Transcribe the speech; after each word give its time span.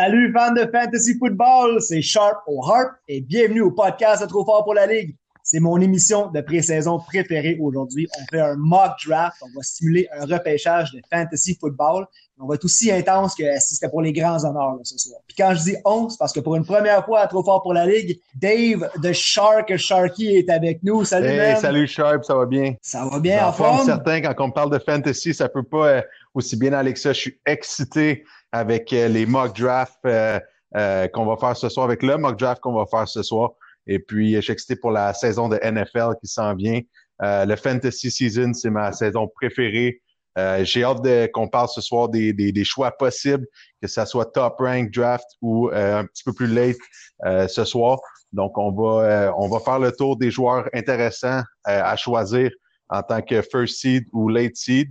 Salut 0.00 0.32
fans 0.32 0.52
de 0.52 0.60
Fantasy 0.60 1.18
Football, 1.18 1.82
c'est 1.82 2.02
Sharp 2.02 2.44
au 2.46 2.64
Harp 2.64 2.92
et 3.08 3.20
bienvenue 3.20 3.62
au 3.62 3.72
podcast 3.72 4.22
de 4.22 4.28
Trop 4.28 4.44
fort 4.44 4.62
pour 4.62 4.74
la 4.74 4.86
Ligue. 4.86 5.16
C'est 5.50 5.60
mon 5.60 5.80
émission 5.80 6.30
de 6.30 6.42
pré-saison 6.42 6.98
préférée 6.98 7.56
aujourd'hui. 7.58 8.06
On 8.20 8.26
fait 8.30 8.42
un 8.42 8.54
mock 8.56 8.90
draft, 9.06 9.38
on 9.40 9.48
va 9.56 9.62
stimuler 9.62 10.06
un 10.12 10.26
repêchage 10.26 10.92
de 10.92 11.00
Fantasy 11.10 11.56
Football. 11.58 12.06
On 12.38 12.46
va 12.46 12.56
être 12.56 12.66
aussi 12.66 12.92
intense 12.92 13.34
que 13.34 13.44
si 13.58 13.74
c'était 13.74 13.88
pour 13.88 14.02
les 14.02 14.12
grands 14.12 14.44
honneurs 14.44 14.76
ce 14.82 14.98
soir. 14.98 15.22
Puis 15.26 15.34
quand 15.38 15.54
je 15.54 15.62
dis 15.62 15.76
on, 15.86 16.10
c'est 16.10 16.18
parce 16.18 16.34
que 16.34 16.40
pour 16.40 16.54
une 16.54 16.66
première 16.66 17.02
fois 17.02 17.20
à 17.20 17.26
Trop 17.28 17.42
fort 17.42 17.62
pour 17.62 17.72
la 17.72 17.86
Ligue, 17.86 18.20
Dave 18.34 18.90
de 19.02 19.10
Shark 19.10 19.74
Sharky 19.74 20.36
est 20.36 20.50
avec 20.50 20.82
nous. 20.82 21.06
Salut 21.06 21.28
hey, 21.28 21.56
Salut 21.56 21.88
Sharp, 21.88 22.24
ça 22.24 22.34
va 22.34 22.44
bien? 22.44 22.74
Ça 22.82 23.06
va 23.06 23.18
bien, 23.18 23.46
en, 23.46 23.52
forme? 23.54 23.86
certain, 23.86 24.20
quand 24.20 24.34
on 24.44 24.50
parle 24.50 24.70
de 24.70 24.78
Fantasy, 24.78 25.32
ça 25.32 25.48
peut 25.48 25.62
pas 25.62 25.88
euh, 25.88 26.02
aussi 26.34 26.58
bien 26.58 26.74
aller 26.74 26.92
que 26.92 26.98
ça. 26.98 27.14
Je 27.14 27.20
suis 27.20 27.40
excité 27.46 28.22
avec 28.52 28.92
euh, 28.92 29.08
les 29.08 29.24
mock 29.24 29.58
drafts 29.58 30.04
euh, 30.04 31.08
qu'on 31.08 31.24
va 31.24 31.38
faire 31.38 31.56
ce 31.56 31.70
soir, 31.70 31.86
avec 31.86 32.02
le 32.02 32.18
mock 32.18 32.38
draft 32.38 32.60
qu'on 32.60 32.74
va 32.74 32.84
faire 32.84 33.08
ce 33.08 33.22
soir. 33.22 33.52
Et 33.88 33.98
puis, 33.98 34.34
je 34.34 34.40
suis 34.40 34.52
excité 34.52 34.76
pour 34.76 34.90
la 34.90 35.12
saison 35.14 35.48
de 35.48 35.58
NFL 35.62 36.14
qui 36.20 36.28
s'en 36.28 36.54
vient. 36.54 36.80
le 37.20 37.56
Fantasy 37.56 38.10
Season, 38.10 38.52
c'est 38.52 38.70
ma 38.70 38.92
saison 38.92 39.28
préférée. 39.28 40.00
J'ai 40.62 40.84
hâte 40.84 41.02
qu'on 41.32 41.48
parle 41.48 41.68
ce 41.68 41.80
soir 41.80 42.08
des, 42.08 42.32
des, 42.32 42.52
des, 42.52 42.64
choix 42.64 42.92
possibles, 42.92 43.44
que 43.82 43.88
ça 43.88 44.06
soit 44.06 44.26
top 44.26 44.58
rank 44.60 44.92
draft 44.92 45.26
ou 45.42 45.68
un 45.72 46.04
petit 46.04 46.22
peu 46.22 46.32
plus 46.32 46.46
late 46.46 47.48
ce 47.48 47.64
soir. 47.64 47.98
Donc, 48.32 48.56
on 48.56 48.70
va, 48.70 49.34
on 49.36 49.48
va 49.48 49.58
faire 49.58 49.80
le 49.80 49.90
tour 49.90 50.16
des 50.16 50.30
joueurs 50.30 50.68
intéressants 50.74 51.42
à 51.64 51.96
choisir 51.96 52.50
en 52.90 53.02
tant 53.02 53.22
que 53.22 53.42
first 53.42 53.80
seed 53.80 54.04
ou 54.12 54.28
late 54.28 54.56
seed. 54.56 54.88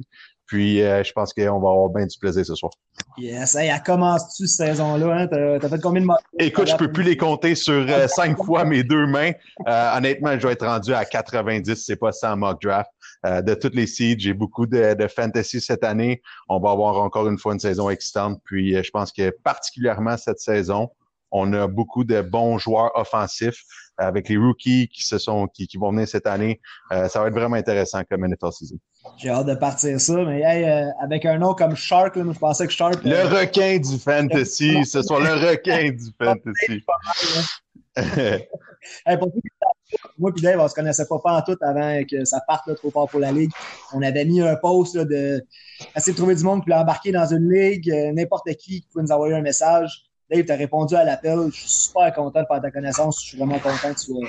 Puis, 0.48 0.82
euh, 0.82 1.04
je 1.04 1.12
pense 1.12 1.34
qu'on 1.34 1.60
va 1.60 1.70
avoir 1.70 1.90
bien 1.90 2.06
du 2.06 2.18
plaisir 2.18 2.46
ce 2.46 2.56
soir. 2.56 2.72
Yes. 3.18 3.56
Hey, 3.56 3.70
elle 3.70 3.84
commence-tu 3.84 4.48
cette 4.48 4.68
saison-là? 4.68 5.14
Hein? 5.14 5.28
T'as, 5.28 5.68
fait 5.68 5.82
combien 5.82 6.02
de 6.02 6.06
mock 6.08 6.20
Écoute, 6.40 6.70
je 6.70 6.76
peux 6.78 6.90
plus 6.90 7.04
les 7.04 7.18
compter 7.18 7.54
sur 7.54 7.86
euh, 7.90 8.08
cinq 8.08 8.38
fois 8.44 8.64
mes 8.64 8.84
deux 8.84 9.06
mains. 9.06 9.32
Euh, 9.68 9.98
honnêtement, 9.98 10.40
je 10.40 10.48
vais 10.48 10.54
être 10.54 10.66
rendu 10.66 10.94
à 10.94 11.04
90, 11.04 11.76
c'est 11.76 11.98
pas 11.98 12.12
en 12.24 12.38
mock 12.38 12.62
draft. 12.62 12.90
de 13.26 13.54
toutes 13.56 13.76
les 13.76 13.88
seeds, 13.88 14.20
j'ai 14.20 14.34
beaucoup 14.34 14.66
de, 14.66 14.94
de, 14.94 15.08
fantasy 15.08 15.60
cette 15.60 15.84
année. 15.84 16.22
On 16.48 16.60
va 16.60 16.72
avoir 16.72 16.96
encore 16.98 17.28
une 17.28 17.38
fois 17.38 17.54
une 17.54 17.60
saison 17.60 17.90
excitante. 17.90 18.40
Puis, 18.46 18.82
je 18.82 18.90
pense 18.92 19.12
que 19.12 19.30
particulièrement 19.44 20.16
cette 20.16 20.40
saison, 20.40 20.90
on 21.32 21.52
a 21.52 21.68
beaucoup 21.68 22.06
de 22.06 22.22
bons 22.22 22.58
joueurs 22.58 22.92
offensifs 22.96 23.64
avec 23.98 24.30
les 24.30 24.38
rookies 24.38 24.88
qui 24.88 25.04
se 25.04 25.18
sont 25.18 25.48
qui, 25.48 25.68
qui 25.68 25.78
vont 25.78 25.92
venir 25.92 26.08
cette 26.08 26.28
année. 26.28 26.62
ça 26.90 27.20
va 27.20 27.28
être 27.28 27.34
vraiment 27.34 27.58
intéressant 27.58 28.04
comme 28.10 28.26
NFL 28.26 28.54
season. 28.54 28.78
J'ai 29.18 29.30
hâte 29.30 29.48
de 29.48 29.56
partir 29.56 30.00
ça, 30.00 30.14
mais 30.26 30.44
euh, 30.46 30.90
avec 31.02 31.26
un 31.26 31.38
nom 31.38 31.54
comme 31.54 31.76
Shark, 31.76 32.16
là, 32.16 32.24
je 32.32 32.40
pensais 32.40 32.68
que 32.68 32.74
Shark. 32.74 33.04
Le 33.04 33.16
euh, 33.16 33.28
requin 33.28 33.78
du 33.80 33.98
fantasy, 33.98 34.86
ce 34.86 35.02
soit 35.02 35.20
le 35.20 35.34
requin 35.50 35.92
du 35.92 36.12
fantasy. 36.24 36.84
moi 40.18 40.32
et 40.36 40.42
Dave, 40.42 40.60
on 40.60 40.68
se 40.68 40.74
connaissait 40.76 41.06
pas, 41.08 41.20
pas 41.20 41.38
en 41.38 41.42
tout 41.42 41.58
avant 41.62 42.04
que 42.04 42.26
ça 42.26 42.42
parte 42.48 42.74
trop 42.76 42.92
fort 42.92 43.10
pour 43.10 43.20
la 43.20 43.32
ligue. 43.32 43.52
On 43.94 44.02
avait 44.02 44.26
mis 44.26 44.42
un 44.42 44.56
post 44.56 44.96
là, 44.96 45.06
de 45.06 45.44
essayer 45.96 46.14
de 46.14 46.18
trouver 46.18 46.36
du 46.36 46.44
monde 46.44 46.62
qui 46.62 46.66
voulait 46.66 46.82
embarquer 46.82 47.12
dans 47.12 47.26
une 47.26 47.52
ligue, 47.52 47.90
euh, 47.90 48.12
n'importe 48.14 48.48
qui 48.56 48.82
qui 48.82 48.88
pouvait 48.92 49.04
nous 49.04 49.12
envoyer 49.12 49.36
un 49.36 49.42
message. 49.42 50.04
Dave, 50.30 50.46
tu 50.46 50.52
as 50.52 50.56
répondu 50.56 50.96
à 50.96 51.04
l'appel. 51.04 51.50
Je 51.52 51.60
suis 51.60 51.70
super 51.70 52.14
content 52.14 52.42
de 52.42 52.48
faire 52.48 52.62
ta 52.62 52.72
connaissance. 52.72 53.22
Je 53.22 53.30
suis 53.30 53.38
vraiment 53.38 53.60
content 53.60 53.94
que 53.94 54.00
tu 54.00 54.06
sois 54.06 54.28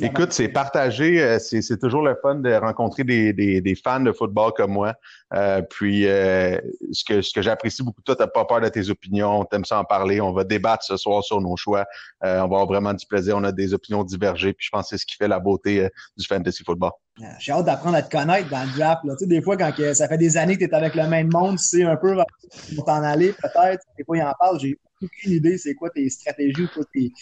Écoute, 0.00 0.32
c'est 0.32 0.48
partagé. 0.48 1.22
Euh, 1.22 1.38
c'est 1.38 1.78
toujours 1.78 2.02
le 2.02 2.16
fun 2.20 2.36
de 2.36 2.52
rencontrer 2.54 3.04
des, 3.04 3.32
des, 3.32 3.60
des 3.60 3.74
fans 3.74 4.00
de 4.00 4.12
football 4.12 4.52
comme 4.56 4.72
moi. 4.72 4.94
Euh, 5.34 5.62
puis, 5.62 6.06
euh, 6.06 6.58
ce 6.92 7.04
que, 7.04 7.22
ce 7.22 7.32
que 7.32 7.42
j'apprécie 7.42 7.82
beaucoup, 7.82 8.02
toi, 8.02 8.16
t'as 8.16 8.26
pas 8.26 8.44
peur 8.44 8.60
de 8.60 8.68
tes 8.68 8.88
opinions, 8.90 9.44
t'aimes 9.44 9.64
ça 9.64 9.78
en 9.78 9.84
parler. 9.84 10.20
On 10.20 10.32
va 10.32 10.44
débattre 10.44 10.84
ce 10.84 10.96
soir 10.96 11.22
sur 11.22 11.40
nos 11.40 11.56
choix. 11.56 11.84
on 12.22 12.26
va 12.26 12.42
avoir 12.42 12.66
vraiment 12.66 12.94
du 12.94 13.06
plaisir. 13.06 13.36
On 13.36 13.44
a 13.44 13.52
des 13.52 13.74
opinions 13.74 14.04
divergées. 14.04 14.52
Puis, 14.52 14.66
je 14.66 14.70
pense 14.70 14.84
que 14.84 14.88
c'est 14.90 14.98
ce 14.98 15.06
qui 15.06 15.16
fait 15.16 15.28
la 15.28 15.38
beauté 15.38 15.88
du 16.16 16.26
fantasy 16.26 16.62
football. 16.64 16.92
J'ai 17.38 17.52
hâte 17.52 17.64
d'apprendre 17.64 17.96
à 17.96 18.02
te 18.02 18.10
connaître 18.10 18.48
dans 18.50 18.62
le 18.62 18.78
draft. 18.78 19.02
Là. 19.04 19.14
Tu 19.14 19.20
sais, 19.20 19.26
des 19.26 19.40
fois, 19.40 19.56
quand 19.56 19.72
ça 19.94 20.06
fait 20.06 20.18
des 20.18 20.36
années 20.36 20.58
que 20.58 20.64
tu 20.64 20.70
es 20.70 20.74
avec 20.74 20.94
le 20.94 21.06
même 21.06 21.30
monde, 21.32 21.58
tu 21.58 21.64
sais 21.64 21.82
un 21.82 21.96
peu 21.96 22.14
où 22.14 22.82
t'en 22.82 23.02
aller, 23.02 23.32
peut-être. 23.32 23.82
Des 23.96 24.04
fois, 24.04 24.16
il 24.18 24.22
en 24.22 24.34
parle. 24.38 24.60
J'ai 24.60 24.78
aucune 25.02 25.32
idée 25.32 25.58
c'est 25.58 25.74
quoi 25.74 25.90
tes 25.90 26.08
stratégies 26.08 26.62
ou 26.62 26.68
quoi 26.74 26.84
tes, 26.92 27.12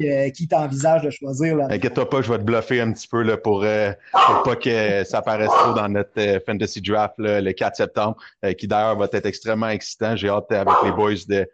euh, 0.00 0.30
qui 0.30 0.48
t'envisage 0.48 1.02
de 1.02 1.10
choisir. 1.10 1.58
Inquiète-toi 1.70 2.08
pas, 2.08 2.22
je 2.22 2.30
vais 2.30 2.38
te 2.38 2.42
bluffer 2.42 2.80
un 2.80 2.92
petit 2.92 3.08
peu 3.08 3.22
là, 3.22 3.36
pour, 3.36 3.62
euh, 3.64 3.92
pour 4.12 4.42
pas 4.42 4.56
que 4.56 5.04
ça 5.04 5.22
paraisse 5.22 5.48
trop 5.48 5.74
dans 5.74 5.88
notre 5.88 6.18
euh, 6.18 6.40
fantasy 6.44 6.80
draft 6.80 7.14
là, 7.18 7.40
le 7.40 7.52
4 7.52 7.76
septembre, 7.76 8.16
qui 8.58 8.66
d'ailleurs 8.66 8.96
va 8.96 9.08
être 9.12 9.26
extrêmement 9.26 9.68
excitant. 9.68 10.16
J'ai 10.16 10.28
hâte 10.28 10.50
avec 10.52 10.74
les 10.84 10.92
boys 10.92 11.14
de 11.28 11.46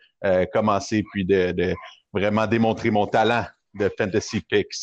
commencer 0.53 1.05
puis 1.13 1.25
de, 1.25 1.53
de, 1.53 1.75
vraiment 2.13 2.47
démontrer 2.47 2.91
mon 2.91 3.07
talent 3.07 3.45
de 3.75 3.91
fantasy 3.97 4.41
picks. 4.41 4.75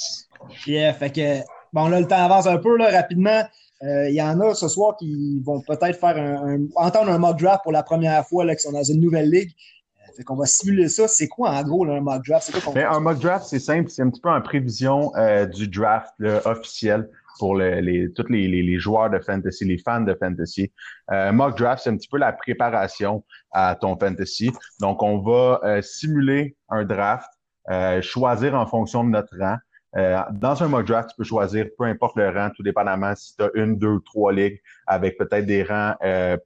Yeah, 0.66 0.94
fait 0.94 1.12
que 1.12 1.39
bon 1.74 1.88
là 1.88 2.00
le 2.00 2.07
temps 2.07 2.24
avance 2.24 2.47
un 2.47 2.57
peu 2.57 2.78
là 2.78 2.89
rapidement. 2.89 3.44
Il 3.81 4.13
y 4.13 4.22
en 4.22 4.39
a 4.39 4.56
ce 4.56 4.68
soir 4.68 4.95
qui 4.97 5.39
vont 5.45 5.62
peut-être 5.62 6.00
faire 6.00 6.18
un, 6.18 6.66
entendre 6.75 7.12
un 7.12 7.18
mock 7.19 7.38
draft 7.39 7.62
pour 7.63 7.72
la 7.72 7.84
première 7.84 8.25
fois 8.25 8.45
là, 8.45 8.56
qui 8.56 8.62
sont 8.62 8.72
dans 8.72 8.84
une 8.84 9.01
nouvelle 9.01 9.29
ligue. 9.29 9.51
Fait 10.17 10.23
qu'on 10.23 10.35
va 10.35 10.47
simuler 10.47 10.89
ça. 10.89 11.07
C'est 11.07 11.28
quoi, 11.28 11.51
en 11.51 11.61
gros, 11.61 11.85
un 11.85 12.01
mock 12.01 12.25
draft? 12.25 12.51
Ben, 12.73 12.88
un 12.89 13.00
mock 13.00 13.19
draft, 13.19 13.45
c'est 13.45 13.59
simple. 13.59 13.88
C'est 13.91 14.01
un 14.01 14.09
petit 14.09 14.19
peu 14.19 14.29
en 14.29 14.41
prévision 14.41 15.16
euh, 15.16 15.45
du 15.45 15.67
draft 15.67 16.11
officiel 16.45 17.07
pour 17.38 17.55
les, 17.55 18.11
tous 18.13 18.25
les, 18.29 18.79
joueurs 18.79 19.11
de 19.11 19.19
fantasy, 19.19 19.66
les 19.66 19.77
fans 19.77 20.01
de 20.01 20.17
fantasy. 20.19 20.72
Euh, 21.11 21.31
mock 21.31 21.56
draft, 21.56 21.83
c'est 21.83 21.91
un 21.91 21.97
petit 21.97 22.07
peu 22.07 22.17
la 22.17 22.33
préparation 22.33 23.23
à 23.51 23.75
ton 23.75 23.95
fantasy. 23.95 24.51
Donc, 24.81 25.03
on 25.03 25.19
va 25.19 25.59
euh, 25.63 25.81
simuler 25.83 26.57
un 26.69 26.83
draft, 26.83 27.29
choisir 28.01 28.56
en 28.56 28.66
fonction 28.66 29.03
de 29.03 29.09
notre 29.09 29.38
rang. 29.38 29.57
dans 30.31 30.63
un 30.63 30.67
mock 30.67 30.88
draft, 30.88 31.09
tu 31.11 31.16
peux 31.16 31.25
choisir 31.25 31.67
peu 31.77 31.83
importe 31.83 32.16
le 32.16 32.29
rang, 32.29 32.50
tout 32.56 32.63
dépendamment 32.63 33.13
si 33.16 33.35
tu 33.35 33.44
as 33.44 33.51
une, 33.53 33.77
deux, 33.77 34.00
trois 34.03 34.33
ligues 34.33 34.59
avec 34.88 35.19
peut-être 35.19 35.45
des 35.45 35.61
rangs 35.61 35.94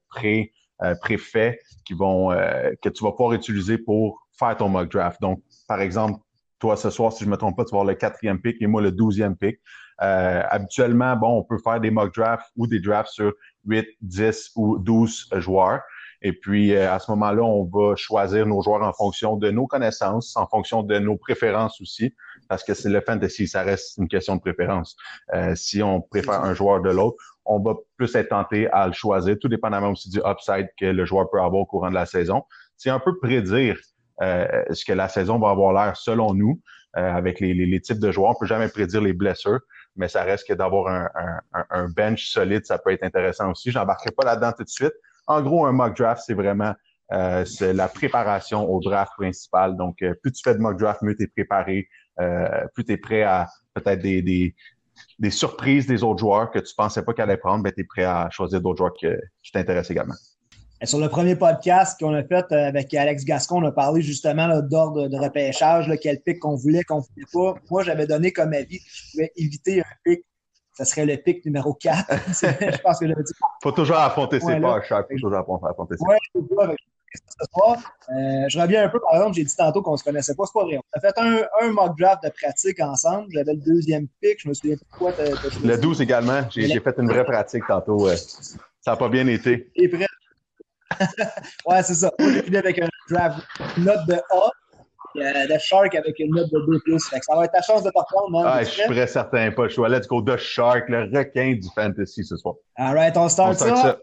pré 0.09 0.51
euh, 0.83 0.95
préfets 0.95 1.59
qui 1.85 1.93
vont 1.93 2.31
euh, 2.31 2.71
que 2.81 2.89
tu 2.89 3.03
vas 3.03 3.11
pouvoir 3.11 3.33
utiliser 3.33 3.77
pour 3.77 4.27
faire 4.37 4.57
ton 4.57 4.69
mock 4.69 4.91
draft. 4.91 5.21
Donc, 5.21 5.41
par 5.67 5.81
exemple, 5.81 6.19
toi, 6.59 6.75
ce 6.75 6.89
soir, 6.89 7.13
si 7.13 7.23
je 7.23 7.29
me 7.29 7.37
trompe 7.37 7.57
pas, 7.57 7.65
tu 7.65 7.71
vas 7.71 7.81
avoir 7.81 7.85
le 7.85 7.95
quatrième 7.95 8.39
pick 8.39 8.61
et 8.61 8.67
moi 8.67 8.81
le 8.81 8.91
douzième 8.91 9.35
pick. 9.35 9.59
Euh, 10.01 10.41
habituellement, 10.49 11.15
bon, 11.15 11.37
on 11.39 11.43
peut 11.43 11.59
faire 11.63 11.79
des 11.79 11.91
mock 11.91 12.13
drafts 12.15 12.51
ou 12.55 12.67
des 12.67 12.79
drafts 12.79 13.11
sur 13.11 13.33
8, 13.65 13.87
10 14.01 14.51
ou 14.55 14.79
12 14.79 15.29
joueurs. 15.37 15.81
Et 16.23 16.33
puis, 16.33 16.75
à 16.75 16.99
ce 16.99 17.09
moment-là, 17.11 17.41
on 17.41 17.63
va 17.65 17.95
choisir 17.95 18.45
nos 18.45 18.61
joueurs 18.61 18.83
en 18.83 18.93
fonction 18.93 19.37
de 19.37 19.49
nos 19.49 19.65
connaissances, 19.65 20.35
en 20.37 20.47
fonction 20.47 20.83
de 20.83 20.99
nos 20.99 21.17
préférences 21.17 21.81
aussi, 21.81 22.13
parce 22.51 22.66
que 22.66 22.73
c'est 22.73 22.89
le 22.89 23.00
fantasy, 23.00 23.47
ça 23.47 23.63
reste 23.63 23.95
une 23.97 24.09
question 24.09 24.35
de 24.35 24.41
préférence. 24.41 24.97
si 25.56 25.81
on 25.81 26.01
préfère 26.01 26.44
un 26.44 26.53
joueur 26.53 26.81
de 26.81 26.89
l'autre, 26.89 27.16
on 27.45 27.59
va 27.59 27.75
plus 27.97 28.13
être 28.16 28.29
tenté 28.29 28.67
à 28.72 28.88
le 28.88 28.94
choisir, 28.94 29.38
tout 29.39 29.47
dépendamment 29.47 29.91
aussi 29.91 30.09
du 30.09 30.19
upside 30.19 30.67
que 30.78 30.85
le 30.85 31.06
joueur 31.06 31.29
peut 31.29 31.40
avoir 31.40 31.61
au 31.61 31.66
courant 31.66 31.90
de 31.90 31.95
la 31.95 32.06
saison. 32.06 32.44
C'est 32.75 32.90
un 32.90 33.00
peu 33.00 33.17
prédire 33.19 33.78
euh, 34.22 34.63
ce 34.72 34.85
que 34.85 34.94
la 34.94 35.07
saison 35.07 35.40
va 35.40 35.50
avoir 35.50 35.73
l'air 35.73 35.97
selon 35.97 36.34
nous, 36.34 36.59
euh, 36.97 37.11
avec 37.11 37.40
les, 37.40 37.81
types 37.81 38.00
de 38.00 38.11
joueurs. 38.11 38.31
On 38.31 38.40
peut 38.40 38.45
jamais 38.45 38.67
prédire 38.67 39.01
les 39.01 39.13
blessures, 39.13 39.59
mais 39.95 40.07
ça 40.07 40.23
reste 40.23 40.47
que 40.47 40.53
d'avoir 40.53 41.09
un, 41.53 41.90
bench 41.90 42.29
solide, 42.29 42.66
ça 42.66 42.78
peut 42.78 42.91
être 42.91 43.03
intéressant 43.03 43.52
aussi. 43.52 43.72
J'embarquerai 43.72 44.11
pas 44.11 44.25
là-dedans 44.25 44.52
tout 44.55 44.64
de 44.64 44.70
suite. 44.70 44.93
En 45.28 45.41
gros, 45.41 45.66
un 45.66 45.72
mock 45.72 45.96
draft, 45.97 46.23
c'est 46.25 46.34
vraiment 46.34 46.73
euh, 47.14 47.43
la 47.61 47.87
préparation 47.87 48.70
au 48.70 48.79
draft 48.81 49.14
principal. 49.17 49.75
Donc, 49.78 49.97
plus 50.22 50.31
tu 50.31 50.41
fais 50.43 50.53
de 50.53 50.59
mock 50.59 50.78
draft, 50.78 51.02
mieux 51.02 51.16
tu 51.16 51.23
es 51.23 51.28
préparé, 51.28 51.87
plus 52.73 52.85
tu 52.85 52.93
es 52.93 52.97
prêt 52.97 53.23
à 53.23 53.47
peut-être 53.73 54.02
des, 54.02 54.53
des 55.19 55.31
surprises 55.31 55.87
des 55.87 56.03
autres 56.03 56.19
joueurs 56.19 56.52
que 56.52 56.59
tu 56.59 56.73
pensais 56.75 57.03
pas 57.03 57.13
qu'elle 57.13 57.29
allait 57.29 57.37
prendre, 57.37 57.63
ben, 57.63 57.72
tu 57.72 57.81
es 57.81 57.84
prêt 57.84 58.03
à 58.03 58.29
choisir 58.31 58.61
d'autres 58.61 58.78
joueurs 58.78 58.93
qui 58.93 59.08
t'intéressent 59.52 59.91
également. 59.91 60.16
sur 60.84 60.99
le 60.99 61.09
premier 61.09 61.35
podcast 61.35 61.99
qu'on 61.99 62.13
a 62.13 62.23
fait 62.23 62.46
euh, 62.52 62.67
avec 62.67 62.93
Alex 62.93 63.23
Gascon, 63.25 63.63
on 63.63 63.67
a 63.67 63.72
parlé 63.72 64.02
justement 64.02 64.61
d'ordre 64.61 65.08
de 65.08 65.17
repêchage, 65.17 65.91
quel 66.02 66.22
pic 66.22 66.40
qu'on 66.40 66.55
voulait, 66.55 66.84
qu'on 66.84 66.99
voulait 66.99 67.28
pas. 67.31 67.55
Moi, 67.69 67.84
j'avais 67.84 68.08
donné 68.08 68.31
comme 68.31 68.53
avis 68.53 68.79
que 68.79 68.85
je 68.87 69.11
pouvais 69.11 69.31
éviter 69.35 69.81
un 69.81 69.96
pic. 70.03 70.25
Ça 70.73 70.85
serait 70.85 71.05
le 71.05 71.17
pic 71.17 71.46
numéro 71.46 71.73
4. 71.73 72.05
je 72.09 72.81
pense 72.81 72.99
que 72.99 73.08
j'avais 73.08 73.23
dit. 73.23 73.34
Faut 73.61 73.72
toujours 73.72 73.97
affronter 73.97 74.40
ses 74.40 74.59
pas, 74.59 74.81
Faut 74.81 75.03
toujours 75.11 75.35
affronter 75.35 75.97
ses 75.97 76.05
ouais, 76.05 76.75
ce 77.13 77.46
soir. 77.53 77.78
Euh, 78.09 78.46
je 78.47 78.59
reviens 78.59 78.85
un 78.85 78.90
peu, 78.90 78.99
par 78.99 79.16
exemple, 79.16 79.35
j'ai 79.35 79.43
dit 79.43 79.55
tantôt 79.55 79.81
qu'on 79.81 79.93
ne 79.93 79.97
se 79.97 80.03
connaissait 80.03 80.35
pas, 80.35 80.46
c'est 80.46 80.53
pas 80.53 80.66
vrai. 80.66 80.78
On 80.78 80.97
a 80.97 80.99
fait 80.99 81.17
un, 81.17 81.41
un, 81.61 81.72
mock 81.72 81.97
draft 81.97 82.23
de 82.23 82.29
pratique 82.29 82.79
ensemble. 82.79 83.28
J'avais 83.31 83.53
le 83.53 83.59
deuxième 83.59 84.08
pick, 84.22 84.41
je 84.41 84.49
me 84.49 84.53
souviens 84.53 84.78
pas 84.78 84.97
quoi. 84.97 85.13
le 85.63 85.78
12 85.78 86.02
également, 86.02 86.41
j'ai 86.49 86.67
fait 86.79 86.96
une 86.97 87.08
vraie 87.08 87.25
pratique 87.25 87.63
tantôt. 87.67 88.08
ça 88.09 88.91
n'a 88.91 88.97
pas 88.97 89.09
bien 89.09 89.28
été. 89.28 89.72
Et 89.75 89.87
prêt? 89.87 90.08
ouais, 91.66 91.84
c'est 91.84 91.96
ça. 91.96 92.11
J'ai 92.19 92.43
fini 92.43 92.58
avec 92.58 92.79
un 92.79 92.90
draft 93.09 93.40
note 93.78 94.05
de 94.08 94.16
A. 94.16 94.52
Euh, 95.17 95.47
de 95.47 95.58
Shark 95.59 95.93
avec 95.93 96.17
une 96.19 96.34
note 96.34 96.49
de 96.52 96.81
2 96.87 96.97
ça 96.97 97.35
va 97.35 97.43
être 97.43 97.52
ta 97.52 97.61
chance 97.61 97.84
de 97.84 97.90
te 97.90 97.97
reprendre, 97.97 98.46
Ah, 98.47 98.63
je 98.63 98.69
suis 98.69 98.84
très 98.84 99.08
certain, 99.08 99.52
pas 99.52 99.63
le 99.63 99.69
choix. 99.69 99.90
Let's 99.90 100.08
go, 100.08 100.22
The 100.22 100.37
Shark, 100.37 100.87
le 100.87 101.09
requin 101.13 101.55
du 101.55 101.67
fantasy 101.75 102.23
ce 102.23 102.37
soir. 102.37 102.55
All 102.78 102.96
right, 102.96 103.17
on 103.17 103.28
start, 103.28 103.49
on 103.49 103.53
start 103.55 103.78
ça. 103.78 103.99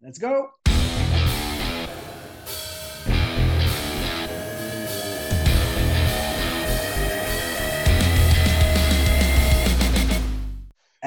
Let's 0.00 0.20
go. 0.20 0.50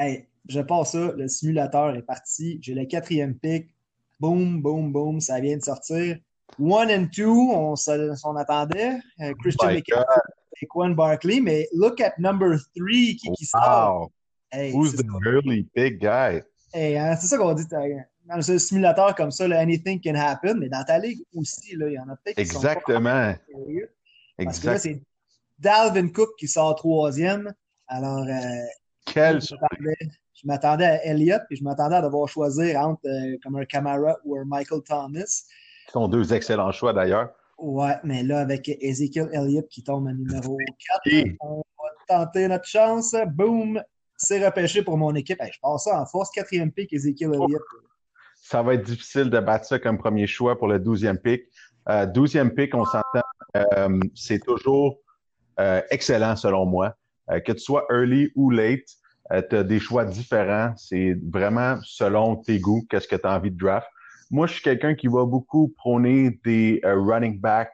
Hey, 0.00 0.28
je 0.48 0.60
passe 0.60 0.92
ça, 0.92 1.12
le 1.16 1.26
simulateur 1.26 1.96
est 1.96 2.02
parti. 2.02 2.60
J'ai 2.62 2.72
le 2.72 2.84
quatrième 2.84 3.34
pick. 3.34 3.74
Boom, 4.20 4.62
boom, 4.62 4.92
boom, 4.92 5.20
ça 5.20 5.40
vient 5.40 5.56
de 5.56 5.62
sortir. 5.62 6.18
One 6.56 6.88
and 6.88 7.08
two, 7.12 7.50
on 7.52 7.74
s'en 7.74 8.36
attendait. 8.36 9.00
Euh, 9.20 9.34
Christian 9.40 9.72
McCaffrey 9.72 10.04
et 10.62 10.66
Quan 10.66 10.90
Barkley, 10.90 11.40
mais 11.40 11.68
look 11.72 12.00
at 12.00 12.14
number 12.18 12.58
three 12.76 13.16
qui, 13.16 13.32
qui 13.32 13.44
sort. 13.44 14.12
Hey, 14.52 14.72
Who's 14.72 14.94
the 14.94 15.04
really 15.24 15.68
big 15.74 15.98
guy? 15.98 16.42
Hey, 16.72 16.96
hein, 16.96 17.16
c'est 17.16 17.26
ça 17.26 17.36
qu'on 17.36 17.54
dit 17.54 17.66
dans 17.66 18.40
ce 18.40 18.56
simulateur 18.56 19.16
comme 19.16 19.32
ça, 19.32 19.48
là, 19.48 19.58
anything 19.58 20.00
can 20.00 20.14
happen, 20.14 20.58
mais 20.60 20.68
dans 20.68 20.84
ta 20.84 21.00
ligue 21.00 21.24
aussi, 21.34 21.74
là, 21.74 21.88
il 21.88 21.94
y 21.94 21.98
en 21.98 22.08
a 22.08 22.16
peut-être 22.16 22.38
Exactement. 22.38 23.34
Parce 24.38 24.60
que 24.60 24.66
là, 24.66 24.78
c'est 24.78 25.02
Dalvin 25.58 26.08
Cook 26.10 26.30
qui 26.38 26.46
sort 26.46 26.76
troisième. 26.76 27.52
Alors, 27.88 28.22
euh, 28.22 28.66
Quel 29.12 29.40
je 29.40 30.46
m'attendais 30.46 30.84
à 30.84 31.04
Elliott, 31.04 31.42
puis 31.48 31.56
je 31.56 31.64
m'attendais 31.64 31.96
à 31.96 32.02
devoir 32.02 32.28
choisir 32.28 32.78
entre 32.80 33.00
euh, 33.06 33.36
comme 33.42 33.56
un 33.56 33.64
Camara 33.64 34.16
ou 34.24 34.38
un 34.38 34.44
Michael 34.44 34.82
Thomas. 34.82 35.24
Ce 35.86 35.92
sont 35.92 36.06
deux 36.06 36.32
excellents 36.32 36.70
choix 36.70 36.92
d'ailleurs. 36.92 37.30
Ouais, 37.58 37.96
mais 38.04 38.22
là, 38.22 38.40
avec 38.40 38.68
Ezekiel 38.68 39.28
Elliott 39.32 39.66
qui 39.68 39.82
tombe 39.82 40.06
à 40.06 40.12
numéro 40.12 40.56
4, 41.04 41.36
on 41.40 41.56
va 41.56 41.90
tenter 42.06 42.46
notre 42.46 42.66
chance. 42.66 43.16
Boom! 43.28 43.82
C'est 44.16 44.44
repêché 44.44 44.82
pour 44.82 44.96
mon 44.96 45.14
équipe. 45.14 45.38
je 45.40 45.58
passe 45.60 45.84
ça 45.84 46.00
en 46.00 46.06
force. 46.06 46.30
Quatrième 46.30 46.70
pick, 46.70 46.92
Ezekiel 46.92 47.34
Elliott. 47.34 47.62
Ça 48.36 48.62
va 48.62 48.74
être 48.74 48.84
difficile 48.84 49.30
de 49.30 49.40
battre 49.40 49.66
ça 49.66 49.78
comme 49.78 49.98
premier 49.98 50.26
choix 50.26 50.56
pour 50.56 50.68
le 50.68 50.78
douzième 50.78 51.18
pick. 51.18 51.42
Euh, 51.88 52.06
douzième 52.06 52.52
pick, 52.52 52.74
on 52.74 52.84
s'entend, 52.84 53.22
euh, 53.56 54.00
c'est 54.14 54.40
toujours 54.40 54.98
euh, 55.58 55.82
excellent 55.90 56.36
selon 56.36 56.66
moi. 56.66 56.94
Que 57.28 57.52
tu 57.52 57.60
sois 57.60 57.86
early 57.90 58.30
ou 58.34 58.50
late, 58.50 58.88
tu 59.50 59.56
as 59.56 59.62
des 59.62 59.80
choix 59.80 60.04
différents. 60.04 60.72
C'est 60.76 61.16
vraiment 61.30 61.78
selon 61.82 62.36
tes 62.36 62.58
goûts, 62.58 62.86
qu'est-ce 62.88 63.08
que 63.08 63.16
tu 63.16 63.26
as 63.26 63.34
envie 63.34 63.50
de 63.50 63.58
draft. 63.58 63.86
Moi, 64.30 64.46
je 64.46 64.54
suis 64.54 64.62
quelqu'un 64.62 64.94
qui 64.94 65.08
va 65.08 65.24
beaucoup 65.24 65.72
prôner 65.76 66.38
des 66.44 66.80
running 66.84 67.40
backs 67.40 67.72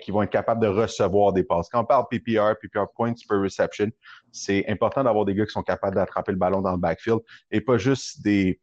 qui 0.00 0.10
vont 0.10 0.22
être 0.22 0.30
capables 0.30 0.62
de 0.62 0.68
recevoir 0.68 1.32
des 1.32 1.44
passes. 1.44 1.68
Quand 1.68 1.82
on 1.82 1.84
parle 1.84 2.06
PPR, 2.10 2.54
PPR 2.60 2.86
points 2.94 3.12
per 3.28 3.36
reception, 3.36 3.90
c'est 4.32 4.64
important 4.68 5.04
d'avoir 5.04 5.24
des 5.24 5.34
gars 5.34 5.44
qui 5.44 5.52
sont 5.52 5.62
capables 5.62 5.96
d'attraper 5.96 6.32
le 6.32 6.38
ballon 6.38 6.62
dans 6.62 6.72
le 6.72 6.78
backfield 6.78 7.20
et 7.50 7.60
pas 7.60 7.78
juste 7.78 8.22
des 8.22 8.60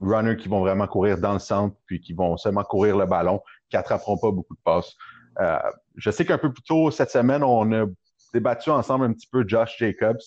runners 0.00 0.36
qui 0.36 0.48
vont 0.48 0.60
vraiment 0.60 0.86
courir 0.86 1.18
dans 1.18 1.32
le 1.32 1.38
centre 1.38 1.76
puis 1.86 2.00
qui 2.00 2.12
vont 2.12 2.36
seulement 2.36 2.62
courir 2.62 2.96
le 2.96 3.06
ballon, 3.06 3.40
qui 3.68 3.76
attraperont 3.76 4.16
pas 4.18 4.30
beaucoup 4.30 4.54
de 4.54 4.60
passes. 4.64 4.94
Euh, 5.40 5.58
je 5.96 6.10
sais 6.10 6.24
qu'un 6.24 6.38
peu 6.38 6.52
plus 6.52 6.62
tôt 6.62 6.90
cette 6.90 7.10
semaine, 7.10 7.42
on 7.42 7.72
a 7.72 7.86
débattu 8.32 8.70
ensemble 8.70 9.06
un 9.06 9.12
petit 9.12 9.28
peu 9.30 9.44
Josh 9.46 9.76
Jacobs, 9.78 10.20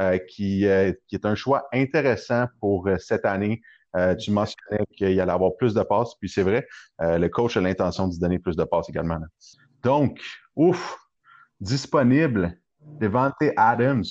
euh, 0.00 0.18
qui, 0.18 0.66
euh, 0.66 0.92
qui, 1.08 1.16
est 1.16 1.26
un 1.26 1.34
choix 1.34 1.66
intéressant 1.72 2.46
pour 2.60 2.88
cette 2.98 3.24
année. 3.24 3.60
tu 4.18 4.30
mentionnais 4.30 4.86
qu'il 4.96 5.20
allait 5.20 5.32
avoir 5.32 5.54
plus 5.56 5.74
de 5.74 5.82
passes, 5.82 6.14
puis 6.18 6.28
c'est 6.28 6.42
vrai, 6.42 6.66
le 6.98 7.28
coach 7.28 7.58
a 7.58 7.60
l'intention 7.60 8.08
de 8.08 8.18
donner 8.18 8.38
plus 8.38 8.56
de 8.56 8.64
passes 8.64 8.88
également. 8.88 9.18
Donc, 9.82 10.18
ouf, 10.56 10.96
disponible, 11.60 12.58
Devante 12.80 13.34
Adams 13.56 14.04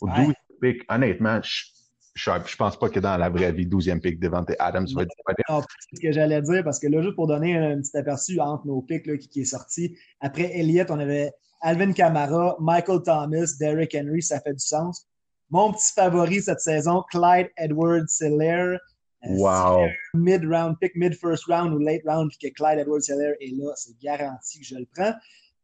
au 0.00 0.08
12 0.08 0.34
pick. 0.60 0.82
Honnêtement, 0.88 1.40
je 1.42 1.72
je, 2.14 2.30
je 2.46 2.56
pense 2.56 2.78
pas 2.78 2.88
que 2.88 3.00
dans 3.00 3.16
la 3.16 3.30
vraie 3.30 3.52
vie, 3.52 3.66
12e 3.66 4.00
pick 4.00 4.20
Devante 4.20 4.52
Adams 4.58 4.86
va 4.94 5.02
être 5.02 5.10
disponible. 5.16 5.66
C'est 5.90 5.96
ce 5.96 6.00
que 6.00 6.12
j'allais 6.12 6.42
dire 6.42 6.62
parce 6.64 6.78
que 6.78 6.86
là, 6.86 7.00
juste 7.02 7.14
pour 7.14 7.26
donner 7.26 7.56
un, 7.56 7.80
petit 7.80 7.96
aperçu 7.96 8.38
entre 8.40 8.66
nos 8.66 8.82
picks 8.82 9.06
là, 9.06 9.16
qui, 9.16 9.40
est 9.40 9.44
sorti, 9.44 9.96
après 10.20 10.58
Elliott, 10.58 10.90
on 10.90 10.98
avait 10.98 11.32
Alvin 11.62 11.92
Kamara, 11.92 12.56
Michael 12.60 13.02
Thomas, 13.02 13.54
Derrick 13.58 13.94
Henry, 13.94 14.22
ça 14.22 14.40
fait 14.40 14.52
du 14.52 14.64
sens. 14.64 15.06
Mon 15.50 15.72
petit 15.72 15.92
favori 15.92 16.42
cette 16.42 16.60
saison, 16.60 17.02
Clyde 17.10 17.50
Edwards 17.56 18.08
Seller. 18.08 18.78
Euh, 19.24 19.36
wow. 19.36 19.86
Mid-round 20.14 20.76
pick, 20.80 20.96
mid-first 20.96 21.44
round 21.44 21.72
ou 21.74 21.78
late 21.78 22.02
round, 22.06 22.30
puis 22.30 22.50
que 22.50 22.54
Clyde 22.54 22.80
Edwards 22.80 23.02
Seller 23.02 23.34
est 23.40 23.54
là, 23.56 23.72
c'est 23.76 23.96
garanti 24.00 24.58
que 24.60 24.66
je 24.66 24.74
le 24.76 24.86
prends. 24.94 25.14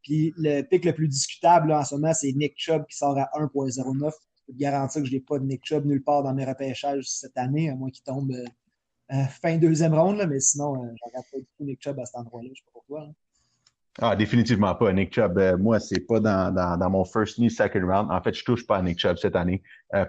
Puis 0.03 0.33
le 0.37 0.61
pick 0.61 0.85
le 0.85 0.93
plus 0.93 1.07
discutable 1.07 1.71
en 1.71 1.83
ce 1.83 1.95
moment, 1.95 2.13
c'est 2.13 2.31
Nick 2.31 2.53
Chubb 2.55 2.85
qui 2.85 2.95
sort 2.95 3.17
à 3.17 3.29
1.09 3.37 4.11
peux 4.49 4.53
te 4.53 4.59
garantir 4.59 5.01
que 5.01 5.07
je 5.07 5.13
n'ai 5.13 5.19
pas 5.19 5.39
de 5.39 5.45
Nick 5.45 5.65
Chubb 5.65 5.85
nulle 5.85 6.03
part 6.03 6.23
dans 6.23 6.33
mes 6.33 6.45
repêchages 6.45 7.09
cette 7.09 7.37
année, 7.37 7.69
à 7.69 7.75
moins 7.75 7.89
qu'il 7.89 8.03
tombe 8.03 8.31
euh, 8.31 8.45
euh, 9.11 9.25
fin 9.41 9.57
deuxième 9.57 9.93
ronde, 9.93 10.25
mais 10.27 10.39
sinon, 10.39 10.75
euh, 10.75 10.87
je 10.95 11.05
regarde 11.05 11.25
pas 11.31 11.37
du 11.37 11.45
tout 11.57 11.63
Nick 11.63 11.81
Chubb 11.81 11.99
à 11.99 12.05
cet 12.05 12.15
endroit-là. 12.15 12.47
Je 12.47 12.51
ne 12.51 12.55
sais 12.55 12.63
pas 12.65 12.71
pourquoi. 12.73 13.03
Hein. 13.03 13.13
Ah, 14.01 14.15
définitivement 14.15 14.73
pas. 14.75 14.93
Nick 14.93 15.13
Chubb, 15.13 15.37
moi, 15.59 15.79
c'est 15.79 15.99
pas 16.07 16.19
dans, 16.19 16.53
dans, 16.53 16.77
dans, 16.77 16.89
mon 16.89 17.03
first 17.03 17.37
ni 17.37 17.49
second 17.49 17.85
round. 17.85 18.09
En 18.11 18.21
fait, 18.21 18.33
je 18.33 18.45
touche 18.45 18.65
pas 18.65 18.77
à 18.77 18.81
Nick 18.81 18.97
Chubb 18.99 19.17
cette 19.17 19.35
année 19.35 19.61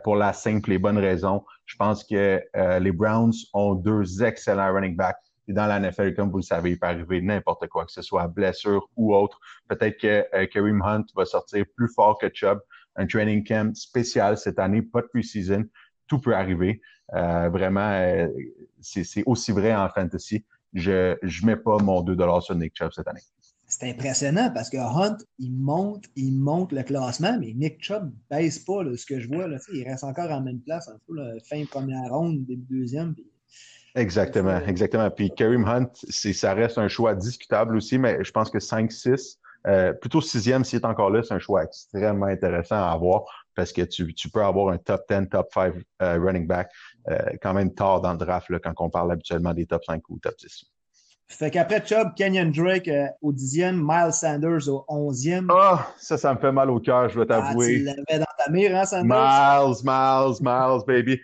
pour 0.04 0.14
la 0.14 0.32
simple 0.32 0.70
et 0.72 0.78
bonne 0.78 0.98
raison. 0.98 1.44
Je 1.66 1.76
pense 1.76 2.04
que 2.04 2.40
les 2.78 2.92
Browns 2.92 3.32
ont 3.52 3.74
deux 3.74 4.22
excellents 4.22 4.72
running 4.72 4.94
backs. 4.94 5.16
Et 5.48 5.52
dans 5.52 5.66
la 5.66 5.80
NFL, 5.80 6.14
comme 6.14 6.30
vous 6.30 6.36
le 6.38 6.42
savez, 6.42 6.70
il 6.70 6.78
peut 6.78 6.86
arriver 6.86 7.20
n'importe 7.20 7.66
quoi, 7.66 7.84
que 7.84 7.90
ce 7.90 8.02
soit 8.02 8.28
blessure 8.28 8.88
ou 8.94 9.12
autre. 9.12 9.40
Peut-être 9.66 9.98
que 9.98 10.46
Kareem 10.46 10.80
Hunt 10.82 11.06
va 11.16 11.24
sortir 11.24 11.64
plus 11.76 11.92
fort 11.92 12.18
que 12.18 12.28
Chubb 12.32 12.60
un 12.96 13.06
training 13.06 13.44
camp 13.44 13.74
spécial 13.74 14.36
cette 14.36 14.58
année, 14.58 14.82
pas 14.82 15.02
de 15.02 15.06
pre-season. 15.06 15.64
Tout 16.06 16.20
peut 16.20 16.34
arriver. 16.34 16.80
Euh, 17.14 17.48
vraiment, 17.48 17.90
euh, 17.90 18.28
c'est 18.80 19.22
aussi 19.26 19.52
vrai 19.52 19.74
en 19.74 19.88
fantasy. 19.88 20.44
Je 20.72 21.16
ne 21.22 21.46
mets 21.46 21.56
pas 21.56 21.78
mon 21.78 22.02
2 22.02 22.16
sur 22.40 22.54
Nick 22.54 22.76
Chubb 22.76 22.92
cette 22.92 23.08
année. 23.08 23.22
C'est 23.70 23.88
impressionnant 23.88 24.50
parce 24.52 24.68
que 24.68 24.78
Hunt, 24.78 25.18
il 25.38 25.52
monte, 25.52 26.06
il 26.16 26.36
monte 26.36 26.72
le 26.72 26.82
classement, 26.82 27.38
mais 27.38 27.52
Nick 27.54 27.80
Chubb 27.80 28.06
ne 28.06 28.36
baisse 28.36 28.58
pas 28.58 28.82
ce 28.96 29.06
que 29.06 29.20
je 29.20 29.28
vois. 29.28 29.46
Là, 29.46 29.58
il 29.72 29.88
reste 29.88 30.02
encore 30.02 30.28
en 30.32 30.40
même 30.40 30.58
place, 30.58 30.88
un 30.88 30.98
peu 31.06 31.14
la 31.14 31.34
fin 31.48 31.64
première 31.66 32.12
ronde, 32.12 32.44
début 32.46 32.80
deuxième. 32.80 33.14
Exactement, 33.94 34.58
exactement. 34.66 35.08
Puis 35.08 35.30
Kareem 35.30 35.64
Hunt, 35.64 35.92
ça 36.08 36.52
reste 36.52 36.78
un 36.78 36.88
choix 36.88 37.14
discutable 37.14 37.76
aussi, 37.76 37.96
mais 37.96 38.24
je 38.24 38.32
pense 38.32 38.50
que 38.50 38.58
5-6, 38.58 39.36
euh, 39.68 39.92
plutôt 39.92 40.20
sixième 40.20 40.64
s'il 40.64 40.80
est 40.80 40.84
encore 40.84 41.10
là, 41.10 41.22
c'est 41.22 41.34
un 41.34 41.38
choix 41.38 41.62
extrêmement 41.62 42.26
intéressant 42.26 42.76
à 42.76 42.90
avoir 42.90 43.22
parce 43.54 43.72
que 43.72 43.82
tu, 43.82 44.12
tu 44.14 44.30
peux 44.30 44.42
avoir 44.42 44.72
un 44.72 44.78
top 44.78 45.02
10, 45.08 45.28
top 45.28 45.48
5 45.52 45.74
euh, 46.02 46.18
running 46.18 46.46
back 46.48 46.72
euh, 47.08 47.18
quand 47.40 47.54
même 47.54 47.72
tard 47.72 48.00
dans 48.00 48.12
le 48.12 48.18
draft 48.18 48.48
là, 48.48 48.58
quand 48.58 48.72
on 48.78 48.90
parle 48.90 49.12
habituellement 49.12 49.54
des 49.54 49.66
top 49.66 49.84
5 49.84 50.02
ou 50.08 50.18
top 50.18 50.34
10. 50.38 50.64
Fait 51.32 51.50
qu'après 51.50 51.82
Chubb, 51.86 52.14
Kenyon 52.16 52.50
Drake 52.50 52.90
au 53.22 53.32
dixième, 53.32 53.80
Miles 53.80 54.12
Sanders 54.12 54.68
au 54.68 54.84
onzième. 54.88 55.48
Ah, 55.50 55.78
oh, 55.78 55.92
ça, 55.96 56.18
ça 56.18 56.34
me 56.34 56.40
fait 56.40 56.50
mal 56.50 56.70
au 56.70 56.80
cœur, 56.80 57.08
je 57.08 57.14
dois 57.14 57.24
ah, 57.30 57.40
t'avouer. 57.40 57.78
tu 57.78 57.84
l'avais 57.84 58.18
dans 58.18 58.44
ta 58.44 58.50
mire, 58.50 58.76
hein, 58.76 58.84
Sanders? 58.84 59.04
Miles, 59.06 59.76
Miles, 59.84 60.36
Miles, 60.40 60.84
baby. 60.86 61.20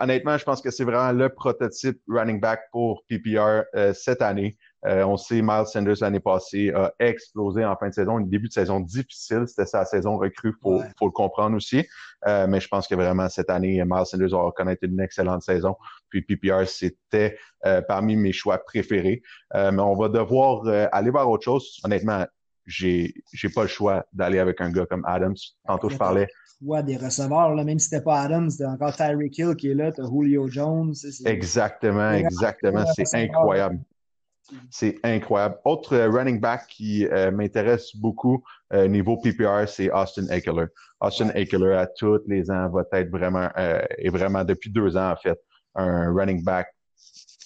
honnêtement, 0.00 0.38
je 0.38 0.44
pense 0.44 0.62
que 0.62 0.70
c'est 0.70 0.84
vraiment 0.84 1.12
le 1.12 1.28
prototype 1.28 2.00
running 2.08 2.40
back 2.40 2.62
pour 2.72 3.04
PPR 3.06 3.62
cette 3.94 4.22
année. 4.22 4.56
Euh, 4.86 5.04
on 5.04 5.16
sait, 5.16 5.42
Miles 5.42 5.66
Sanders 5.66 5.96
l'année 6.00 6.20
passée 6.20 6.70
a 6.70 6.92
explosé 6.98 7.64
en 7.64 7.76
fin 7.76 7.88
de 7.88 7.94
saison. 7.94 8.18
Un 8.18 8.22
début 8.22 8.48
de 8.48 8.52
saison 8.52 8.80
difficile. 8.80 9.44
C'était 9.46 9.66
sa 9.66 9.84
saison 9.84 10.16
recrue, 10.16 10.54
faut, 10.62 10.82
faut 10.98 11.06
le 11.06 11.12
comprendre 11.12 11.56
aussi. 11.56 11.86
Euh, 12.26 12.46
mais 12.46 12.60
je 12.60 12.68
pense 12.68 12.86
que 12.86 12.94
vraiment 12.94 13.28
cette 13.28 13.50
année, 13.50 13.82
Miles 13.84 14.06
Sanders 14.06 14.30
va 14.30 14.50
connaître 14.56 14.84
une 14.84 15.00
excellente 15.00 15.42
saison. 15.42 15.76
Puis 16.08 16.22
PPR, 16.22 16.66
c'était 16.66 17.36
euh, 17.66 17.82
parmi 17.82 18.16
mes 18.16 18.32
choix 18.32 18.58
préférés. 18.58 19.22
mais 19.54 19.80
on 19.80 19.94
va 19.94 20.08
devoir 20.08 20.66
aller 20.92 21.10
voir 21.10 21.28
autre 21.28 21.44
chose. 21.44 21.78
Honnêtement, 21.84 22.26
j'ai 22.66 23.14
j'ai 23.32 23.48
pas 23.48 23.62
le 23.62 23.68
choix 23.68 24.06
d'aller 24.12 24.38
avec 24.38 24.60
un 24.60 24.70
gars 24.70 24.86
comme 24.86 25.04
Adams. 25.06 25.36
Tantôt, 25.66 25.88
je 25.88 25.96
parlais 25.96 26.28
des 26.82 26.96
receveurs, 26.96 27.54
là, 27.54 27.64
même 27.64 27.78
si 27.78 27.88
c'était 27.88 28.02
pas 28.02 28.20
Adams, 28.20 28.50
c'était 28.50 28.66
encore 28.66 28.94
Tyreek 28.94 29.36
Hill 29.38 29.56
qui 29.56 29.70
est 29.70 29.74
là, 29.74 29.92
t'as 29.92 30.04
Julio 30.04 30.48
Jones. 30.48 30.94
Exactement, 31.24 32.12
exactement. 32.12 32.84
C'est 32.94 33.14
incroyable. 33.14 33.80
C'est 34.70 34.98
incroyable. 35.04 35.58
Autre 35.64 35.94
euh, 35.94 36.10
running 36.10 36.40
back 36.40 36.66
qui 36.68 37.06
euh, 37.06 37.30
m'intéresse 37.30 37.94
beaucoup 37.94 38.42
euh, 38.72 38.88
niveau 38.88 39.16
PPR, 39.16 39.68
c'est 39.68 39.90
Austin 39.90 40.26
Eckler. 40.28 40.66
Austin 41.00 41.30
Eckler, 41.34 41.74
à 41.74 41.86
tous 41.86 42.20
les 42.26 42.50
ans, 42.50 42.68
va 42.68 42.84
être 42.92 43.10
vraiment, 43.10 43.48
et 43.98 44.10
vraiment 44.10 44.44
depuis 44.44 44.70
deux 44.70 44.96
ans, 44.96 45.12
en 45.12 45.16
fait, 45.16 45.40
un 45.74 46.12
running 46.12 46.44
back 46.44 46.68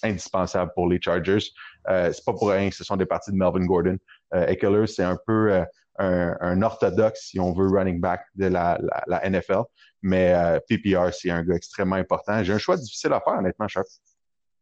indispensable 0.03 0.71
pour 0.75 0.89
les 0.89 0.99
Chargers. 1.01 1.39
c'est 1.87 2.25
pas 2.25 2.33
pour 2.33 2.49
rien 2.49 2.69
que 2.69 2.75
ce 2.75 2.83
sont 2.83 2.97
des 2.97 3.05
parties 3.05 3.31
de 3.31 3.37
Melvin 3.37 3.65
Gordon. 3.65 3.97
Eckler, 4.33 4.87
c'est 4.87 5.03
un 5.03 5.17
peu 5.25 5.63
un, 5.97 6.61
orthodoxe, 6.61 7.27
si 7.29 7.39
on 7.39 7.53
veut, 7.53 7.69
running 7.69 8.01
back 8.01 8.25
de 8.35 8.47
la, 8.47 8.77
la, 9.07 9.29
NFL. 9.29 9.61
Mais 10.01 10.35
PPR, 10.67 11.13
c'est 11.13 11.31
un 11.31 11.41
gars 11.41 11.55
extrêmement 11.55 11.95
important. 11.95 12.43
J'ai 12.43 12.53
un 12.53 12.57
choix 12.57 12.75
difficile 12.75 13.13
à 13.13 13.21
faire, 13.21 13.39
honnêtement, 13.39 13.69
Sharp 13.69 13.87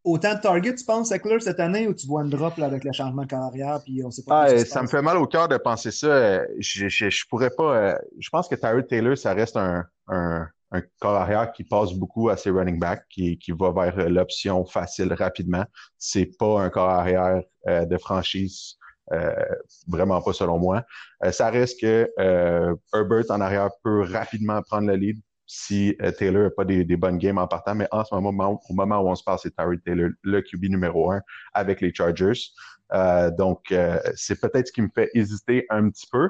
autant 0.03 0.35
de 0.35 0.39
targets, 0.39 0.75
tu 0.75 0.85
penses, 0.85 1.11
Eckler, 1.11 1.39
cette 1.39 1.59
année, 1.59 1.87
ou 1.87 1.93
tu 1.93 2.07
vois 2.07 2.21
un 2.21 2.25
drop 2.25 2.57
là, 2.57 2.65
avec 2.65 2.83
le 2.83 2.91
changement 2.91 3.23
de 3.23 3.27
carrière, 3.27 3.79
puis 3.83 4.03
on 4.03 4.11
sait 4.11 4.23
pas. 4.23 4.43
Ah, 4.43 4.57
ça 4.65 4.81
me 4.81 4.87
fait 4.87 5.01
mal 5.01 5.17
au 5.17 5.27
cœur 5.27 5.47
de 5.47 5.57
penser 5.57 5.91
ça. 5.91 6.45
Je, 6.59 6.87
je, 6.87 7.09
je 7.09 7.23
pourrais 7.29 7.49
pas. 7.49 7.77
Euh, 7.77 7.97
je 8.19 8.29
pense 8.29 8.47
que 8.47 8.55
Tyrod 8.55 8.87
Taylor, 8.87 9.17
ça 9.17 9.33
reste 9.33 9.57
un, 9.57 9.85
un, 10.07 10.47
un 10.71 10.81
corps 10.99 11.15
arrière 11.15 11.51
qui 11.51 11.63
passe 11.63 11.93
beaucoup 11.93 12.29
à 12.29 12.37
ses 12.37 12.49
running 12.49 12.79
backs, 12.79 13.05
qui, 13.09 13.37
qui 13.37 13.51
va 13.51 13.71
vers 13.71 14.09
l'option 14.09 14.65
facile 14.65 15.13
rapidement. 15.13 15.65
C'est 15.97 16.29
pas 16.37 16.61
un 16.61 16.69
corps 16.69 16.89
arrière 16.89 17.41
euh, 17.67 17.85
de 17.85 17.97
franchise. 17.97 18.75
Euh, 19.11 19.33
vraiment 19.89 20.21
pas 20.21 20.31
selon 20.31 20.57
moi. 20.59 20.81
ça 21.31 21.49
reste 21.49 21.81
que 21.81 22.09
Herbert 22.93 23.25
en 23.29 23.41
arrière 23.41 23.69
peut 23.83 24.01
rapidement 24.09 24.61
prendre 24.61 24.87
le 24.87 24.95
lead 24.95 25.19
si 25.55 25.95
Taylor 26.17 26.43
n'a 26.43 26.49
pas 26.49 26.65
des, 26.65 26.83
bonnes 26.97 27.17
games 27.17 27.37
en 27.37 27.47
partant. 27.47 27.75
Mais 27.75 27.87
en 27.91 28.03
ce 28.03 28.15
moment, 28.15 28.61
au 28.69 28.73
moment 28.73 28.99
où 29.01 29.09
on 29.09 29.15
se 29.15 29.23
parle, 29.23 29.39
c'est 29.41 29.55
Tyree 29.55 29.79
Taylor, 29.79 30.09
le 30.23 30.41
QB 30.41 30.65
numéro 30.65 31.11
un 31.11 31.21
avec 31.53 31.81
les 31.81 31.93
Chargers. 31.93 32.39
donc, 33.37 33.73
c'est 34.15 34.41
peut-être 34.41 34.67
ce 34.67 34.73
qui 34.73 34.81
me 34.81 34.89
fait 34.93 35.09
hésiter 35.13 35.65
un 35.69 35.89
petit 35.89 36.07
peu. 36.11 36.29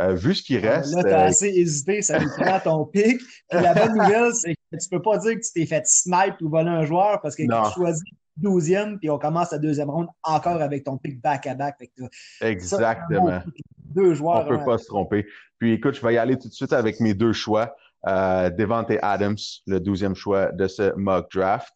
Euh, 0.00 0.14
vu 0.14 0.34
ce 0.34 0.42
qui 0.42 0.58
reste. 0.58 0.94
Là, 0.94 1.02
t'as 1.02 1.24
assez 1.24 1.48
hésité, 1.48 2.02
ça 2.02 2.20
nous 2.20 2.30
prend 2.30 2.60
ton 2.60 2.84
pic. 2.84 3.18
Puis 3.50 3.60
la 3.60 3.74
bonne 3.74 3.96
nouvelle, 3.96 4.32
c'est 4.32 4.54
que 4.54 4.76
tu 4.76 4.88
peux 4.88 5.02
pas 5.02 5.18
dire 5.18 5.34
que 5.34 5.40
tu 5.40 5.52
t'es 5.52 5.66
fait 5.66 5.84
snipe 5.86 6.40
ou 6.40 6.48
voler 6.48 6.70
un 6.70 6.84
joueur 6.84 7.20
parce 7.20 7.34
que 7.34 7.42
tu 7.42 7.74
choisis 7.74 8.04
12e, 8.40 8.98
puis 8.98 9.10
on 9.10 9.18
commence 9.18 9.50
la 9.50 9.58
deuxième 9.58 9.90
ronde 9.90 10.06
encore 10.22 10.62
avec 10.62 10.84
ton 10.84 10.98
pic 10.98 11.20
back-à-back. 11.20 11.90
Exactement. 12.40 13.40
deux 13.76 14.14
joueurs. 14.14 14.46
On 14.46 14.48
peut 14.48 14.64
pas 14.64 14.78
se 14.78 14.86
tromper. 14.86 15.26
Puis 15.58 15.72
écoute, 15.72 15.94
je 15.94 16.06
vais 16.06 16.14
y 16.14 16.18
aller 16.18 16.38
tout 16.38 16.48
de 16.48 16.54
suite 16.54 16.72
avec 16.72 17.00
mes 17.00 17.14
deux 17.14 17.32
choix. 17.32 17.74
Euh, 18.06 18.50
Devante 18.50 18.92
Adams, 19.02 19.36
le 19.66 19.80
douzième 19.80 20.14
choix 20.14 20.52
de 20.52 20.68
ce 20.68 20.94
mock 20.96 21.30
draft. 21.32 21.74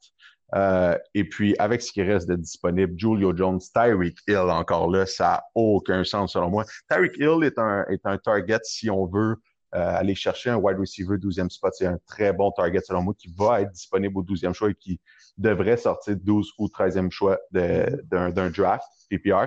Euh, 0.54 0.96
et 1.14 1.24
puis, 1.24 1.56
avec 1.58 1.80
ce 1.82 1.92
qui 1.92 2.02
reste 2.02 2.28
de 2.28 2.36
disponible, 2.36 2.92
Julio 2.96 3.34
Jones, 3.34 3.60
Tyreek 3.74 4.18
Hill, 4.28 4.36
encore 4.36 4.90
là, 4.90 5.06
ça 5.06 5.24
n'a 5.24 5.44
aucun 5.54 6.04
sens 6.04 6.34
selon 6.34 6.50
moi. 6.50 6.64
Tyreek 6.90 7.16
Hill 7.16 7.42
est 7.42 7.58
un, 7.58 7.84
est 7.88 8.04
un 8.04 8.18
target 8.18 8.60
si 8.64 8.90
on 8.90 9.06
veut 9.06 9.36
euh, 9.74 9.96
aller 9.96 10.14
chercher 10.14 10.50
un 10.50 10.56
wide 10.56 10.78
receiver 10.78 11.16
12e 11.16 11.48
spot. 11.48 11.72
C'est 11.74 11.86
un 11.86 11.98
très 12.06 12.32
bon 12.34 12.50
target 12.50 12.80
selon 12.80 13.02
moi 13.02 13.14
qui 13.16 13.34
va 13.34 13.62
être 13.62 13.72
disponible 13.72 14.18
au 14.18 14.22
12e 14.22 14.52
choix 14.52 14.70
et 14.70 14.74
qui 14.74 15.00
devrait 15.38 15.78
sortir 15.78 16.16
12 16.16 16.52
ou 16.58 16.66
13e 16.66 17.10
choix 17.10 17.38
d'un 17.50 18.50
draft 18.50 18.86
PPR. 19.08 19.46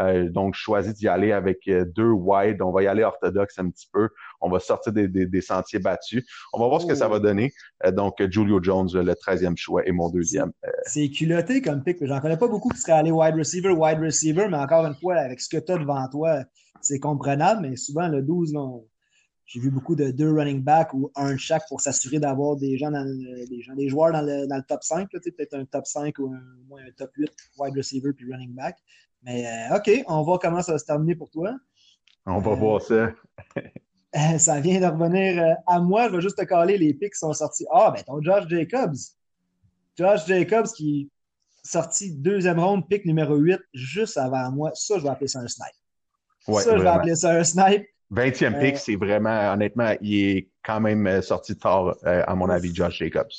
Euh, 0.00 0.28
donc, 0.28 0.54
je 0.54 0.60
choisis 0.60 0.94
d'y 0.94 1.08
aller 1.08 1.32
avec 1.32 1.68
euh, 1.68 1.84
deux 1.84 2.10
wide. 2.10 2.60
On 2.62 2.72
va 2.72 2.82
y 2.82 2.86
aller 2.86 3.04
orthodoxe 3.04 3.58
un 3.58 3.70
petit 3.70 3.88
peu. 3.92 4.08
On 4.40 4.50
va 4.50 4.58
sortir 4.58 4.92
des, 4.92 5.08
des, 5.08 5.40
sentiers 5.40 5.78
battus. 5.78 6.24
On 6.52 6.60
va 6.60 6.68
voir 6.68 6.80
ce 6.80 6.86
que 6.86 6.94
ça 6.94 7.08
va 7.08 7.18
donner. 7.18 7.52
Euh, 7.84 7.92
donc, 7.92 8.22
Julio 8.30 8.62
Jones, 8.62 8.88
le 8.92 9.12
13e 9.12 9.56
choix, 9.56 9.86
et 9.86 9.92
mon 9.92 10.10
deuxième. 10.10 10.52
C'est 10.84 11.08
culotté 11.10 11.62
comme 11.62 11.82
pick. 11.82 12.04
J'en 12.04 12.20
connais 12.20 12.36
pas 12.36 12.48
beaucoup 12.48 12.68
qui 12.70 12.78
seraient 12.78 12.92
allés 12.98 13.12
wide 13.12 13.36
receiver, 13.36 13.70
wide 13.70 14.00
receiver, 14.00 14.48
mais 14.50 14.58
encore 14.58 14.84
une 14.84 14.94
fois, 14.94 15.16
avec 15.16 15.40
ce 15.40 15.48
que 15.48 15.62
tu 15.62 15.72
as 15.72 15.78
devant 15.78 16.06
toi, 16.08 16.42
c'est 16.80 16.98
comprenable. 16.98 17.68
Mais 17.68 17.76
souvent, 17.76 18.08
le 18.08 18.22
12, 18.22 18.54
j'ai 19.46 19.60
vu 19.60 19.70
beaucoup 19.70 19.94
de 19.94 20.10
deux 20.10 20.32
running 20.32 20.62
back 20.62 20.92
ou 20.94 21.10
un 21.14 21.36
chaque 21.36 21.68
pour 21.68 21.80
s'assurer 21.80 22.18
d'avoir 22.18 22.56
des 22.56 22.78
gens 22.78 22.90
dans 22.90 23.04
des 23.04 23.60
gens, 23.60 23.74
des 23.74 23.88
joueurs 23.88 24.12
dans 24.12 24.22
le, 24.22 24.46
dans 24.46 24.56
le 24.56 24.62
top 24.62 24.82
5, 24.82 25.08
peut-être 25.10 25.54
un 25.54 25.64
top 25.66 25.86
5 25.86 26.18
ou 26.18 26.32
un, 26.32 26.76
un 26.78 26.90
top 26.96 27.10
8 27.16 27.30
wide 27.58 27.76
receiver 27.76 28.12
puis 28.12 28.30
running 28.32 28.54
back. 28.54 28.78
Mais 29.24 29.46
euh, 29.46 29.76
OK, 29.76 29.90
on 30.06 30.18
va 30.18 30.22
voir 30.22 30.38
comment 30.38 30.62
ça 30.62 30.72
va 30.72 30.78
se 30.78 30.84
terminer 30.84 31.14
pour 31.14 31.30
toi. 31.30 31.54
On 32.26 32.38
va 32.38 32.54
voir 32.54 32.80
ça. 32.80 33.10
Euh, 34.16 34.38
ça 34.38 34.60
vient 34.60 34.80
de 34.80 34.86
revenir 34.86 35.42
euh, 35.42 35.54
à 35.66 35.80
moi. 35.80 36.06
Je 36.08 36.14
vais 36.14 36.22
juste 36.22 36.38
te 36.38 36.44
caler 36.44 36.78
les 36.78 36.94
pics 36.94 37.14
qui 37.14 37.18
sont 37.18 37.32
sortis. 37.32 37.66
Ah, 37.72 37.92
ben 37.92 38.00
ton 38.04 38.22
Josh 38.22 38.46
Jacobs. 38.48 38.94
Josh 39.98 40.24
Jacobs 40.28 40.68
qui 40.68 41.00
est 41.00 41.68
sorti 41.68 42.12
deuxième 42.12 42.60
ronde, 42.60 42.88
pic 42.88 43.04
numéro 43.06 43.34
8, 43.34 43.58
juste 43.74 44.16
avant 44.16 44.52
moi. 44.52 44.70
Ça, 44.74 44.98
je 44.98 45.02
vais 45.02 45.08
appeler 45.08 45.26
ça 45.26 45.40
un 45.40 45.48
snipe. 45.48 45.66
Ouais, 46.46 46.62
ça, 46.62 46.78
je 46.78 46.82
vais 46.84 46.88
appeler 46.88 47.16
ça 47.16 47.32
un 47.32 47.42
snipe. 47.42 47.88
20e 48.12 48.60
pic, 48.60 48.76
c'est 48.76 48.94
vraiment, 48.94 49.52
honnêtement, 49.52 49.92
il 50.00 50.14
est 50.14 50.48
quand 50.62 50.78
même 50.78 51.20
sorti 51.20 51.56
tard, 51.56 51.96
à 52.04 52.36
mon 52.36 52.48
avis, 52.48 52.72
Josh 52.72 52.98
Jacobs 52.98 53.32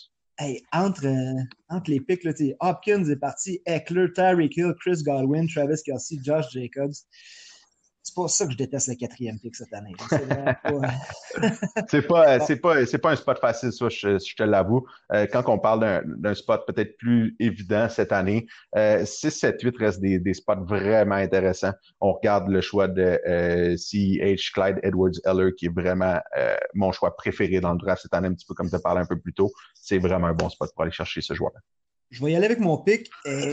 entre, 0.74 1.06
euh, 1.06 1.42
entre 1.70 1.92
les 1.92 2.00
pics, 2.00 2.24
là, 2.24 2.32
Hopkins 2.60 3.06
est 3.06 3.16
parti, 3.16 3.62
Eckler, 3.66 4.08
Tyreek 4.14 4.58
Hill, 4.58 4.74
Chris 4.80 5.02
Godwin, 5.04 5.48
Travis 5.48 5.82
Kelsey, 5.86 6.20
Josh 6.24 6.52
Jacobs 6.52 6.96
c'est 8.06 8.14
pour 8.14 8.30
ça 8.30 8.46
que 8.46 8.52
je 8.52 8.58
déteste 8.58 8.88
le 8.88 8.94
quatrième 8.94 9.40
pick 9.40 9.56
cette 9.56 9.74
année. 9.74 9.96
C'est 11.90 12.04
pas, 12.04 12.40
c'est 12.40 12.56
pas, 12.56 12.86
c'est 12.86 12.98
pas 12.98 13.12
un 13.12 13.16
spot 13.16 13.40
facile, 13.40 13.74
ça, 13.74 13.90
je, 13.90 14.36
te 14.36 14.44
l'avoue. 14.44 14.86
Euh, 15.12 15.28
quand 15.30 15.44
on 15.48 15.60
parle 15.60 16.04
d'un 16.06 16.34
spot 16.34 16.66
peut-être 16.66 16.98
plus 16.98 17.36
évident 17.40 17.90
cette 17.90 18.14
année, 18.14 18.46
euh, 18.78 19.04
6, 19.06 19.32
7, 19.32 19.62
8 19.62 19.78
restent 19.78 20.00
des, 20.00 20.20
des, 20.20 20.34
spots 20.34 20.64
vraiment 20.64 21.16
intéressants. 21.16 21.74
On 22.00 22.14
regarde 22.14 22.48
le 22.48 22.62
choix 22.62 22.88
de 22.88 23.20
euh, 23.28 23.76
CH 23.76 24.54
Clyde 24.54 24.80
Edwards 24.84 25.20
Eller, 25.26 25.54
qui 25.54 25.66
est 25.66 25.74
vraiment 25.74 26.20
euh, 26.38 26.56
mon 26.74 26.92
choix 26.92 27.16
préféré 27.18 27.60
dans 27.60 27.74
le 27.74 27.80
draft 27.80 28.04
cette 28.04 28.14
année, 28.14 28.30
un 28.30 28.34
petit 28.34 28.46
peu 28.46 28.54
comme 28.54 28.70
tu 28.70 28.80
parlais 28.80 29.02
un 29.02 29.06
peu 29.06 29.20
plus 29.20 29.34
tôt. 29.34 29.52
C'est 29.74 29.98
vraiment 29.98 30.28
un 30.28 30.34
bon 30.34 30.50
spot 30.50 30.72
pour 30.74 30.84
aller 30.84 30.92
chercher 30.92 31.22
ce 31.22 31.34
joueur-là. 31.34 31.60
Je 32.16 32.24
vais 32.24 32.32
y 32.32 32.36
aller 32.38 32.46
avec 32.46 32.60
mon 32.60 32.78
pic. 32.78 33.12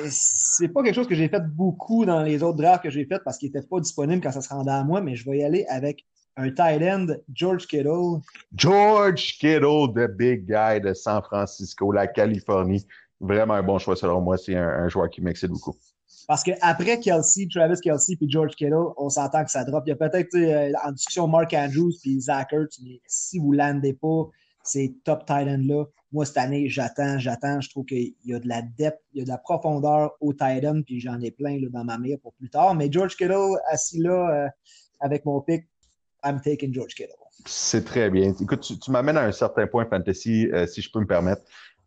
C'est 0.08 0.68
pas 0.68 0.84
quelque 0.84 0.94
chose 0.94 1.08
que 1.08 1.16
j'ai 1.16 1.26
fait 1.26 1.42
beaucoup 1.44 2.04
dans 2.04 2.22
les 2.22 2.44
autres 2.44 2.58
drafts 2.58 2.84
que 2.84 2.90
j'ai 2.90 3.04
fait 3.04 3.18
parce 3.24 3.36
qu'il 3.36 3.50
n'était 3.50 3.66
pas 3.66 3.80
disponible 3.80 4.22
quand 4.22 4.30
ça 4.30 4.40
se 4.40 4.48
rendait 4.48 4.70
à 4.70 4.84
moi, 4.84 5.00
mais 5.00 5.16
je 5.16 5.28
vais 5.28 5.38
y 5.38 5.42
aller 5.42 5.66
avec 5.68 6.06
un 6.36 6.48
tight 6.48 6.80
end, 6.80 7.08
George 7.34 7.66
Kittle. 7.66 8.20
George 8.54 9.36
Kittle, 9.40 9.92
the 9.92 10.08
big 10.08 10.46
guy 10.46 10.80
de 10.80 10.94
San 10.94 11.20
Francisco, 11.22 11.90
la 11.90 12.06
Californie. 12.06 12.86
Vraiment 13.20 13.54
un 13.54 13.64
bon 13.64 13.78
choix 13.78 13.96
selon 13.96 14.20
moi. 14.20 14.38
C'est 14.38 14.54
un, 14.54 14.88
joueur 14.88 15.10
qui 15.10 15.22
m'excite 15.22 15.50
beaucoup. 15.50 15.74
Parce 16.28 16.44
qu'après 16.44 17.00
Kelsey, 17.00 17.48
Travis 17.52 17.80
Kelsey 17.80 18.14
puis 18.14 18.30
George 18.30 18.54
Kittle, 18.54 18.92
on 18.96 19.08
s'entend 19.08 19.44
que 19.44 19.50
ça 19.50 19.64
drop. 19.64 19.82
Il 19.86 19.90
y 19.90 19.92
a 19.92 19.96
peut-être 19.96 20.36
euh, 20.36 20.70
en 20.84 20.92
discussion 20.92 21.26
Mark 21.26 21.52
Andrews 21.52 21.94
puis 22.00 22.20
Zach 22.20 22.52
Ertz, 22.52 22.78
mais 22.84 23.00
si 23.08 23.40
vous 23.40 23.54
ne 23.54 23.58
landez 23.58 23.94
pas 23.94 24.30
ces 24.64 24.94
top 25.04 25.26
tight 25.26 25.46
là 25.46 25.84
moi, 26.12 26.26
cette 26.26 26.36
année, 26.36 26.68
j'attends, 26.68 27.18
j'attends. 27.18 27.60
Je 27.60 27.70
trouve 27.70 27.86
qu'il 27.86 28.14
y 28.24 28.34
a 28.34 28.38
de 28.38 28.46
la 28.46 28.60
depth, 28.60 29.00
il 29.14 29.20
y 29.20 29.22
a 29.22 29.24
de 29.24 29.30
la 29.30 29.38
profondeur 29.38 30.12
au 30.20 30.32
tight 30.34 30.64
end, 30.64 30.82
puis 30.82 31.00
j'en 31.00 31.18
ai 31.20 31.30
plein 31.30 31.58
là, 31.58 31.68
dans 31.70 31.84
ma 31.84 31.98
mire 31.98 32.18
pour 32.22 32.34
plus 32.34 32.50
tard. 32.50 32.74
Mais 32.74 32.92
George 32.92 33.16
Kittle, 33.16 33.56
assis 33.70 33.98
là, 33.98 34.44
euh, 34.44 34.48
avec 35.00 35.24
mon 35.24 35.40
pick, 35.40 35.66
I'm 36.22 36.40
taking 36.40 36.72
George 36.74 36.94
Kittle. 36.94 37.14
C'est 37.46 37.84
très 37.84 38.10
bien. 38.10 38.34
Écoute, 38.40 38.60
tu, 38.60 38.90
m'amènes 38.90 39.16
à 39.16 39.24
un 39.24 39.32
certain 39.32 39.66
point 39.66 39.86
fantasy, 39.86 40.48
euh, 40.52 40.66
si 40.66 40.82
je 40.82 40.90
peux 40.92 41.00
me 41.00 41.06
permettre. 41.06 41.42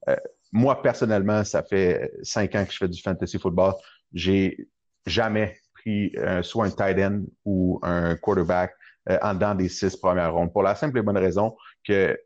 Euh, 0.10 0.16
moi, 0.52 0.82
personnellement, 0.82 1.44
ça 1.44 1.62
fait 1.62 2.12
cinq 2.24 2.56
ans 2.56 2.66
que 2.66 2.72
je 2.72 2.78
fais 2.78 2.88
du 2.88 3.02
fantasy 3.02 3.38
football. 3.38 3.74
J'ai 4.12 4.68
jamais 5.06 5.56
pris 5.74 6.16
soit 6.42 6.66
un 6.66 6.72
tight 6.72 6.98
end 6.98 7.24
ou 7.44 7.80
un 7.84 8.16
quarterback 8.16 8.74
en 9.22 9.34
dedans 9.34 9.54
des 9.54 9.70
six 9.70 9.96
premières 9.96 10.34
rondes. 10.34 10.52
Pour 10.52 10.64
la 10.64 10.74
simple 10.74 10.98
et 10.98 11.02
bonne 11.02 11.18
raison 11.18 11.56
que 11.86 12.18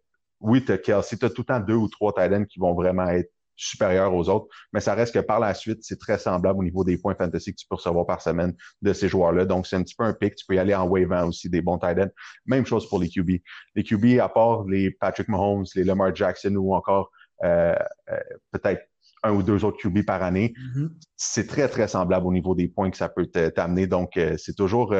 oui, 0.41 0.63
tu 0.63 0.71
as 0.71 0.77
Kelsey, 0.77 1.17
tu 1.17 1.25
as 1.25 1.29
tout 1.29 1.41
le 1.41 1.45
temps 1.45 1.59
deux 1.59 1.75
ou 1.75 1.87
trois 1.87 2.13
tight 2.13 2.47
qui 2.47 2.59
vont 2.59 2.73
vraiment 2.73 3.07
être 3.07 3.31
supérieurs 3.59 4.13
aux 4.13 4.29
autres, 4.29 4.47
mais 4.71 4.79
ça 4.79 4.93
reste 4.93 5.13
que 5.13 5.19
par 5.19 5.39
la 5.39 5.53
suite, 5.53 5.79
c'est 5.81 5.99
très 5.99 6.17
semblable 6.17 6.59
au 6.59 6.63
niveau 6.63 6.83
des 6.83 6.97
points 6.97 7.15
fantasy 7.15 7.51
que 7.51 7.57
tu 7.57 7.67
peux 7.67 7.75
recevoir 7.75 8.05
par 8.05 8.21
semaine 8.21 8.55
de 8.81 8.93
ces 8.93 9.09
joueurs-là. 9.09 9.45
Donc, 9.45 9.67
c'est 9.67 9.75
un 9.75 9.83
petit 9.83 9.95
peu 9.95 10.05
un 10.05 10.13
pic. 10.13 10.35
Tu 10.35 10.45
peux 10.45 10.55
y 10.55 10.59
aller 10.59 10.73
en 10.73 10.87
wavant 10.87 11.27
aussi 11.27 11.49
des 11.49 11.61
bons 11.61 11.77
tight 11.77 11.97
Même 12.45 12.65
chose 12.65 12.87
pour 12.87 12.99
les 12.99 13.09
QB. 13.09 13.31
Les 13.75 13.83
QB, 13.83 14.19
à 14.21 14.29
part 14.29 14.63
les 14.63 14.91
Patrick 14.91 15.27
Mahomes, 15.27 15.65
les 15.75 15.83
Lamar 15.83 16.15
Jackson 16.15 16.55
ou 16.55 16.73
encore 16.73 17.11
euh, 17.43 17.75
euh, 18.11 18.19
peut-être 18.51 18.81
un 19.23 19.33
ou 19.33 19.43
deux 19.43 19.65
autres 19.65 19.77
QB 19.77 20.05
par 20.05 20.23
année, 20.23 20.53
mm-hmm. 20.55 20.89
c'est 21.17 21.47
très, 21.47 21.67
très 21.67 21.89
semblable 21.89 22.25
au 22.25 22.31
niveau 22.31 22.55
des 22.55 22.69
points 22.69 22.89
que 22.89 22.97
ça 22.97 23.09
peut 23.09 23.27
t'amener. 23.27 23.87
Donc, 23.87 24.15
euh, 24.15 24.35
c'est 24.37 24.55
toujours, 24.55 24.95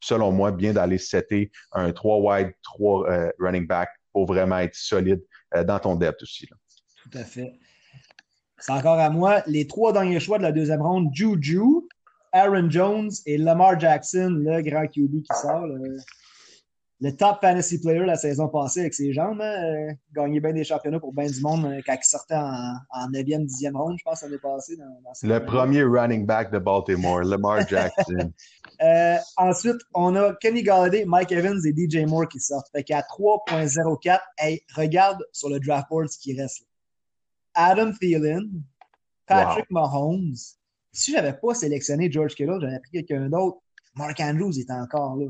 selon 0.00 0.32
moi, 0.32 0.50
bien 0.52 0.72
d'aller 0.72 0.96
setter 0.96 1.50
un 1.72 1.92
3 1.92 2.16
wide, 2.20 2.52
3 2.62 3.30
running 3.38 3.66
back 3.66 3.90
pour 4.12 4.26
vraiment 4.26 4.58
être 4.58 4.74
solide 4.74 5.22
euh, 5.54 5.64
dans 5.64 5.78
ton 5.78 5.96
depth 5.96 6.22
aussi. 6.22 6.48
Tout 7.02 7.18
à 7.18 7.24
fait. 7.24 7.58
C'est 8.58 8.72
encore 8.72 8.98
à 8.98 9.10
moi. 9.10 9.42
Les 9.46 9.66
trois 9.66 9.92
derniers 9.92 10.20
choix 10.20 10.38
de 10.38 10.42
la 10.42 10.52
deuxième 10.52 10.82
ronde, 10.82 11.08
Juju, 11.12 11.62
Aaron 12.32 12.70
Jones 12.70 13.10
et 13.26 13.38
Lamar 13.38 13.80
Jackson, 13.80 14.28
le 14.38 14.62
grand 14.62 14.86
QB 14.86 15.22
qui 15.22 15.40
sort 15.40 15.66
top 17.16 17.40
fantasy 17.40 17.80
player 17.80 18.04
la 18.04 18.16
saison 18.16 18.48
passée 18.48 18.80
avec 18.80 18.94
ses 18.94 19.12
jambes. 19.12 19.40
Hein, 19.40 19.90
euh, 19.90 19.92
gagné 20.14 20.38
bien 20.38 20.52
des 20.52 20.64
championnats 20.64 21.00
pour 21.00 21.14
bien 21.14 21.26
du 21.26 21.40
monde 21.40 21.64
euh, 21.64 21.80
quand 21.86 21.94
il 21.94 22.04
sortait 22.04 22.34
en, 22.34 22.74
en 22.90 23.10
9e, 23.10 23.46
10e 23.46 23.74
ronde, 23.74 23.96
je 23.98 24.04
pense, 24.04 24.22
l'année 24.22 24.38
passée. 24.38 24.76
Dans, 24.76 25.12
le 25.22 25.44
premier 25.44 25.82
running 25.82 26.26
back 26.26 26.52
de 26.52 26.58
Baltimore, 26.58 27.22
Lamar 27.22 27.60
Jackson. 27.68 28.32
euh, 28.82 29.16
ensuite, 29.38 29.80
on 29.94 30.14
a 30.14 30.34
Kenny 30.34 30.62
Galladay, 30.62 31.06
Mike 31.06 31.32
Evans 31.32 31.60
et 31.64 31.72
DJ 31.72 32.06
Moore 32.06 32.28
qui 32.28 32.38
sortent. 32.38 32.68
Fait 32.70 32.84
qu'à 32.84 33.00
3.04, 33.00 34.20
hey, 34.38 34.60
regarde 34.76 35.24
sur 35.32 35.48
le 35.48 35.58
draft 35.58 35.88
board 35.88 36.08
ce 36.10 36.18
qui 36.18 36.38
reste. 36.38 36.66
Adam 37.54 37.92
Thielen, 37.92 38.62
Patrick 39.26 39.70
Mahomes. 39.70 40.34
Si 40.92 41.12
j'avais 41.12 41.32
pas 41.32 41.54
sélectionné 41.54 42.10
George 42.10 42.34
Kittle, 42.34 42.58
j'aurais 42.60 42.80
pris 42.80 42.90
quelqu'un 42.92 43.28
d'autre. 43.28 43.58
Mark 43.94 44.20
Andrews 44.20 44.58
est 44.58 44.70
encore 44.70 45.16
là. 45.16 45.26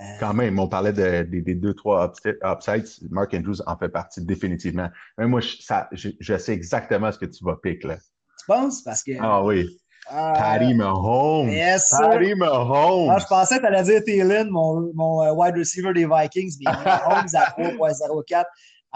Euh, 0.00 0.04
Quand 0.18 0.34
même, 0.34 0.58
on 0.58 0.68
parlait 0.68 0.92
des 0.92 1.54
deux, 1.54 1.74
trois 1.74 2.12
upsides. 2.42 2.86
Mark 3.10 3.32
Andrews 3.34 3.62
en 3.66 3.76
fait 3.76 3.88
partie 3.88 4.24
définitivement. 4.24 4.88
Mais 5.18 5.26
moi, 5.26 5.40
je, 5.40 6.36
sais 6.38 6.52
exactement 6.52 7.12
ce 7.12 7.18
que 7.18 7.26
tu 7.26 7.44
vas 7.44 7.56
piquer. 7.56 7.88
Là. 7.88 7.96
Tu 7.96 8.46
penses? 8.46 8.82
Parce 8.82 9.02
que. 9.02 9.12
Ah 9.20 9.42
oui. 9.44 9.68
Ah, 10.06 10.34
Patty 10.36 10.74
Mahomes. 10.74 11.48
Yes, 11.48 11.88
Patty 11.98 12.34
Mahomes. 12.34 13.10
Ah, 13.10 13.18
je 13.18 13.26
pensais 13.26 13.56
que 13.56 13.60
tu 13.60 13.66
allais 13.66 13.82
dire 13.84 14.04
Thielen, 14.04 14.50
mon, 14.50 14.90
mon 14.94 15.22
euh, 15.22 15.32
wide 15.32 15.56
receiver 15.56 15.94
des 15.94 16.06
Vikings, 16.06 16.56
mais 16.60 16.72
Mahomes 16.84 17.28
à 17.34 17.50
3.04. 17.58 18.44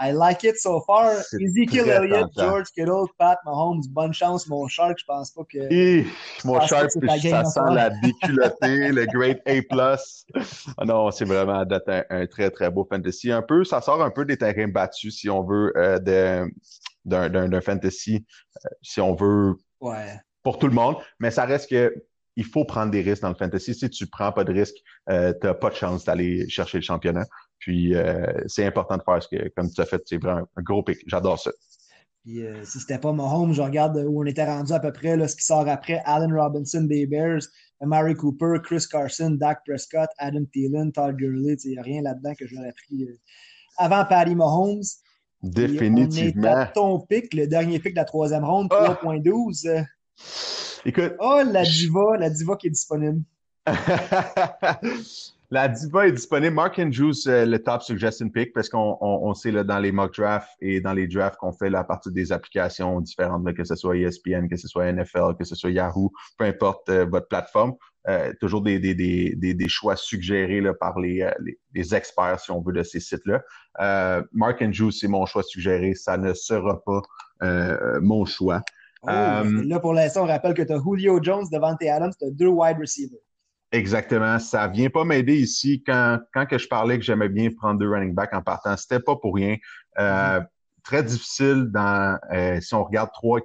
I 0.01 0.11
like 0.11 0.45
it 0.45 0.57
so 0.57 0.79
far. 0.87 1.11
Ezekiel 1.33 1.89
Elliott, 1.89 2.31
George 2.33 2.71
Kittle, 2.73 3.07
Pat 3.17 3.37
Mahomes, 3.45 3.85
bonne 3.89 4.13
chance, 4.13 4.47
mon 4.47 4.65
Shark. 4.69 4.97
Je 4.97 5.05
pense 5.05 5.31
pas 5.31 5.43
que. 5.43 5.57
Et, 5.69 6.05
mon 6.45 6.59
Shark, 6.61 6.89
ça 6.91 7.43
sent 7.43 7.73
la 7.73 7.89
déculottée, 8.01 8.93
le 8.93 9.05
Great 9.07 9.41
A. 9.45 9.97
Ah 10.77 10.85
non, 10.85 11.11
c'est 11.11 11.25
vraiment 11.25 11.59
un, 11.59 12.03
un, 12.09 12.27
très, 12.27 12.49
très 12.49 12.71
beau 12.71 12.87
fantasy. 12.89 13.29
Un 13.29 13.41
peu, 13.41 13.65
ça 13.65 13.81
sort 13.81 14.01
un 14.01 14.09
peu 14.09 14.23
des 14.23 14.37
terrains 14.37 14.69
battus, 14.69 15.19
si 15.19 15.29
on 15.29 15.43
veut, 15.43 15.73
euh, 15.75 15.99
d'un 17.05 17.61
fantasy, 17.61 18.25
euh, 18.65 18.69
si 18.81 19.01
on 19.01 19.15
veut. 19.15 19.55
Ouais. 19.81 20.17
Pour 20.43 20.59
tout 20.59 20.67
le 20.67 20.73
monde. 20.73 20.95
Mais 21.19 21.31
ça 21.31 21.43
reste 21.43 21.69
que 21.69 21.93
il 22.37 22.45
faut 22.45 22.63
prendre 22.63 22.89
des 22.89 23.01
risques 23.01 23.23
dans 23.23 23.29
le 23.29 23.35
fantasy. 23.35 23.75
Si 23.75 23.89
tu 23.89 24.07
prends 24.07 24.31
pas 24.31 24.45
de 24.45 24.53
risques, 24.53 24.77
euh, 25.09 25.33
tu 25.39 25.45
n'as 25.45 25.53
pas 25.53 25.71
de 25.71 25.75
chance 25.75 26.05
d'aller 26.05 26.47
chercher 26.47 26.77
le 26.77 26.83
championnat. 26.83 27.25
Puis 27.59 27.95
euh, 27.95 28.25
c'est 28.47 28.65
important 28.65 28.97
de 28.97 29.03
faire 29.03 29.21
ce 29.21 29.27
que, 29.27 29.49
comme 29.49 29.69
tu 29.69 29.81
as 29.81 29.85
fait, 29.85 30.01
c'est 30.05 30.17
vraiment 30.17 30.47
un 30.55 30.61
gros 30.61 30.83
pic. 30.83 30.99
J'adore 31.07 31.39
ça. 31.39 31.51
Puis 32.23 32.45
euh, 32.45 32.63
si 32.63 32.79
c'était 32.79 32.97
pas 32.97 33.13
Mahomes, 33.13 33.53
je 33.53 33.61
regarde 33.61 33.97
où 33.97 34.21
on 34.21 34.25
était 34.25 34.45
rendu 34.45 34.73
à 34.73 34.79
peu 34.79 34.91
près, 34.91 35.17
là, 35.17 35.27
ce 35.27 35.35
qui 35.35 35.43
sort 35.43 35.67
après, 35.67 36.01
Allen 36.05 36.33
Robinson 36.33 36.81
des 36.81 37.05
Bears, 37.05 37.41
Mary 37.81 38.15
Cooper, 38.15 38.55
Chris 38.63 38.85
Carson, 38.89 39.31
Dak 39.31 39.61
Prescott, 39.65 40.09
Adam 40.17 40.45
Thielen, 40.51 40.91
Todd 40.91 41.15
Gurley. 41.15 41.55
Il 41.63 41.71
n'y 41.71 41.77
a 41.77 41.81
rien 41.81 42.01
là-dedans 42.01 42.33
que 42.37 42.45
j'aurais 42.47 42.73
pris 42.73 43.07
avant 43.77 44.05
Patty 44.05 44.35
Mahomes. 44.35 44.83
Définitivement. 45.41 46.49
on 46.49 46.57
est 46.57 46.61
à 46.61 46.65
ton 46.65 46.99
pic, 46.99 47.33
le 47.33 47.47
dernier 47.47 47.79
pic 47.79 47.93
de 47.93 47.99
la 47.99 48.05
troisième 48.05 48.43
ronde, 48.43 48.67
3.12. 48.69 49.69
Ah! 49.69 49.85
Écoute. 50.85 51.13
Oh, 51.19 51.41
la 51.45 51.63
diva, 51.63 52.17
la 52.17 52.29
diva 52.29 52.55
qui 52.57 52.67
est 52.67 52.71
disponible. 52.71 53.21
la 55.51 55.67
diva 55.67 56.07
est 56.07 56.11
disponible. 56.11 56.53
Mark 56.53 56.77
Andrews, 56.77 57.27
euh, 57.27 57.45
le 57.45 57.57
top 57.61 57.81
suggestion 57.81 58.29
pick, 58.29 58.53
parce 58.53 58.69
qu'on 58.69 58.97
on, 59.01 59.33
sait 59.33 59.51
là, 59.51 59.63
dans 59.63 59.79
les 59.79 59.91
mock 59.91 60.15
drafts 60.15 60.49
et 60.61 60.79
dans 60.79 60.93
les 60.93 61.07
drafts 61.07 61.37
qu'on 61.37 61.51
fait 61.51 61.69
là, 61.69 61.79
à 61.79 61.83
partir 61.83 62.11
des 62.11 62.31
applications 62.31 63.01
différentes, 63.01 63.51
que 63.53 63.63
ce 63.63 63.75
soit 63.75 63.97
ESPN, 63.97 64.47
que 64.47 64.55
ce 64.55 64.67
soit 64.67 64.91
NFL, 64.91 65.35
que 65.37 65.45
ce 65.45 65.55
soit 65.55 65.71
Yahoo, 65.71 66.11
peu 66.37 66.45
importe 66.45 66.87
euh, 66.89 67.05
votre 67.05 67.27
plateforme, 67.27 67.73
euh, 68.07 68.31
toujours 68.39 68.61
des, 68.61 68.79
des, 68.79 68.93
des, 68.93 69.35
des, 69.35 69.67
choix 69.67 69.95
suggérés 69.95 70.61
là, 70.61 70.73
par 70.73 70.99
les, 70.99 71.29
les, 71.73 71.95
experts, 71.95 72.39
si 72.39 72.51
on 72.51 72.61
veut, 72.61 72.73
de 72.73 72.83
ces 72.83 72.99
sites-là. 72.99 73.41
Mark 74.31 74.61
Andrews, 74.61 74.91
c'est 74.91 75.07
mon 75.07 75.25
choix 75.25 75.43
suggéré. 75.43 75.95
Ça 75.95 76.17
ne 76.17 76.33
sera 76.33 76.81
pas 76.83 77.01
mon 78.01 78.25
choix. 78.25 78.61
Oh, 79.03 79.09
euh, 79.09 79.63
là, 79.65 79.79
pour 79.79 79.93
l'instant, 79.93 80.23
on 80.23 80.27
rappelle 80.27 80.53
que 80.53 80.61
tu 80.61 80.73
as 80.73 80.79
Julio 80.79 81.19
Jones, 81.23 81.45
devant 81.51 81.75
tes 81.75 81.89
Adams, 81.89 82.11
tu 82.19 82.25
as 82.25 82.31
deux 82.31 82.47
wide 82.47 82.77
receivers. 82.79 83.19
Exactement. 83.71 84.39
Ça 84.39 84.67
vient 84.67 84.89
pas 84.89 85.05
m'aider 85.05 85.37
ici. 85.37 85.83
Quand, 85.85 86.19
quand 86.33 86.45
que 86.45 86.57
je 86.57 86.67
parlais 86.67 86.97
que 86.97 87.05
j'aimais 87.05 87.29
bien 87.29 87.49
prendre 87.55 87.79
deux 87.79 87.89
running 87.89 88.13
backs 88.13 88.33
en 88.33 88.41
partant, 88.41 88.75
c'était 88.77 88.99
pas 88.99 89.15
pour 89.15 89.35
rien. 89.35 89.57
Euh, 89.99 90.41
très 90.83 91.03
difficile 91.03 91.67
dans 91.69 92.17
euh, 92.33 92.59
si 92.61 92.73
on 92.73 92.83
regarde 92.83 93.11
trois 93.13 93.41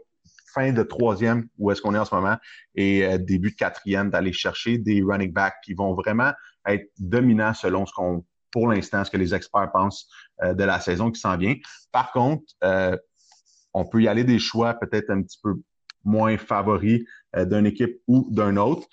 fin 0.55 0.73
de 0.73 0.85
troisième, 0.85 1.49
où 1.59 1.73
est-ce 1.73 1.83
qu'on 1.83 1.97
est 1.97 1.99
en 1.99 2.05
ce 2.05 2.15
moment, 2.15 2.37
et 2.77 3.19
début 3.19 3.51
de 3.51 3.57
quatrième, 3.57 4.11
d'aller 4.11 4.33
chercher 4.33 4.79
des 4.79 5.03
running 5.03 5.33
backs 5.33 5.57
qui 5.65 5.75
vont 5.75 5.95
vraiment 5.95 6.31
être 6.65 6.89
dominants 6.97 7.55
selon 7.55 7.87
ce 7.87 7.93
qu'on, 7.93 8.25
pour 8.53 8.69
l'instant, 8.69 9.05
ce 9.05 9.11
que 9.11 9.17
les 9.17 9.35
experts 9.35 9.73
pensent 9.73 10.09
de 10.41 10.63
la 10.63 10.79
saison 10.79 11.11
qui 11.11 11.21
s'en 11.21 11.37
vient. 11.37 11.57
Par 11.91 12.13
contre, 12.13 12.45
on 13.75 13.85
peut 13.85 14.03
y 14.03 14.09
aller 14.09 14.23
des 14.23 14.39
choix 14.39 14.75
peut-être 14.75 15.11
un 15.11 15.23
petit 15.23 15.41
peu 15.43 15.55
moins 16.05 16.39
favoris 16.39 17.03
euh, 17.37 17.45
d'une 17.45 17.67
équipe 17.67 18.01
ou 18.07 18.29
d'un 18.31 18.57
autre. 18.57 18.87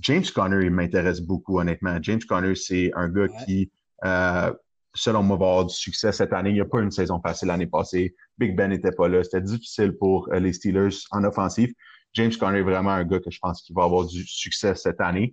Euh, 0.00 0.02
James 0.02 0.24
Conner, 0.34 0.64
il 0.64 0.70
m'intéresse 0.70 1.20
beaucoup, 1.20 1.60
honnêtement. 1.60 1.98
James 2.02 2.20
Conner, 2.28 2.54
c'est 2.54 2.90
un 2.94 3.08
gars 3.08 3.28
qui, 3.44 3.70
euh, 4.04 4.52
selon 4.94 5.22
moi, 5.22 5.36
va 5.36 5.46
avoir 5.46 5.66
du 5.66 5.74
succès 5.74 6.12
cette 6.12 6.32
année. 6.32 6.50
Il 6.50 6.54
n'y 6.54 6.60
a 6.60 6.66
pas 6.66 6.80
une 6.80 6.90
saison 6.90 7.20
facile 7.20 7.48
l'année 7.48 7.66
passée. 7.66 8.14
Big 8.38 8.56
Ben 8.56 8.70
n'était 8.70 8.92
pas 8.92 9.08
là. 9.08 9.22
C'était 9.22 9.42
difficile 9.42 9.92
pour 9.92 10.28
les 10.32 10.52
Steelers 10.52 10.96
en 11.10 11.24
offensive. 11.24 11.72
James 12.14 12.32
Conner 12.38 12.58
est 12.58 12.62
vraiment 12.62 12.90
un 12.90 13.04
gars 13.04 13.20
que 13.20 13.30
je 13.30 13.38
pense 13.40 13.62
qu'il 13.62 13.76
va 13.76 13.84
avoir 13.84 14.06
du 14.06 14.26
succès 14.26 14.74
cette 14.74 15.00
année. 15.00 15.32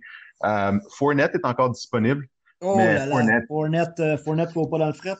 Fournette 0.90 1.34
est 1.34 1.44
encore 1.44 1.70
disponible. 1.70 2.26
Oh 2.60 2.76
là 2.76 3.06
là, 3.06 3.06
Fournette, 3.06 3.44
Fournette, 3.46 4.02
Fournette, 4.24 4.52
faut 4.52 4.66
pas 4.66 4.78
dans 4.78 4.86
le 4.88 4.92
fret. 4.92 5.14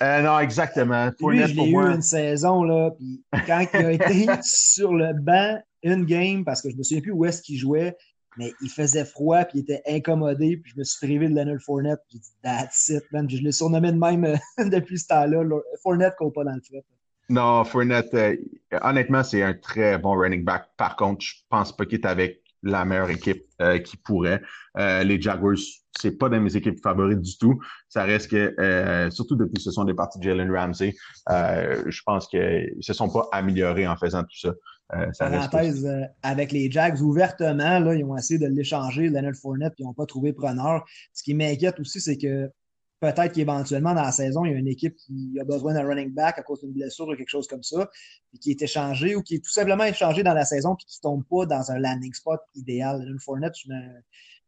Euh, 0.00 0.22
non, 0.22 0.38
exactement. 0.40 1.10
Lui, 1.20 1.46
je 1.46 1.54
l'ai 1.54 1.70
eu 1.70 1.76
une 1.76 2.02
saison, 2.02 2.62
là, 2.62 2.90
puis 2.96 3.22
quand 3.46 3.64
il 3.74 3.86
a 3.86 3.92
été 3.92 4.26
sur 4.42 4.94
le 4.94 5.12
banc, 5.12 5.60
une 5.82 6.04
game, 6.04 6.44
parce 6.44 6.62
que 6.62 6.70
je 6.70 6.76
me 6.76 6.82
souviens 6.82 7.02
plus 7.02 7.12
où 7.12 7.24
est-ce 7.24 7.42
qu'il 7.42 7.58
jouait, 7.58 7.96
mais 8.36 8.52
il 8.60 8.70
faisait 8.70 9.04
froid, 9.04 9.44
puis 9.44 9.58
il 9.58 9.62
était 9.62 9.82
incommodé, 9.86 10.56
puis 10.56 10.72
je 10.74 10.78
me 10.78 10.84
suis 10.84 11.06
privé 11.06 11.28
de 11.28 11.34
Leonard 11.34 11.60
Fournette, 11.60 12.00
puis 12.08 12.18
j'ai 12.18 12.20
dit 12.20 12.32
«That's 12.42 12.88
it, 12.88 13.04
man». 13.12 13.28
je 13.30 13.38
l'ai 13.38 13.52
surnommé 13.52 13.92
de 13.92 13.98
même 13.98 14.24
euh, 14.24 14.36
depuis 14.70 14.98
ce 14.98 15.08
temps-là. 15.08 15.44
Fournette 15.82 16.16
court 16.16 16.32
pas 16.32 16.44
dans 16.44 16.54
le 16.54 16.60
fret. 16.60 16.84
Non, 17.28 17.64
Fournette, 17.64 18.12
euh, 18.14 18.36
honnêtement, 18.82 19.22
c'est 19.22 19.42
un 19.42 19.54
très 19.54 19.98
bon 19.98 20.18
running 20.18 20.44
back. 20.44 20.68
Par 20.76 20.96
contre, 20.96 21.24
je 21.24 21.34
pense 21.48 21.74
pas 21.74 21.86
qu'il 21.86 22.00
est 22.00 22.06
avec 22.06 22.42
la 22.62 22.84
meilleure 22.84 23.10
équipe 23.10 23.44
qui 23.84 23.96
pourrait. 23.96 24.40
les 24.76 25.20
Jaguars 25.20 25.56
c'est 26.00 26.12
pas 26.12 26.28
dans 26.28 26.40
mes 26.40 26.56
équipes 26.56 26.80
favorites 26.82 27.20
du 27.20 27.36
tout. 27.38 27.60
Ça 27.88 28.04
reste 28.04 28.30
que, 28.30 28.54
euh, 28.58 29.10
surtout 29.10 29.36
depuis 29.36 29.62
ce 29.62 29.70
sont 29.70 29.84
des 29.84 29.94
parties 29.94 30.18
de 30.18 30.24
Jalen 30.24 30.50
Ramsey, 30.54 30.94
euh, 31.30 31.82
je 31.86 32.02
pense 32.04 32.26
qu'ils 32.28 32.74
se 32.80 32.92
sont 32.92 33.10
pas 33.10 33.28
améliorés 33.32 33.86
en 33.86 33.96
faisant 33.96 34.22
tout 34.22 34.38
ça. 34.38 34.52
Euh, 34.94 35.10
Parenthèse, 35.18 35.86
euh, 35.86 36.02
avec 36.22 36.52
les 36.52 36.70
Jags, 36.70 37.00
ouvertement, 37.00 37.78
là, 37.78 37.94
ils 37.94 38.04
ont 38.04 38.16
essayé 38.16 38.38
de 38.38 38.46
l'échanger, 38.46 39.08
Leonard 39.08 39.34
Fournette, 39.34 39.74
puis 39.74 39.84
ils 39.84 39.86
n'ont 39.86 39.94
pas 39.94 40.06
trouvé 40.06 40.32
preneur. 40.32 40.84
Ce 41.14 41.22
qui 41.22 41.34
m'inquiète 41.34 41.80
aussi, 41.80 42.00
c'est 42.00 42.18
que 42.18 42.50
peut-être 43.00 43.32
qu'éventuellement, 43.32 43.94
dans 43.94 44.02
la 44.02 44.12
saison, 44.12 44.44
il 44.44 44.52
y 44.52 44.54
a 44.54 44.58
une 44.58 44.68
équipe 44.68 44.94
qui 44.96 45.38
a 45.40 45.44
besoin 45.44 45.74
d'un 45.74 45.86
running 45.86 46.12
back 46.12 46.38
à 46.38 46.42
cause 46.42 46.60
d'une 46.60 46.72
blessure 46.72 47.08
ou 47.08 47.16
quelque 47.16 47.30
chose 47.30 47.48
comme 47.48 47.62
ça, 47.62 47.90
et 48.34 48.38
qui 48.38 48.50
est 48.50 48.60
échangé 48.60 49.16
ou 49.16 49.22
qui 49.22 49.36
est 49.36 49.44
tout 49.44 49.50
simplement 49.50 49.84
échangé 49.84 50.22
dans 50.22 50.34
la 50.34 50.44
saison 50.44 50.76
puis 50.76 50.86
qui 50.86 50.98
ne 51.02 51.10
tombe 51.10 51.24
pas 51.24 51.46
dans 51.46 51.70
un 51.70 51.78
landing 51.78 52.12
spot 52.12 52.40
idéal. 52.54 53.02
Leonard 53.02 53.20
Fournette, 53.22 53.54
je 53.64 53.72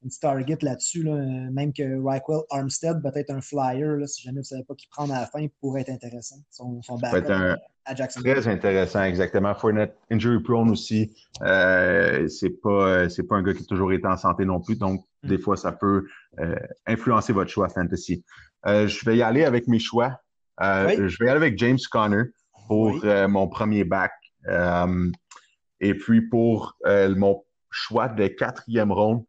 un 0.04 0.08
petit 0.08 0.20
target 0.20 0.58
là-dessus, 0.62 1.02
là, 1.02 1.14
même 1.50 1.72
que 1.72 1.98
Rockwell 1.98 2.42
Armstead, 2.50 3.02
peut-être 3.02 3.30
un 3.30 3.40
flyer, 3.40 3.96
là, 3.96 4.06
si 4.06 4.22
jamais 4.22 4.36
vous 4.36 4.40
ne 4.40 4.44
savez 4.44 4.64
pas 4.64 4.74
qui 4.74 4.86
prend 4.88 5.08
à 5.10 5.20
la 5.20 5.26
fin, 5.26 5.46
pourrait 5.60 5.82
être 5.82 5.90
intéressant. 5.90 6.36
Son, 6.50 6.82
son 6.82 6.98
backup 6.98 7.30
un... 7.30 7.56
à 7.84 7.94
Jacksonville. 7.94 8.34
Très 8.34 8.48
intéressant, 8.48 9.02
exactement. 9.02 9.54
Fournette, 9.54 9.96
injury 10.10 10.42
prone 10.42 10.70
aussi. 10.70 11.14
Euh, 11.42 12.28
c'est 12.28 12.60
pas, 12.62 13.08
c'est 13.08 13.22
pas 13.22 13.36
un 13.36 13.42
gars 13.42 13.54
qui 13.54 13.62
a 13.62 13.66
toujours 13.66 13.92
été 13.92 14.06
en 14.06 14.16
santé 14.16 14.44
non 14.44 14.60
plus, 14.60 14.76
donc 14.76 15.04
mm. 15.22 15.28
des 15.28 15.38
fois, 15.38 15.56
ça 15.56 15.72
peut 15.72 16.06
euh, 16.40 16.54
influencer 16.86 17.32
votre 17.32 17.50
choix 17.50 17.68
fantasy. 17.68 18.24
Euh, 18.66 18.86
je 18.86 19.04
vais 19.04 19.16
y 19.16 19.22
aller 19.22 19.44
avec 19.44 19.68
mes 19.68 19.78
choix. 19.78 20.20
Euh, 20.60 21.08
je 21.08 21.18
vais 21.18 21.26
y 21.26 21.28
aller 21.28 21.38
avec 21.38 21.58
James 21.58 21.78
Conner 21.90 22.24
pour 22.68 23.04
mon 23.04 23.48
premier 23.48 23.84
back. 23.84 24.12
et 25.80 25.94
puis 25.94 26.22
pour 26.22 26.76
mon 26.84 27.44
choix 27.70 28.08
de 28.08 28.26
quatrième 28.28 28.92
ronde, 28.92 29.24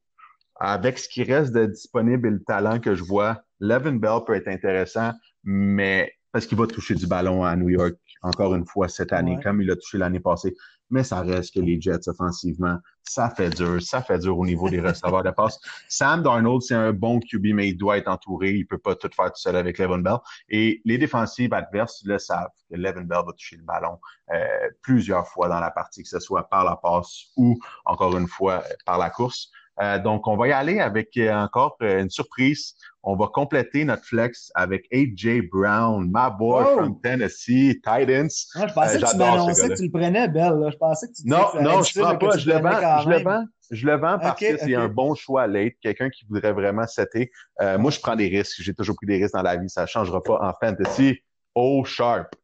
avec 0.57 0.97
ce 0.97 1.09
qui 1.09 1.23
reste 1.23 1.53
de 1.53 1.65
disponible 1.65 2.27
et 2.27 2.31
le 2.31 2.43
talent 2.43 2.79
que 2.79 2.95
je 2.95 3.03
vois, 3.03 3.43
Levin 3.59 3.95
Bell 3.95 4.19
peut 4.25 4.35
être 4.35 4.47
intéressant, 4.47 5.11
mais 5.43 6.13
parce 6.31 6.45
qu'il 6.45 6.57
va 6.57 6.67
toucher 6.67 6.95
du 6.95 7.07
ballon 7.07 7.43
à 7.43 7.55
New 7.55 7.69
York 7.69 7.95
encore 8.25 8.55
une 8.55 8.65
fois 8.65 8.89
cette 8.89 9.13
année, 9.13 9.37
comme 9.41 9.61
il 9.61 9.71
a 9.71 9.75
touché 9.75 9.97
l'année 9.97 10.19
passée. 10.19 10.55
Mais 10.89 11.03
ça 11.03 11.21
reste 11.21 11.55
que 11.55 11.59
les 11.59 11.81
Jets 11.81 12.07
offensivement, 12.07 12.77
ça 13.03 13.29
fait 13.29 13.49
dur, 13.49 13.81
ça 13.81 14.01
fait 14.01 14.19
dur 14.19 14.37
au 14.37 14.45
niveau 14.45 14.69
des 14.69 14.79
receveurs 14.81 15.23
de 15.23 15.31
passe. 15.31 15.59
Sam 15.87 16.21
Darnold, 16.21 16.61
c'est 16.61 16.75
un 16.75 16.93
bon 16.93 17.19
QB, 17.19 17.53
mais 17.53 17.69
il 17.69 17.77
doit 17.77 17.97
être 17.97 18.07
entouré. 18.07 18.51
Il 18.51 18.67
peut 18.67 18.77
pas 18.77 18.95
tout 18.95 19.09
faire 19.15 19.27
tout 19.27 19.39
seul 19.39 19.55
avec 19.55 19.79
Levin 19.79 19.99
Bell. 19.99 20.17
Et 20.49 20.81
les 20.85 20.97
défensives 20.97 21.53
adverses 21.53 22.03
le 22.05 22.19
savent 22.19 22.51
que 22.69 22.75
Levin 22.75 23.03
Bell 23.03 23.23
va 23.25 23.31
toucher 23.31 23.57
le 23.57 23.63
ballon 23.63 23.99
euh, 24.31 24.69
plusieurs 24.81 25.27
fois 25.27 25.47
dans 25.47 25.59
la 25.59 25.71
partie, 25.71 26.03
que 26.03 26.09
ce 26.09 26.19
soit 26.19 26.47
par 26.49 26.63
la 26.63 26.75
passe 26.75 27.25
ou 27.35 27.57
encore 27.85 28.15
une 28.17 28.27
fois 28.27 28.63
par 28.85 28.97
la 28.97 29.09
course. 29.09 29.51
Euh, 29.81 29.99
donc, 29.99 30.27
on 30.27 30.37
va 30.37 30.47
y 30.47 30.51
aller 30.51 30.79
avec 30.79 31.17
euh, 31.17 31.33
encore 31.33 31.77
euh, 31.81 32.01
une 32.01 32.09
surprise. 32.09 32.75
On 33.03 33.15
va 33.15 33.27
compléter 33.27 33.83
notre 33.83 34.05
flex 34.05 34.51
avec 34.55 34.87
A.J. 34.91 35.41
Brown, 35.51 36.09
my 36.11 36.29
boy 36.37 36.63
from 36.73 36.99
Tennessee, 37.01 37.75
Titans. 37.75 38.47
Ah, 38.55 38.67
je 38.67 38.73
pensais 38.73 38.99
que 38.99 39.11
tu 39.11 39.17
m'annonçais 39.17 39.69
que 39.69 39.73
tu 39.75 39.83
le 39.83 39.91
prenais, 39.91 40.27
Belle. 40.27 40.69
Je 40.71 40.77
pensais 40.77 41.07
que 41.07 41.13
tu 41.13 41.27
Non, 41.27 41.45
non, 41.61 41.83
je 41.83 41.99
ne 41.99 42.03
prends 42.03 42.17
pas. 42.17 42.37
Je 42.37 42.49
le, 42.49 42.59
vends, 42.59 43.01
je 43.01 43.09
le 43.09 43.23
vends. 43.23 43.45
Je 43.71 43.85
le 43.85 43.95
vends 43.97 44.19
parce 44.19 44.39
que 44.39 44.57
c'est 44.57 44.75
un 44.75 44.87
bon 44.87 45.13
choix 45.13 45.45
late. 45.45 45.73
Quelqu'un 45.81 46.09
qui 46.09 46.25
voudrait 46.25 46.53
vraiment 46.53 46.87
setter. 46.87 47.31
moi, 47.77 47.91
je 47.91 47.99
prends 47.99 48.15
des 48.15 48.27
risques. 48.27 48.61
J'ai 48.61 48.73
toujours 48.73 48.95
pris 48.95 49.07
des 49.07 49.21
risques 49.21 49.35
dans 49.35 49.43
la 49.43 49.57
vie. 49.57 49.69
Ça 49.69 49.81
ne 49.81 49.87
changera 49.87 50.23
pas 50.23 50.39
en 50.41 50.53
fantasy. 50.59 51.19
Oh, 51.53 51.83
sharp. 51.85 52.35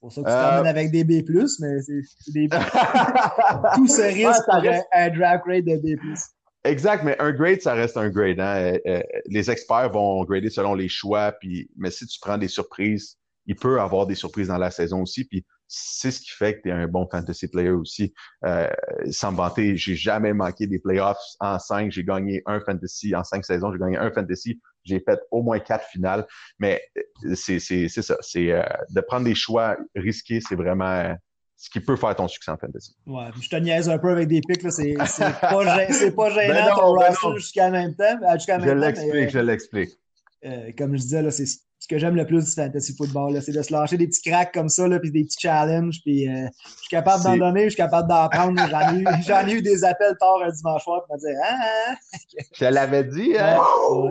pour 0.00 0.12
ça 0.12 0.20
que 0.20 0.26
tu 0.26 0.32
t'emmènes 0.32 0.66
avec 0.66 0.90
des 0.90 1.02
B+, 1.02 1.24
mais 1.60 1.80
c'est 1.80 2.32
des... 2.32 2.48
Tout 3.74 3.86
ce 3.86 4.02
risque 4.02 4.44
pour 4.44 4.56
un 4.92 5.08
draft 5.08 5.44
rate 5.46 5.64
de 5.64 5.76
B+. 5.76 5.96
Exact, 6.64 7.04
mais 7.04 7.16
un 7.20 7.32
grade, 7.32 7.60
ça 7.60 7.74
reste 7.74 7.96
un 7.96 8.10
grade. 8.10 8.40
Hein. 8.40 8.56
Euh, 8.56 8.78
euh, 8.86 9.02
les 9.26 9.50
experts 9.50 9.90
vont 9.92 10.24
grader 10.24 10.50
selon 10.50 10.74
les 10.74 10.88
choix, 10.88 11.32
puis, 11.32 11.70
mais 11.76 11.90
si 11.90 12.06
tu 12.06 12.18
prends 12.20 12.36
des 12.38 12.48
surprises, 12.48 13.16
il 13.46 13.56
peut 13.56 13.80
avoir 13.80 14.06
des 14.06 14.14
surprises 14.14 14.48
dans 14.48 14.58
la 14.58 14.70
saison 14.70 15.02
aussi, 15.02 15.24
puis 15.24 15.46
c'est 15.68 16.10
ce 16.10 16.20
qui 16.20 16.30
fait 16.30 16.56
que 16.56 16.62
tu 16.62 16.68
es 16.70 16.72
un 16.72 16.88
bon 16.88 17.06
fantasy 17.10 17.46
player 17.46 17.70
aussi. 17.70 18.14
Euh, 18.44 18.68
sans 19.10 19.32
me 19.32 19.36
vanter, 19.36 19.76
j'ai 19.76 19.94
jamais 19.94 20.32
manqué 20.32 20.66
des 20.66 20.78
playoffs 20.78 21.18
en 21.40 21.58
cinq. 21.58 21.92
J'ai 21.92 22.04
gagné 22.04 22.42
un 22.46 22.60
fantasy 22.60 23.14
en 23.14 23.22
cinq 23.22 23.44
saisons. 23.44 23.70
J'ai 23.72 23.78
gagné 23.78 23.98
un 23.98 24.10
fantasy 24.10 24.60
J'ai 24.84 25.00
fait 25.00 25.20
au 25.30 25.42
moins 25.42 25.58
quatre 25.58 25.86
finales. 25.88 26.26
Mais 26.58 26.82
euh, 26.96 27.34
c'est 27.34 27.58
ça. 27.60 28.16
C'est 28.20 28.50
euh, 28.50 28.62
de 28.90 29.00
prendre 29.02 29.26
des 29.26 29.34
choix 29.34 29.76
risqués, 29.94 30.40
c'est 30.40 30.56
vraiment 30.56 31.14
ce 31.58 31.68
qui 31.70 31.80
peut 31.80 31.96
faire 31.96 32.14
ton 32.14 32.28
succès 32.28 32.52
en 32.52 32.56
fantasy. 32.56 32.94
Ouais, 33.06 33.26
je 33.40 33.48
te 33.48 33.56
niaise 33.56 33.88
un 33.88 33.98
peu 33.98 34.10
avec 34.10 34.28
des 34.28 34.40
pics, 34.40 34.62
c'est 34.70 34.94
pas, 34.96 35.06
pas 35.10 35.64
gênant 35.64 36.54
ben 36.54 36.74
ton 36.74 36.96
ben 36.96 37.08
roster 37.08 37.34
jusqu'à 37.36 37.68
même 37.68 37.94
temps. 37.94 38.16
je 38.22 38.72
l'explique, 38.72 39.30
je 39.30 39.38
l'explique. 39.40 39.90
comme 40.78 40.96
je 40.96 41.02
disais, 41.02 41.30
c'est 41.32 41.46
ce 41.80 41.86
que 41.86 41.98
j'aime 41.98 42.16
le 42.16 42.26
plus 42.26 42.44
du 42.44 42.50
fantasy 42.50 42.94
football, 42.96 43.40
c'est 43.40 43.52
de 43.52 43.62
se 43.62 43.72
lâcher 43.72 43.96
des 43.96 44.08
petits 44.08 44.30
cracks 44.30 44.52
comme 44.52 44.68
ça, 44.68 44.88
là, 44.88 44.98
puis 44.98 45.10
des 45.10 45.24
petits 45.24 45.40
challenges. 45.40 46.00
Puis, 46.02 46.28
euh, 46.28 46.46
je 46.64 46.80
suis 46.80 46.88
capable 46.90 47.22
d'en 47.22 47.36
donner, 47.36 47.64
je 47.64 47.70
suis 47.70 47.76
capable 47.76 48.08
d'en 48.08 48.28
prendre. 48.28 48.60
J'en 49.26 49.46
ai, 49.46 49.52
eu 49.52 49.62
des 49.62 49.84
appels 49.84 50.16
tard 50.18 50.42
un 50.44 50.50
dimanche 50.50 50.82
soir 50.82 51.04
pour 51.06 51.16
me 51.16 51.20
dire 51.20 51.38
Ah! 51.44 51.94
Je 52.52 52.64
l'avais 52.64 53.04
dit, 53.04 53.36
hein? 53.38 53.58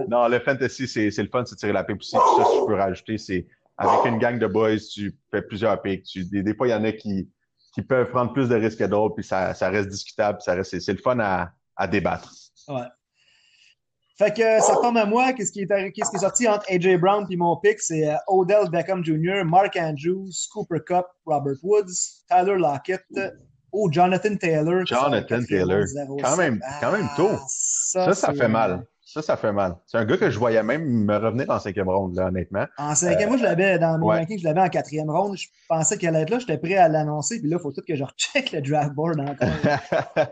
Non, 0.08 0.28
le 0.28 0.40
fantasy, 0.40 0.88
c'est 0.88 1.16
le 1.18 1.30
fun, 1.30 1.44
c'est 1.46 1.56
tirer 1.56 1.74
la 1.74 1.84
pipe 1.84 1.98
aussi. 2.00 2.12
Tout 2.12 2.44
ça, 2.44 2.44
je 2.44 2.66
peux 2.66 2.76
rajouter, 2.76 3.18
c'est 3.18 3.46
avec 3.78 4.06
une 4.06 4.18
gang 4.18 4.40
de 4.40 4.48
boys, 4.48 4.78
tu 4.78 5.16
fais 5.30 5.42
plusieurs 5.42 5.82
picks. 5.82 6.04
Tu, 6.04 6.26
des, 6.26 6.56
fois, 6.56 6.68
il 6.68 6.72
y 6.72 6.74
en 6.74 6.84
a 6.84 6.92
qui, 6.92 7.30
qui 7.78 7.84
peuvent 7.84 8.10
prendre 8.10 8.34
plus 8.34 8.50
de 8.50 8.56
risques 8.56 8.80
que 8.80 8.86
d'autres, 8.86 9.14
puis 9.14 9.24
ça, 9.24 9.54
ça 9.54 9.70
reste 9.70 9.90
discutable, 9.90 10.40
ça 10.42 10.56
reste, 10.56 10.80
c'est 10.80 10.94
le 10.94 10.98
fun 10.98 11.20
à, 11.20 11.52
à 11.76 11.88
débattre. 11.88 12.34
Ouais. 12.68 12.88
Fait 14.18 14.34
que 14.34 14.60
ça 14.62 14.78
tombe 14.82 14.98
à 14.98 15.06
moi. 15.06 15.32
Qu'est-ce 15.34 15.52
qui, 15.52 15.62
est, 15.62 15.92
qui 15.92 16.02
est 16.02 16.18
sorti 16.18 16.48
entre 16.48 16.66
AJ 16.72 17.00
Brown 17.00 17.28
et 17.30 17.36
mon 17.36 17.56
pick? 17.58 17.80
C'est 17.80 18.10
euh, 18.10 18.16
Odell 18.30 18.68
Beckham 18.72 19.06
Jr., 19.06 19.44
Mark 19.46 19.78
Andrews, 19.80 20.32
Cooper 20.52 20.80
Cup, 20.88 21.06
Robert 21.28 21.58
Woods, 21.62 22.24
Tyler 22.28 22.58
Lockett, 22.58 23.06
oh, 23.72 23.92
Jonathan 23.92 24.36
Taylor. 24.38 24.84
Jonathan 24.84 25.44
Taylor. 25.44 25.86
Quand 26.24 26.36
même, 26.36 26.60
quand 26.82 26.92
même 26.94 27.08
tôt. 27.16 27.30
Ah, 27.32 27.46
ça, 27.48 28.14
ça, 28.16 28.34
fait 28.34 28.48
mal. 28.48 28.88
Ça, 29.08 29.22
ça 29.22 29.38
fait 29.38 29.54
mal. 29.54 29.78
C'est 29.86 29.98
un 29.98 30.04
gars 30.04 30.18
que 30.18 30.30
je 30.30 30.38
voyais 30.38 30.62
même 30.62 30.84
me 30.86 31.16
revenir 31.16 31.50
en 31.50 31.60
cinquième 31.60 31.88
ronde, 31.88 32.14
là, 32.18 32.28
honnêtement. 32.28 32.66
En 32.78 32.94
cinquième, 32.94 33.30
moi, 33.30 33.38
je 33.38 33.44
l'avais 33.44 33.80
dans 33.80 33.98
mes 33.98 34.06
rankings, 34.06 34.38
je 34.38 34.44
l'avais 34.44 34.60
en 34.60 34.68
quatrième 34.68 35.10
ronde. 35.10 35.38
Je 35.38 35.48
pensais 35.70 35.98
qu'elle 35.98 36.14
allait 36.14 36.24
être 36.24 36.30
là, 36.30 36.40
j'étais 36.40 36.58
prêt 36.58 36.76
à 36.76 36.90
l'annoncer, 36.90 37.40
puis 37.40 37.50
là, 37.50 37.56
il 37.58 37.62
faut 37.62 37.72
tout 37.72 37.82
que 37.88 37.96
je 37.96 38.04
recheck 38.04 38.52
le 38.52 38.62
draft 38.62 38.94
board 38.94 39.18
encore. 39.22 39.48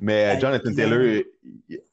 Mais 0.00 0.40
Jonathan 0.40 0.74
Taylor, 0.74 1.22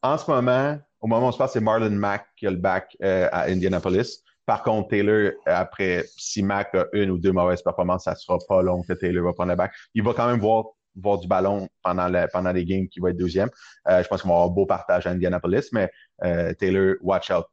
en 0.01 0.17
ce 0.17 0.31
moment, 0.31 0.79
au 1.01 1.07
moment 1.07 1.27
où 1.27 1.29
on 1.29 1.31
se 1.31 1.37
passe, 1.37 1.53
c'est 1.53 1.61
Marlon 1.61 1.91
Mack 1.91 2.25
qui 2.35 2.47
a 2.47 2.49
le 2.49 2.57
back 2.57 2.97
euh, 3.03 3.29
à 3.31 3.43
Indianapolis. 3.43 4.23
Par 4.47 4.63
contre, 4.63 4.89
Taylor, 4.89 5.33
après, 5.45 6.03
si 6.17 6.41
Mack 6.41 6.73
a 6.73 6.85
une 6.93 7.11
ou 7.11 7.19
deux 7.19 7.31
mauvaises 7.31 7.61
performances, 7.61 8.05
ça 8.05 8.15
sera 8.15 8.39
pas 8.47 8.63
long 8.63 8.81
que 8.81 8.93
Taylor 8.93 9.23
va 9.23 9.33
prendre 9.33 9.51
le 9.51 9.55
back. 9.55 9.71
Il 9.93 10.01
va 10.01 10.13
quand 10.15 10.27
même 10.27 10.39
voir, 10.39 10.65
voir 10.95 11.19
du 11.19 11.27
ballon 11.27 11.67
pendant, 11.83 12.09
pendant 12.31 12.51
les 12.51 12.65
games 12.65 12.87
qui 12.87 12.99
va 12.99 13.09
être 13.09 13.17
deuxième. 13.17 13.49
Euh, 13.87 14.03
je 14.03 14.07
pense 14.07 14.21
qu'on 14.21 14.29
va 14.29 14.35
avoir 14.35 14.49
un 14.49 14.53
beau 14.53 14.65
partage 14.65 15.07
à 15.07 15.11
Indianapolis, 15.11 15.69
mais 15.71 15.89
euh, 16.23 16.53
Taylor, 16.53 16.95
watch 17.01 17.31
out. 17.31 17.45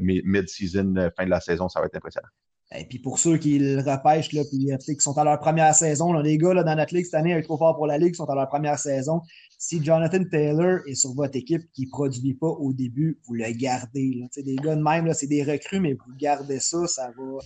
Mid-season, 0.00 1.10
fin 1.16 1.24
de 1.24 1.30
la 1.30 1.40
saison, 1.40 1.68
ça 1.68 1.80
va 1.80 1.86
être 1.86 1.96
impressionnant. 1.96 2.28
Et 2.76 2.84
puis 2.86 2.98
pour 2.98 3.18
ceux 3.18 3.36
qui 3.36 3.58
le 3.58 3.78
repêchent, 3.78 4.32
là, 4.32 4.42
puis 4.50 4.66
qui 4.96 5.00
sont 5.00 5.16
à 5.18 5.22
leur 5.22 5.38
première 5.38 5.74
saison, 5.74 6.12
les 6.14 6.38
gars 6.38 6.54
là, 6.54 6.64
dans 6.64 6.74
notre 6.74 6.94
ligue 6.94 7.04
cette 7.04 7.14
année, 7.14 7.40
trop 7.42 7.58
fort 7.58 7.76
pour 7.76 7.86
la 7.86 7.98
ligue, 7.98 8.14
sont 8.14 8.28
à 8.28 8.34
leur 8.34 8.48
première 8.48 8.78
saison 8.78 9.20
si 9.64 9.82
Jonathan 9.82 10.22
Taylor 10.24 10.80
est 10.86 10.94
sur 10.94 11.14
votre 11.14 11.36
équipe 11.36 11.62
qui 11.72 11.86
ne 11.86 11.90
produit 11.90 12.34
pas 12.34 12.48
au 12.48 12.74
début, 12.74 13.18
vous 13.26 13.34
le 13.34 13.50
gardez. 13.52 14.14
Là. 14.20 14.26
Des 14.42 14.56
gars 14.56 14.76
de 14.76 14.82
même, 14.82 15.10
c'est 15.14 15.26
des 15.26 15.42
recrues, 15.42 15.80
mais 15.80 15.94
vous 15.94 16.14
gardez 16.18 16.60
ça, 16.60 16.86
ça 16.86 17.10
va. 17.16 17.38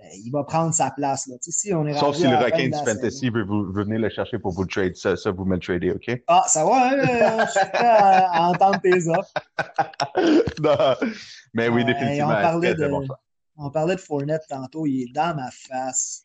Euh, 0.00 0.04
il 0.24 0.30
va 0.30 0.44
prendre 0.44 0.74
sa 0.74 0.90
place. 0.90 1.26
Là. 1.26 1.36
Si 1.40 1.72
on 1.72 1.86
est 1.86 1.94
Sauf 1.94 2.16
si 2.16 2.24
le 2.24 2.36
requin 2.36 2.68
du 2.68 2.78
fantasy 2.84 3.30
veut, 3.30 3.44
vous, 3.44 3.72
venir 3.72 3.98
le 3.98 4.08
chercher 4.08 4.38
pour 4.38 4.52
vous 4.52 4.66
trade. 4.66 4.96
Ça, 4.96 5.16
ça 5.16 5.30
vous 5.30 5.44
me 5.44 5.54
le 5.54 5.60
tradez, 5.60 5.92
OK? 5.92 6.22
Ah, 6.26 6.44
ça 6.46 6.64
va, 6.64 6.88
hein? 6.88 6.98
Euh, 6.98 7.46
je 7.46 7.50
suis 7.50 7.70
prêt 7.72 7.86
à, 7.86 8.48
entendre 8.48 8.80
tes 8.80 9.08
offres. 9.08 9.32
non. 10.62 11.08
Mais 11.54 11.68
oui, 11.68 11.82
euh, 11.82 11.86
définitivement. 11.86 12.30
on, 12.30 12.42
parlait 12.42 12.74
de, 12.74 12.90
on 13.56 13.70
parlait 13.70 13.96
de 13.96 14.00
Fournette 14.00 14.44
tantôt. 14.48 14.86
Il 14.86 15.02
est 15.02 15.12
dans 15.12 15.34
ma 15.36 15.50
face. 15.50 16.24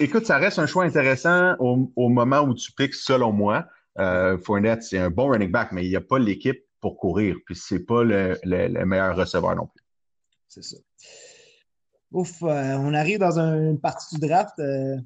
Écoute, 0.00 0.26
ça 0.26 0.38
reste 0.38 0.58
un 0.58 0.66
choix 0.66 0.84
intéressant 0.84 1.54
au, 1.58 1.90
au 1.96 2.08
moment 2.08 2.40
où 2.40 2.54
tu 2.54 2.72
piques, 2.72 2.94
selon 2.94 3.32
moi. 3.32 3.66
Euh, 3.98 4.36
Fournette, 4.38 4.82
c'est 4.82 4.98
un 4.98 5.10
bon 5.10 5.30
running 5.30 5.50
back, 5.50 5.72
mais 5.72 5.84
il 5.84 5.90
n'y 5.90 5.96
a 5.96 6.00
pas 6.00 6.18
l'équipe 6.18 6.64
pour 6.80 6.96
courir. 6.96 7.36
Puis 7.46 7.56
c'est 7.56 7.80
pas 7.80 8.02
le, 8.02 8.38
meilleur 8.84 9.16
receveur 9.16 9.54
non 9.54 9.66
plus. 9.66 9.84
C'est 10.48 10.64
ça. 10.64 10.76
Ouf, 12.14 12.42
euh, 12.44 12.76
on 12.78 12.94
arrive 12.94 13.18
dans 13.18 13.40
une 13.40 13.80
partie 13.80 14.14
du 14.14 14.26
draft 14.26 14.56
euh, 14.60 14.96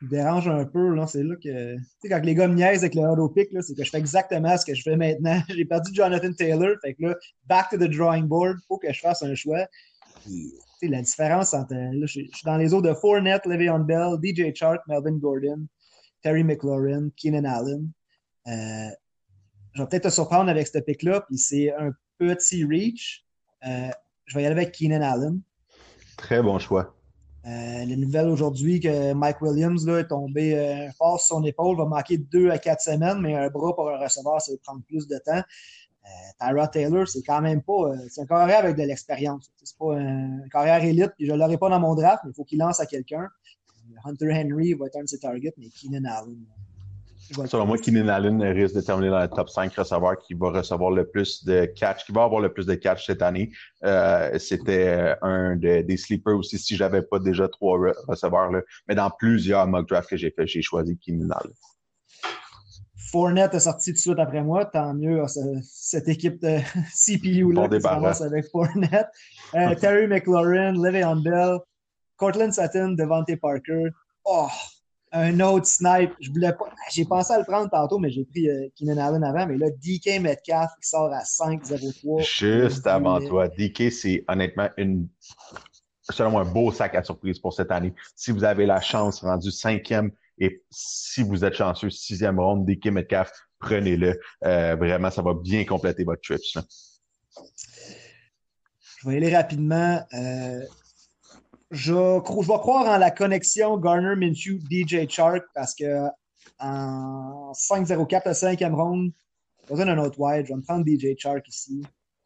dérange 0.00 0.48
un 0.48 0.64
peu. 0.64 0.96
C'est 1.06 1.22
là 1.22 1.36
que. 1.36 1.76
Tu 1.76 1.84
sais, 2.00 2.08
quand 2.08 2.24
les 2.24 2.34
gars 2.34 2.48
me 2.48 2.54
niaisent 2.54 2.80
avec 2.80 2.94
le 2.94 3.02
auto 3.02 3.28
pick, 3.28 3.50
c'est 3.60 3.74
que 3.74 3.84
je 3.84 3.90
fais 3.90 3.98
exactement 3.98 4.56
ce 4.56 4.64
que 4.64 4.74
je 4.74 4.82
fais 4.82 4.96
maintenant. 4.96 5.40
J'ai 5.48 5.66
perdu 5.66 5.92
Jonathan 5.94 6.32
Taylor. 6.32 6.76
Fait 6.82 6.94
que 6.94 7.02
là, 7.02 7.16
back 7.44 7.68
to 7.70 7.76
the 7.76 7.90
drawing 7.90 8.24
board, 8.24 8.56
faut 8.66 8.78
que 8.78 8.90
je 8.90 8.98
fasse 8.98 9.22
un 9.22 9.34
choix. 9.34 9.66
Puis, 10.24 10.88
la 10.88 11.02
différence 11.02 11.52
entre. 11.52 11.74
Là, 11.74 12.06
je, 12.06 12.06
suis 12.06 12.30
dans 12.44 12.56
les 12.56 12.72
eaux 12.72 12.82
de 12.82 12.94
Fournette, 12.94 13.44
Le'Veon 13.44 13.80
Bell, 13.80 14.16
DJ 14.22 14.54
Chark, 14.54 14.80
Melvin 14.88 15.18
Gordon, 15.18 15.66
Terry 16.22 16.44
McLaurin, 16.44 17.10
Keenan 17.16 17.44
Allen. 17.44 17.90
Euh, 18.48 18.90
je 19.74 19.82
vais 19.82 19.88
peut-être 19.88 20.04
te 20.04 20.10
surprendre 20.10 20.50
avec 20.50 20.66
ce 20.66 20.78
pic-là, 20.78 21.20
puis 21.28 21.36
c'est 21.36 21.72
un 21.74 21.92
petit 22.18 22.64
reach. 22.64 23.24
Euh, 23.66 23.90
je 24.24 24.34
vais 24.34 24.44
y 24.44 24.46
aller 24.46 24.60
avec 24.60 24.72
Keenan 24.72 25.02
Allen. 25.02 25.42
Très 26.16 26.42
bon 26.42 26.58
choix. 26.58 26.94
Euh, 27.44 27.84
la 27.84 27.96
nouvelle 27.96 28.28
aujourd'hui 28.28 28.78
que 28.78 29.12
Mike 29.14 29.42
Williams 29.42 29.84
là, 29.86 29.98
est 29.98 30.08
tombé 30.08 30.56
euh, 30.56 30.90
fort 30.92 31.18
sur 31.18 31.36
son 31.36 31.44
épaule, 31.44 31.76
va 31.76 31.86
manquer 31.86 32.18
deux 32.18 32.50
à 32.50 32.58
quatre 32.58 32.80
semaines, 32.80 33.20
mais 33.20 33.34
un 33.34 33.48
bras 33.48 33.74
pour 33.74 33.90
un 33.90 33.98
receveur, 33.98 34.40
ça 34.40 34.52
va 34.52 34.58
prendre 34.62 34.82
plus 34.86 35.08
de 35.08 35.18
temps. 35.18 35.42
Tyra 36.40 36.66
Taylor, 36.66 37.06
c'est 37.06 37.22
quand 37.22 37.40
même 37.40 37.62
pas. 37.62 37.92
c'est 38.08 38.22
un 38.22 38.26
carrière 38.26 38.60
avec 38.60 38.76
de 38.76 38.82
l'expérience. 38.82 39.52
C'est 39.62 39.78
pas 39.78 39.96
un 39.96 40.48
carrière 40.50 40.82
élite, 40.82 41.12
puis 41.16 41.26
je 41.26 41.32
l'aurai 41.32 41.56
pas 41.58 41.68
dans 41.68 41.78
mon 41.78 41.94
draft, 41.94 42.22
mais 42.24 42.30
il 42.30 42.34
faut 42.34 42.44
qu'il 42.44 42.58
lance 42.58 42.80
à 42.80 42.86
quelqu'un. 42.86 43.28
Hunter 44.04 44.32
Henry 44.32 44.74
va 44.74 44.86
être 44.86 44.96
un 44.96 45.04
de 45.04 45.08
ses 45.08 45.20
targets, 45.20 45.54
mais 45.58 45.68
Keenan 45.68 46.04
Allen. 46.04 46.44
Selon 47.46 47.66
moi, 47.66 47.78
Keenan 47.78 48.08
Allen 48.08 48.42
risque 48.42 48.74
de 48.74 48.80
terminer 48.80 49.10
dans 49.10 49.20
le 49.20 49.28
top 49.28 49.48
5 49.48 49.74
receveurs 49.74 50.18
qui 50.18 50.34
va 50.34 50.50
recevoir 50.50 50.90
le 50.90 51.06
plus 51.06 51.44
de 51.44 51.64
catch, 51.64 52.04
qui 52.04 52.12
va 52.12 52.24
avoir 52.24 52.40
le 52.40 52.52
plus 52.52 52.66
de 52.66 52.74
catch 52.74 53.06
cette 53.06 53.22
année. 53.22 53.50
Euh, 53.84 54.38
c'était 54.38 55.14
un 55.22 55.56
des 55.56 55.96
sleepers 55.96 56.36
aussi 56.36 56.58
si 56.58 56.76
j'avais 56.76 57.02
pas 57.02 57.18
déjà 57.18 57.48
trois 57.48 57.78
receveurs. 58.08 58.50
Là. 58.50 58.62
Mais 58.88 58.94
dans 58.94 59.10
plusieurs 59.10 59.66
mock 59.66 59.88
drafts 59.88 60.10
que 60.10 60.16
j'ai 60.16 60.30
fait, 60.30 60.46
j'ai 60.46 60.62
choisi 60.62 60.98
Keenan 60.98 61.30
Allen. 61.30 61.52
Fournette 63.12 63.52
est 63.52 63.60
sorti 63.60 63.90
tout 63.90 63.96
de 63.96 64.00
suite 64.00 64.18
après 64.18 64.42
moi. 64.42 64.64
Tant 64.64 64.94
mieux, 64.94 65.22
cette 65.62 66.08
équipe 66.08 66.40
de 66.40 66.58
CPU-là 67.06 67.68
qui 67.68 67.78
commence 67.80 68.22
avec 68.22 68.46
Fournette. 68.50 69.08
Euh, 69.54 69.74
Terry 69.74 70.06
McLaurin, 70.06 70.72
Le'Veon 70.72 71.16
Bell, 71.22 71.58
Cortland 72.16 72.52
Sutton, 72.52 72.92
Devante 72.92 73.36
Parker. 73.38 73.90
Oh, 74.24 74.48
un 75.12 75.40
autre 75.40 75.66
snipe. 75.66 76.12
Je 76.20 76.30
voulais 76.30 76.52
pas. 76.52 76.70
J'ai 76.90 77.04
pensé 77.04 77.32
à 77.32 77.38
le 77.38 77.44
prendre 77.44 77.70
tantôt, 77.70 77.98
mais 77.98 78.10
j'ai 78.10 78.24
pris 78.24 78.48
euh, 78.48 78.68
Keenan 78.76 78.98
Allen 78.98 79.22
avant. 79.22 79.46
Mais 79.46 79.56
là, 79.56 79.68
DK 79.70 80.20
Metcalf 80.20 80.70
qui 80.80 80.88
sort 80.88 81.12
à 81.12 81.22
5-0-3. 81.22 82.22
Juste 82.22 82.86
avant 82.86 83.20
toi. 83.20 83.48
DK, 83.48 83.92
c'est 83.92 84.24
honnêtement 84.28 84.68
une 84.76 85.08
selon 86.10 86.32
moi 86.32 86.42
un 86.42 86.44
beau 86.44 86.72
sac 86.72 86.94
à 86.94 87.02
surprise 87.02 87.38
pour 87.38 87.52
cette 87.52 87.70
année. 87.70 87.94
Si 88.16 88.32
vous 88.32 88.44
avez 88.44 88.66
la 88.66 88.80
chance 88.80 89.20
rendu 89.20 89.50
cinquième 89.50 90.10
et 90.38 90.62
si 90.70 91.22
vous 91.22 91.44
êtes 91.44 91.54
chanceux, 91.54 91.90
sixième 91.90 92.40
ronde, 92.40 92.66
DK 92.66 92.86
Metcalf, 92.86 93.30
prenez-le. 93.58 94.18
Euh, 94.44 94.76
vraiment, 94.76 95.10
ça 95.10 95.22
va 95.22 95.34
bien 95.34 95.64
compléter 95.64 96.04
votre 96.04 96.22
trip. 96.22 96.40
Je 98.98 99.08
vais 99.08 99.16
aller 99.16 99.34
rapidement. 99.34 100.02
Euh, 100.14 100.60
je, 101.72 101.92
je 101.94 102.48
vais 102.48 102.58
croire 102.58 102.86
en 102.86 102.98
la 102.98 103.10
connexion 103.10 103.78
Garner 103.78 104.14
Minshew 104.14 104.60
DJ 104.70 105.08
Chark 105.08 105.42
parce 105.54 105.74
que 105.74 106.06
en 106.58 107.52
5-0-4 107.52 108.22
à 108.24 108.32
5e 108.32 108.74
ronde, 108.74 109.12
j'ai 109.62 109.74
besoin 109.74 109.86
d'un 109.86 109.98
autre 109.98 110.20
wide. 110.20 110.46
Je 110.46 110.52
vais 110.52 110.58
me 110.58 110.62
prendre 110.62 110.86
DJ 110.86 111.18
Chark 111.18 111.48
ici. 111.48 111.82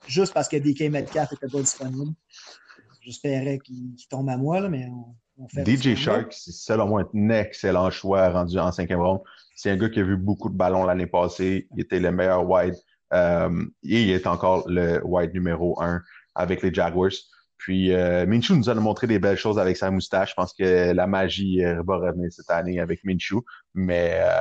Juste 0.06 0.34
parce 0.34 0.48
que 0.48 0.56
DK 0.56 0.90
Metcalf 0.90 1.30
n'était 1.30 1.48
pas 1.48 1.60
disponible. 1.60 2.12
J'espérais 3.00 3.58
qu'il 3.58 3.94
tombe 4.10 4.28
à 4.28 4.36
moi, 4.36 4.60
là, 4.60 4.68
mais 4.68 4.88
on, 5.38 5.48
fait 5.48 5.64
DJ 5.64 5.94
Shark, 5.94 6.32
c'est 6.32 6.52
selon 6.52 6.88
moi 6.88 7.08
un 7.14 7.28
excellent 7.28 7.90
choix 7.90 8.30
rendu 8.30 8.58
en 8.58 8.72
cinquième 8.72 9.00
ronde. 9.00 9.20
C'est 9.54 9.70
un 9.70 9.76
gars 9.76 9.88
qui 9.88 10.00
a 10.00 10.02
vu 10.02 10.16
beaucoup 10.16 10.48
de 10.48 10.56
ballons 10.56 10.84
l'année 10.84 11.06
passée. 11.06 11.68
Il 11.74 11.82
était 11.82 12.00
le 12.00 12.10
meilleur 12.10 12.48
wide. 12.48 12.74
Euh, 13.12 13.64
et 13.84 14.02
il 14.02 14.10
est 14.10 14.26
encore 14.26 14.68
le 14.68 15.00
wide 15.04 15.32
numéro 15.32 15.80
un 15.80 16.02
avec 16.34 16.62
les 16.62 16.74
Jaguars. 16.74 17.12
Puis 17.58 17.92
euh, 17.92 18.26
Minshew 18.26 18.54
nous 18.54 18.68
a 18.68 18.74
montré 18.74 19.06
des 19.06 19.18
belles 19.18 19.36
choses 19.36 19.58
avec 19.58 19.76
sa 19.76 19.90
moustache. 19.90 20.30
Je 20.30 20.34
pense 20.34 20.52
que 20.52 20.92
la 20.92 21.06
magie 21.06 21.64
euh, 21.64 21.82
va 21.86 21.96
revenir 21.96 22.30
cette 22.32 22.50
année 22.50 22.80
avec 22.80 23.04
Minshew, 23.04 23.42
mais 23.74 24.18
euh, 24.20 24.40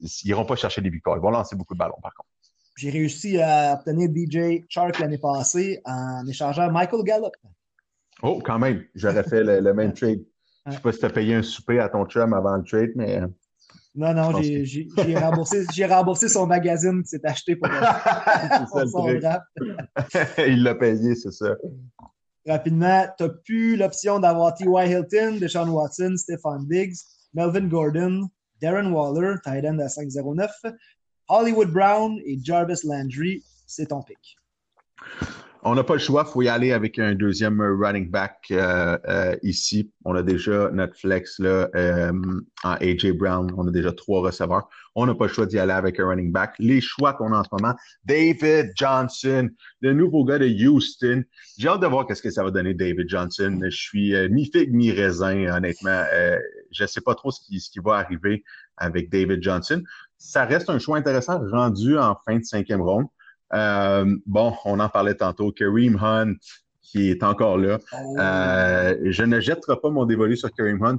ils 0.00 0.10
n'iront 0.24 0.44
pas 0.44 0.56
chercher 0.56 0.80
des 0.80 0.90
victoires. 0.90 1.16
Ils 1.16 1.22
vont 1.22 1.30
lancer 1.30 1.56
beaucoup 1.56 1.74
de 1.74 1.78
ballons, 1.78 1.98
par 2.02 2.14
contre. 2.14 2.28
J'ai 2.76 2.90
réussi 2.90 3.40
à 3.40 3.74
obtenir 3.74 4.08
DJ 4.08 4.64
Shark 4.68 4.98
l'année 4.98 5.18
passée 5.18 5.80
en 5.84 6.26
échangeant 6.26 6.70
Michael 6.70 7.04
Gallup. 7.04 7.32
Oh, 8.22 8.40
quand 8.44 8.58
même. 8.58 8.84
J'aurais 8.94 9.24
fait 9.24 9.44
le, 9.44 9.74
même 9.74 9.92
trade. 9.92 10.24
Je 10.66 10.70
ne 10.70 10.76
sais 10.76 10.80
pas 10.80 10.92
si 10.92 10.98
tu 10.98 11.04
as 11.04 11.10
payé 11.10 11.34
un 11.34 11.42
souper 11.42 11.80
à 11.80 11.88
ton 11.88 12.06
chum 12.06 12.32
avant 12.32 12.56
le 12.56 12.64
trade, 12.64 12.92
mais 12.94 13.20
Non, 13.94 14.14
non, 14.14 14.40
j'ai 14.40 15.16
remboursé, 15.16 15.66
remboursé 15.86 16.28
son 16.28 16.46
magazine 16.46 17.02
qui 17.02 17.08
s'est 17.08 17.24
acheté 17.24 17.56
pour, 17.56 17.68
pour 18.70 18.88
son 18.88 19.14
draft. 19.14 19.44
Il 20.46 20.62
l'a 20.62 20.74
payé, 20.74 21.14
c'est 21.14 21.32
ça. 21.32 21.54
Rapidement, 22.46 23.06
tu 23.16 23.24
n'as 23.24 23.28
plus 23.44 23.76
l'option 23.76 24.18
d'avoir 24.18 24.54
T.Y. 24.54 24.90
Hilton, 24.90 25.38
Deshaun 25.38 25.68
Watson, 25.68 26.16
Stefan 26.16 26.66
Diggs, 26.66 26.96
Melvin 27.34 27.68
Gordon, 27.68 28.28
Darren 28.60 28.92
Waller, 28.92 29.36
tight 29.44 29.64
end 29.64 29.78
à 29.78 29.86
5-0-9, 29.86 30.48
Hollywood 31.28 31.70
Brown 31.70 32.18
et 32.24 32.38
Jarvis 32.42 32.80
Landry. 32.84 33.42
C'est 33.66 33.86
ton 33.86 34.02
pick 34.02 34.36
on 35.64 35.76
n'a 35.76 35.84
pas 35.84 35.94
le 35.94 36.00
choix, 36.00 36.24
faut 36.24 36.42
y 36.42 36.48
aller 36.48 36.72
avec 36.72 36.98
un 36.98 37.14
deuxième 37.14 37.60
running 37.60 38.10
back 38.10 38.46
euh, 38.50 38.98
euh, 39.08 39.36
ici. 39.42 39.92
On 40.04 40.14
a 40.16 40.22
déjà 40.22 40.70
notre 40.72 40.96
flex 40.96 41.38
là, 41.38 41.68
euh, 41.76 42.12
en 42.64 42.72
AJ 42.72 43.12
Brown, 43.12 43.52
on 43.56 43.68
a 43.68 43.70
déjà 43.70 43.92
trois 43.92 44.22
receveurs. 44.22 44.68
On 44.96 45.06
n'a 45.06 45.14
pas 45.14 45.26
le 45.26 45.32
choix 45.32 45.46
d'y 45.46 45.60
aller 45.60 45.72
avec 45.72 46.00
un 46.00 46.08
running 46.08 46.32
back. 46.32 46.54
Les 46.58 46.80
choix 46.80 47.12
qu'on 47.14 47.32
a 47.32 47.38
en 47.38 47.44
ce 47.44 47.48
moment, 47.52 47.74
David 48.04 48.72
Johnson, 48.74 49.48
le 49.80 49.92
nouveau 49.92 50.24
gars 50.24 50.40
de 50.40 50.46
Houston. 50.46 51.22
J'ai 51.56 51.68
hâte 51.68 51.80
de 51.80 51.86
voir 51.86 52.06
qu'est-ce 52.06 52.22
que 52.22 52.30
ça 52.30 52.42
va 52.42 52.50
donner 52.50 52.74
David 52.74 53.08
Johnson. 53.08 53.60
Je 53.62 53.70
suis 53.70 54.14
mi-figue, 54.30 54.72
mi-raisin, 54.72 55.46
honnêtement. 55.54 56.04
je 56.72 56.82
ne 56.82 56.88
sais 56.88 57.00
pas 57.00 57.14
trop 57.14 57.30
ce 57.30 57.40
qui, 57.40 57.60
ce 57.60 57.70
qui 57.70 57.78
va 57.78 57.94
arriver 57.94 58.42
avec 58.76 59.10
David 59.10 59.42
Johnson. 59.42 59.80
Ça 60.18 60.44
reste 60.44 60.68
un 60.68 60.80
choix 60.80 60.98
intéressant 60.98 61.40
rendu 61.50 61.96
en 61.96 62.16
fin 62.26 62.38
de 62.38 62.44
cinquième 62.44 62.82
ronde. 62.82 63.06
Euh, 63.54 64.16
bon, 64.26 64.54
on 64.64 64.80
en 64.80 64.88
parlait 64.88 65.14
tantôt. 65.14 65.52
Kareem 65.52 65.98
Hunt, 66.00 66.34
qui 66.80 67.10
est 67.10 67.22
encore 67.22 67.58
là. 67.58 67.78
Euh, 68.18 68.98
je 69.04 69.22
ne 69.22 69.40
jetterai 69.40 69.76
pas 69.80 69.90
mon 69.90 70.04
dévolu 70.04 70.36
sur 70.36 70.52
Kareem 70.52 70.82
Hunt 70.82 70.98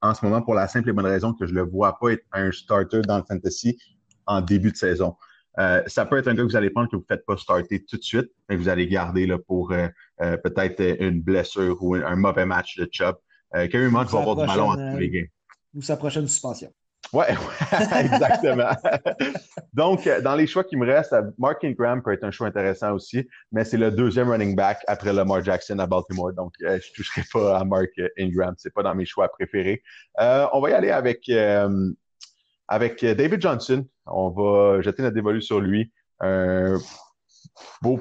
en 0.00 0.14
ce 0.14 0.24
moment 0.24 0.42
pour 0.42 0.54
la 0.54 0.68
simple 0.68 0.90
et 0.90 0.92
bonne 0.92 1.06
raison 1.06 1.32
que 1.32 1.46
je 1.46 1.52
ne 1.52 1.56
le 1.56 1.62
vois 1.62 1.98
pas 1.98 2.10
être 2.10 2.24
un 2.32 2.52
starter 2.52 3.02
dans 3.02 3.18
le 3.18 3.24
fantasy 3.24 3.78
en 4.26 4.40
début 4.40 4.72
de 4.72 4.76
saison. 4.76 5.16
Euh, 5.58 5.82
ça 5.86 6.06
peut 6.06 6.18
être 6.18 6.28
un 6.28 6.34
gars 6.34 6.44
que 6.44 6.48
vous 6.48 6.56
allez 6.56 6.70
prendre 6.70 6.88
que 6.88 6.96
vous 6.96 7.02
ne 7.02 7.16
faites 7.16 7.26
pas 7.26 7.36
starter 7.36 7.84
tout 7.84 7.96
de 7.96 8.02
suite, 8.02 8.30
mais 8.48 8.56
que 8.56 8.60
vous 8.60 8.68
allez 8.68 8.86
garder 8.86 9.26
là, 9.26 9.38
pour 9.38 9.72
peut-être 10.18 11.00
une 11.00 11.20
blessure 11.20 11.82
ou 11.82 11.94
un, 11.94 12.16
mauvais 12.16 12.46
match 12.46 12.76
de 12.76 12.88
chop. 12.90 13.20
Kareem 13.52 13.94
Hunt 13.96 14.04
va 14.04 14.20
avoir 14.20 14.36
du 14.36 14.46
ballon 14.46 14.70
en 14.70 14.92
tous 14.92 14.98
les 14.98 15.10
games. 15.10 15.26
Ou 15.74 15.82
sa 15.82 15.96
prochaine 15.96 16.28
suspension. 16.28 16.72
Oui, 17.12 17.24
exactement. 18.00 18.70
Donc, 19.72 20.06
euh, 20.06 20.20
dans 20.20 20.34
les 20.34 20.46
choix 20.46 20.64
qui 20.64 20.76
me 20.76 20.86
restent, 20.86 21.14
euh, 21.14 21.30
Mark 21.38 21.64
Ingram 21.64 22.02
peut 22.02 22.12
être 22.12 22.24
un 22.24 22.30
choix 22.30 22.46
intéressant 22.46 22.92
aussi, 22.92 23.26
mais 23.50 23.64
c'est 23.64 23.78
le 23.78 23.90
deuxième 23.90 24.30
running 24.30 24.54
back 24.54 24.82
après 24.86 25.12
Lamar 25.12 25.42
Jackson 25.42 25.78
à 25.78 25.86
Baltimore. 25.86 26.32
Donc, 26.32 26.52
euh, 26.62 26.78
je 26.82 26.90
ne 26.90 26.94
toucherai 26.94 27.22
pas 27.32 27.58
à 27.58 27.64
Mark 27.64 27.90
Ingram. 28.18 28.54
Ce 28.58 28.68
n'est 28.68 28.72
pas 28.72 28.82
dans 28.82 28.94
mes 28.94 29.06
choix 29.06 29.28
préférés. 29.28 29.82
on 30.18 30.60
va 30.60 30.70
y 30.70 30.72
aller 30.72 30.90
avec, 30.90 31.30
avec 32.68 33.04
David 33.04 33.40
Johnson. 33.40 33.86
On 34.06 34.30
va 34.30 34.82
jeter 34.82 35.02
notre 35.02 35.14
dévolu 35.14 35.40
sur 35.40 35.60
lui. 35.60 35.90
Un 36.20 36.78
beau 37.80 38.00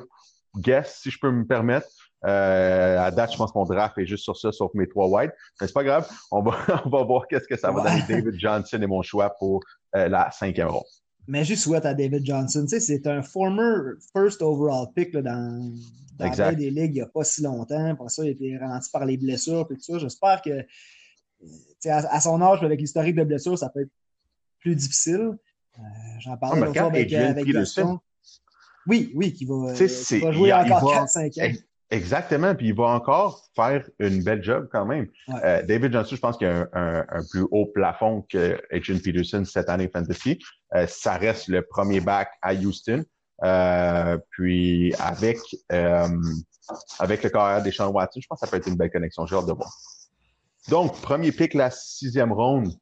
guess, 0.57 0.99
si 1.01 1.11
je 1.11 1.19
peux 1.19 1.31
me 1.31 1.45
permettre. 1.45 1.87
Euh, 2.25 2.99
à 2.99 3.11
date, 3.11 3.31
je 3.31 3.37
pense 3.37 3.51
que 3.51 3.57
mon 3.57 3.65
draft 3.65 3.97
est 3.97 4.05
juste 4.05 4.23
sur 4.23 4.35
ça, 4.35 4.51
sauf 4.51 4.73
mes 4.73 4.87
trois 4.87 5.07
wide. 5.07 5.31
Mais 5.61 5.67
c'est 5.67 5.73
pas 5.73 5.83
grave. 5.83 6.09
On 6.31 6.41
va, 6.41 6.57
on 6.85 6.89
va 6.89 7.03
voir 7.03 7.27
qu'est-ce 7.27 7.47
que 7.47 7.57
ça 7.57 7.71
va 7.71 7.83
donner. 7.83 8.03
David 8.07 8.39
Johnson 8.39 8.81
est 8.81 8.87
mon 8.87 9.01
choix 9.01 9.29
pour 9.37 9.61
euh, 9.95 10.07
la 10.07 10.31
cinquième 10.31 10.69
ronde. 10.69 10.83
Mais 11.27 11.43
juste 11.43 11.63
souhaite 11.63 11.85
à 11.85 11.93
David 11.93 12.25
Johnson. 12.25 12.63
Tu 12.63 12.69
sais, 12.69 12.79
c'est 12.79 13.05
un 13.05 13.21
former 13.21 13.95
first 14.13 14.41
overall 14.41 14.87
pick 14.95 15.13
là, 15.13 15.21
dans, 15.21 15.73
dans 16.17 16.55
des 16.55 16.71
ligues 16.71 16.95
il 16.95 16.99
n'y 16.99 17.01
a 17.01 17.05
pas 17.05 17.23
si 17.23 17.43
longtemps. 17.43 17.95
Pour 17.95 18.09
ça, 18.09 18.23
il 18.23 18.29
a 18.29 18.31
été 18.31 18.57
ralenti 18.57 18.89
par 18.91 19.05
les 19.05 19.17
blessures 19.17 19.67
et 19.69 19.75
tout 19.75 19.81
ça. 19.81 19.99
J'espère 19.99 20.41
que 20.41 20.65
à, 21.85 21.97
à, 22.15 22.21
son 22.21 22.41
âge, 22.41 22.63
avec 22.63 22.79
l'historique 22.79 23.15
de 23.15 23.23
blessures, 23.23 23.57
ça 23.57 23.69
peut 23.69 23.81
être 23.81 23.91
plus 24.59 24.75
difficile. 24.75 25.37
Euh, 25.77 25.81
J'en 26.19 26.37
parlais 26.37 26.71
ah, 26.75 26.85
avec, 26.85 27.13
avec 27.13 27.45
Gaston. 27.45 27.99
Oui, 28.87 29.11
oui, 29.15 29.33
qui 29.33 29.45
va, 29.45 29.73
qui 29.73 30.19
va 30.19 30.31
jouer 30.31 30.53
encore 30.53 31.05
4-5 31.05 31.41
ans. 31.41 31.57
Exactement, 31.89 32.53
puis 32.53 32.67
il 32.67 32.75
va 32.75 32.85
encore 32.85 33.45
faire 33.55 33.87
une 33.99 34.21
belle 34.21 34.43
job 34.43 34.67
quand 34.71 34.85
même. 34.85 35.07
Euh, 35.45 35.63
David 35.63 35.93
Johnson, 35.93 36.15
je 36.15 36.19
pense 36.19 36.37
qu'il 36.37 36.47
a 36.47 36.67
un, 36.73 37.23
plus 37.31 37.45
haut 37.49 37.67
plafond 37.67 38.25
que 38.29 38.59
Adrian 38.71 38.99
Peterson 39.01 39.45
cette 39.45 39.69
année 39.69 39.89
fantasy. 39.93 40.37
Euh, 40.75 40.85
ça 40.87 41.13
reste 41.13 41.47
le 41.47 41.61
premier 41.61 42.01
back 42.01 42.29
à 42.41 42.53
Houston. 42.53 43.05
Euh, 43.43 44.17
puis 44.31 44.93
avec 44.99 45.37
avec 46.99 47.23
le 47.23 47.29
carrière 47.29 47.63
des 47.63 47.71
Sean 47.71 47.89
Watson, 47.91 48.19
je 48.19 48.27
pense 48.27 48.41
que 48.41 48.45
ça 48.45 48.51
peut 48.51 48.57
être 48.57 48.67
une 48.67 48.75
belle 48.75 48.91
connexion. 48.91 49.25
J'ai 49.25 49.37
hâte 49.37 49.45
de 49.45 49.53
voir. 49.53 49.71
Donc, 50.67 50.99
premier 50.99 51.31
pick, 51.31 51.53
la 51.53 51.71
sixième 51.71 52.33
ronde. 52.33 52.73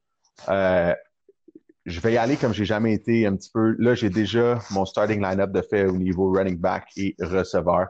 je 0.47 1.99
vais 1.99 2.13
y 2.13 2.17
aller 2.17 2.37
comme 2.37 2.55
j'ai 2.55 2.65
jamais 2.65 2.93
été 2.93 3.27
un 3.27 3.35
petit 3.35 3.51
peu. 3.53 3.75
Là, 3.77 3.93
j'ai 3.93 4.09
déjà 4.09 4.57
mon 4.71 4.83
starting 4.85 5.21
line-up 5.21 5.51
de 5.51 5.61
fait 5.61 5.85
au 5.85 5.97
niveau 5.97 6.31
running 6.31 6.57
back 6.57 6.87
et 6.97 7.15
receveur. 7.19 7.89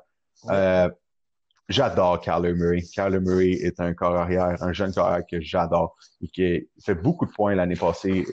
J'adore 1.68 2.22
Kyler 2.22 2.54
Murray. 2.54 2.82
Kyler 2.82 3.20
Murray 3.20 3.52
est 3.52 3.80
un 3.80 3.94
corps 3.94 4.16
arrière, 4.16 4.56
un 4.62 4.74
jeune 4.74 4.94
corps 4.94 5.08
arrière 5.08 5.26
que 5.30 5.42
j'adore 5.42 5.96
et 6.22 6.28
qui 6.28 6.70
fait 6.84 6.96
beaucoup 6.96 7.26
de 7.26 7.32
points 7.32 7.56
l'année 7.56 7.76
passée 7.76 8.26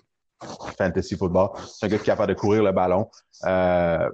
fantasy 0.76 1.16
football. 1.16 1.50
C'est 1.66 1.86
un 1.86 1.88
gars 1.88 1.96
qui 1.96 2.02
est 2.02 2.06
capable 2.06 2.34
de 2.34 2.38
courir 2.38 2.62
le 2.62 2.72
ballon. 2.72 3.08
Euh, 3.44 4.08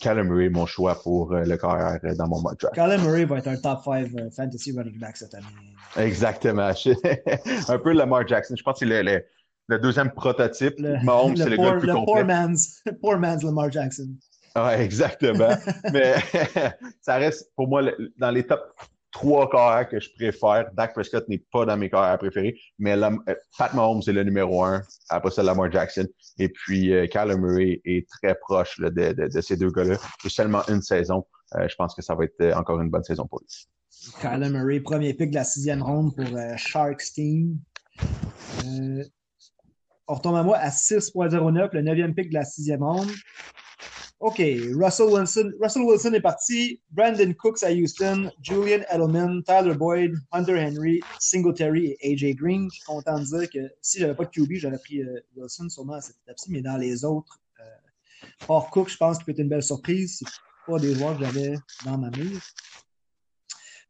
Kyler 0.00 0.24
Murray 0.24 0.46
est 0.46 0.50
mon 0.50 0.66
choix 0.66 1.00
pour 1.00 1.32
euh, 1.32 1.44
le 1.44 1.56
corps 1.56 1.74
arrière 1.74 2.16
dans 2.16 2.28
mon 2.28 2.40
mock 2.40 2.58
draft. 2.58 2.74
Kyler 2.74 2.98
Murray 2.98 3.24
va 3.24 3.38
être 3.38 3.48
un 3.48 3.56
top 3.56 3.80
5 3.84 4.10
euh, 4.18 4.30
fantasy 4.30 4.72
running 4.72 4.98
back 4.98 5.16
cette 5.16 5.34
année. 5.34 5.46
Exactement. 5.96 6.72
un 7.68 7.78
peu 7.78 7.92
Lamar 7.92 8.26
Jackson. 8.26 8.54
Je 8.56 8.62
pense 8.62 8.80
que 8.80 8.86
c'est 8.86 9.02
le, 9.02 9.22
le, 9.68 9.78
deuxième 9.78 10.10
prototype. 10.10 10.74
Le, 10.78 11.02
Mahomes, 11.04 11.36
c'est 11.36 11.50
le 11.50 11.56
gars 11.56 11.74
le 11.74 11.78
plus 11.78 11.88
le 11.88 11.94
complet. 11.94 12.14
Poor 12.14 12.24
man's, 12.24 12.82
poor 13.00 13.18
man's 13.18 13.42
Lamar 13.42 13.70
Jackson. 13.70 14.08
Oui, 14.56 14.72
exactement. 14.80 15.56
Mais 15.92 16.14
ça 17.00 17.16
reste 17.16 17.50
pour 17.56 17.68
moi 17.68 17.82
dans 18.18 18.30
les 18.30 18.46
top 18.46 18.74
trois 19.12 19.48
carrières 19.48 19.88
que 19.88 20.00
je 20.00 20.10
préfère. 20.14 20.70
Dak 20.72 20.94
Prescott 20.94 21.28
n'est 21.28 21.44
pas 21.52 21.64
dans 21.64 21.76
mes 21.76 21.88
carrières 21.88 22.18
préférés, 22.18 22.58
mais 22.78 22.96
euh, 23.00 23.10
Pat 23.58 23.72
Mahomes 23.74 24.02
est 24.06 24.12
le 24.12 24.24
numéro 24.24 24.64
un, 24.64 24.82
après 25.10 25.30
ça 25.30 25.42
Lamar 25.42 25.70
Jackson. 25.70 26.06
Et 26.38 26.48
puis 26.48 26.92
euh, 26.92 27.06
Murray 27.36 27.80
est 27.84 28.08
très 28.08 28.34
proche 28.34 28.80
de, 28.80 28.88
de, 28.88 29.40
ces 29.40 29.56
deux 29.56 29.70
gars-là. 29.70 29.98
Juste 30.22 30.36
seulement 30.36 30.62
une 30.68 30.82
saison. 30.82 31.26
Euh, 31.54 31.68
je 31.68 31.76
pense 31.76 31.94
que 31.94 32.02
ça 32.02 32.14
va 32.14 32.24
être 32.24 32.40
euh, 32.40 32.54
encore 32.54 32.80
une 32.80 32.90
bonne 32.90 33.04
saison 33.04 33.26
pour 33.26 33.40
lui. 33.40 33.68
Kyler 34.20 34.48
Murray, 34.48 34.80
premier 34.80 35.14
pick 35.14 35.30
de 35.30 35.36
la 35.36 35.44
sixième 35.44 35.82
ronde 35.82 36.16
pour 36.16 36.26
Sharks 36.56 37.12
Team. 37.14 37.58
on 40.08 40.14
retombe 40.14 40.36
à 40.36 40.42
moi 40.42 40.56
à 40.56 40.70
6.09, 40.70 41.68
le 41.72 41.82
neuvième 41.82 42.14
pick 42.14 42.30
de 42.30 42.34
la 42.34 42.44
sixième 42.44 42.82
ronde. 42.82 43.10
OK, 44.22 44.40
Russell 44.76 45.08
Wilson, 45.10 45.52
Russell 45.60 45.82
Wilson 45.82 46.12
est 46.12 46.20
parti. 46.20 46.80
Brandon 46.92 47.34
Cooks 47.34 47.64
à 47.64 47.72
Houston, 47.72 48.30
Julian 48.40 48.84
Edelman, 48.88 49.42
Tyler 49.42 49.74
Boyd, 49.74 50.14
Hunter 50.30 50.60
Henry, 50.60 51.00
Singletary 51.18 51.96
et 52.00 52.12
AJ 52.12 52.36
Green. 52.36 52.68
Je 52.70 52.76
suis 52.76 52.84
content 52.84 53.18
de 53.18 53.24
dire 53.24 53.50
que 53.50 53.74
si 53.80 53.98
j'avais 53.98 54.14
pas 54.14 54.24
de 54.24 54.30
QB, 54.30 54.52
j'aurais 54.52 54.78
pris 54.78 55.02
euh, 55.02 55.18
Wilson 55.34 55.68
sûrement 55.68 55.94
à 55.94 56.00
cette 56.00 56.18
étape-ci, 56.24 56.52
mais 56.52 56.62
dans 56.62 56.76
les 56.76 57.04
autres, 57.04 57.40
euh, 57.58 58.26
hors 58.46 58.70
Cook, 58.70 58.90
je 58.90 58.96
pense 58.96 59.16
qu'il 59.16 59.26
peut 59.26 59.32
être 59.32 59.40
une 59.40 59.48
belle 59.48 59.64
surprise. 59.64 60.18
C'est 60.20 60.70
pas 60.70 60.78
des 60.78 60.94
joueurs 60.94 61.18
que 61.18 61.24
j'avais 61.24 61.56
dans 61.84 61.98
ma 61.98 62.10
mire. 62.10 62.40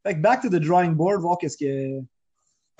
Fait 0.02 0.14
que 0.14 0.20
back 0.22 0.40
to 0.40 0.48
the 0.48 0.54
drawing 0.54 0.94
board, 0.94 1.20
voir 1.20 1.36
qu'est-ce 1.36 1.58
que 1.58 2.00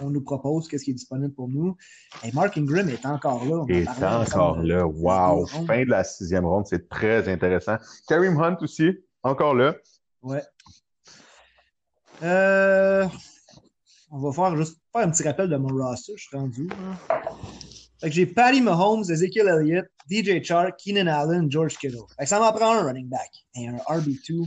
on 0.03 0.11
nous 0.11 0.23
propose, 0.23 0.69
qu'est-ce 0.69 0.85
qui 0.85 0.91
est 0.91 0.95
disponible 0.95 1.33
pour 1.35 1.49
nous. 1.49 1.77
Et 2.25 2.33
Mark 2.33 2.57
Ingram 2.57 2.89
est 2.89 3.07
encore 3.07 3.45
là. 3.45 3.65
Il 3.69 3.77
est 3.77 3.89
encore 3.89 4.59
là. 4.63 4.87
Wow. 4.87 5.47
Fin 5.47 5.85
de 5.85 5.91
la 5.91 6.05
sixième 6.05 6.45
ronde, 6.45 6.67
c'est 6.67 6.89
très 6.89 7.29
intéressant. 7.29 7.77
Kareem 8.09 8.41
Hunt 8.41 8.59
aussi, 8.61 8.91
encore 9.23 9.55
là. 9.55 9.75
Ouais. 10.23 10.43
Euh, 12.23 13.07
on 14.11 14.19
va 14.19 14.33
faire 14.33 14.57
juste 14.57 14.79
faire 14.93 15.07
un 15.07 15.11
petit 15.11 15.23
rappel 15.23 15.49
de 15.49 15.57
mon 15.57 15.69
roster. 15.69 16.13
Je 16.17 16.23
suis 16.25 16.37
rendu. 16.37 16.69
Fait 18.01 18.09
que 18.09 18.15
j'ai 18.15 18.27
Patty 18.27 18.61
Mahomes, 18.61 19.05
Ezekiel 19.09 19.49
Elliott, 19.49 19.87
DJ 20.11 20.43
Chark, 20.43 20.79
Keenan 20.79 21.07
Allen, 21.07 21.51
George 21.51 21.77
Kittle. 21.79 22.05
Fait 22.17 22.25
que 22.25 22.29
ça 22.29 22.41
m'en 22.41 22.53
prend 22.53 22.75
un 22.75 22.83
running 22.83 23.09
back 23.09 23.31
et 23.55 23.69
un 23.69 23.77
RB2. 23.77 24.45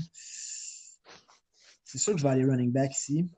C'est 1.85 1.97
sûr 1.97 2.13
que 2.13 2.19
je 2.19 2.23
vais 2.23 2.29
aller 2.29 2.45
running 2.45 2.71
back 2.71 2.91
ici. 2.93 3.29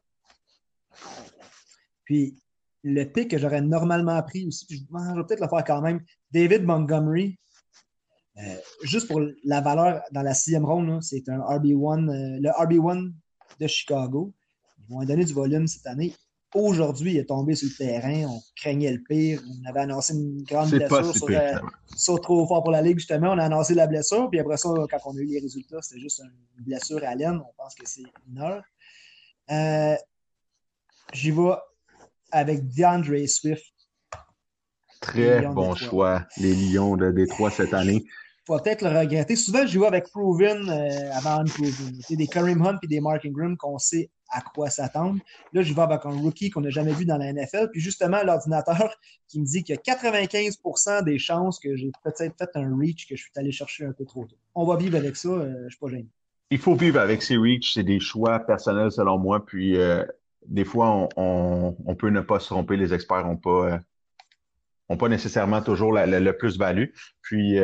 Puis 2.08 2.38
le 2.84 3.04
pick 3.04 3.30
que 3.30 3.38
j'aurais 3.38 3.62
normalement 3.62 4.24
pris 4.24 4.48
aussi, 4.48 4.66
je, 4.70 4.76
vais 4.78 5.24
peut-être 5.26 5.42
le 5.42 5.50
faire 5.50 5.64
quand 5.66 5.82
même, 5.82 6.00
David 6.32 6.64
Montgomery. 6.64 7.38
Euh, 8.38 8.56
juste 8.84 9.08
pour 9.08 9.20
la 9.44 9.60
valeur 9.62 10.02
dans 10.12 10.22
la 10.22 10.34
sixième 10.34 10.64
ronde, 10.64 11.04
c'est 11.04 11.28
un 11.28 11.40
RB1, 11.40 12.08
euh, 12.08 12.40
le 12.40 12.50
RB1 12.50 13.12
de 13.60 13.68
Chicago. 13.68 14.34
Ils 14.80 14.96
vont 14.96 15.04
donner 15.04 15.26
du 15.26 15.34
volume 15.34 15.68
cette 15.68 15.86
année. 15.86 16.14
Aujourd'hui, 16.56 17.12
il 17.12 17.18
est 17.18 17.26
tombé 17.26 17.56
sur 17.56 17.68
le 17.68 17.76
terrain. 17.76 18.30
On 18.30 18.42
craignait 18.56 18.94
le 18.94 19.04
pire. 19.04 19.42
On 19.46 19.70
avait 19.70 19.82
annoncé 19.82 20.14
une 20.14 20.44
grande 20.44 20.70
blessure 20.70 21.14
sur, 21.14 21.28
euh, 21.30 21.60
sur, 21.94 22.22
trop 22.22 22.48
fort 22.48 22.64
pour 22.64 22.72
la 22.72 22.82
Ligue, 22.82 23.00
justement. 23.00 23.32
On 23.32 23.38
a 23.38 23.44
annoncé 23.44 23.74
la 23.74 23.88
blessure. 23.88 24.30
Puis 24.30 24.40
après 24.40 24.56
ça, 24.56 24.70
quand 24.90 25.00
on 25.04 25.18
a 25.18 25.20
eu 25.20 25.26
les 25.26 25.42
résultats, 25.42 25.82
c'était 25.82 26.00
juste 26.00 26.22
une 26.58 26.64
blessure 26.64 27.04
à 27.04 27.16
l'aine. 27.16 27.42
On 27.42 27.54
pense 27.58 27.76
que 27.76 27.86
c'est 27.86 28.04
une 28.30 28.40
heure. 28.40 28.64
J'y 31.14 31.32
vais 31.32 31.54
avec 32.32 32.68
DeAndre 32.68 33.28
Swift. 33.28 33.74
Très 35.02 35.46
bon 35.48 35.76
choix, 35.76 36.26
les 36.38 36.54
Lions 36.54 36.98
de 36.98 37.12
Détroit 37.12 37.52
cette 37.52 37.74
année. 37.74 38.06
Faut 38.46 38.58
peut-être 38.60 38.82
le 38.82 38.98
regretter. 38.98 39.36
Souvent, 39.36 39.68
je 39.68 39.74
joue 39.74 39.86
avec 39.86 40.06
Proven 40.10 40.70
euh, 40.70 41.12
avant 41.14 41.42
Unproven. 41.42 42.00
C'est 42.02 42.16
des 42.16 42.28
Kareem 42.28 42.62
Hunt 42.62 42.80
et 42.82 42.88
des 42.88 43.02
Mark 43.02 43.26
Ingram 43.26 43.58
qu'on 43.58 43.78
sait 43.78 44.10
à 44.30 44.42
quoi 44.42 44.70
s'attendre. 44.70 45.20
Là, 45.54 45.62
je 45.62 45.74
vais 45.74 45.82
avec 45.82 46.06
un 46.06 46.12
rookie 46.12 46.50
qu'on 46.50 46.62
n'a 46.62 46.70
jamais 46.70 46.94
vu 46.94 47.06
dans 47.06 47.18
la 47.18 47.32
NFL. 47.34 47.70
Puis 47.72 47.82
justement, 47.82 48.24
l'ordinateur 48.24 48.96
qui 49.28 49.42
me 49.42 49.46
dit 49.46 49.64
qu'il 49.64 49.76
y 49.76 49.78
a 49.78 49.96
95% 49.96 51.04
des 51.04 51.20
chances 51.20 51.60
que 51.60 51.76
j'ai 51.76 51.92
peut-être 52.04 52.36
fait 52.38 52.50
un 52.56 52.76
reach 52.78 53.08
que 53.08 53.16
je 53.16 53.24
suis 53.24 53.32
allé 53.36 53.52
chercher 53.52 53.86
un 53.86 53.92
peu 53.92 54.06
trop 54.06 54.26
tôt. 54.26 54.38
On 54.56 54.66
va 54.66 54.78
vivre 54.78 54.98
avec 54.98 55.16
ça. 55.16 55.30
Euh, 55.30 55.54
je 55.60 55.64
ne 55.66 55.70
suis 55.70 55.80
pas 55.80 55.90
gêné. 55.90 56.08
Il 56.50 56.60
faut 56.60 56.76
vivre 56.76 57.00
avec 57.00 57.22
ces 57.24 57.36
reach. 57.36 57.74
C'est 57.74 57.84
des 57.84 58.00
choix 58.00 58.40
personnels 58.40 58.92
selon 58.92 59.18
moi. 59.18 59.46
Puis 59.46 59.78
euh, 59.78 60.06
des 60.48 60.66
fois, 60.66 61.08
on, 61.16 61.96
peut 61.98 62.10
ne 62.10 62.22
pas 62.22 62.40
se 62.40 62.48
tromper. 62.48 62.78
Les 62.78 62.94
experts 62.94 63.26
n'ont 63.26 63.38
pas, 63.38 63.82
euh, 64.90 64.96
pas 64.96 65.10
nécessairement 65.10 65.62
toujours 65.62 65.94
le 65.94 66.32
plus-value. 66.32 66.88
Puis 67.22 67.58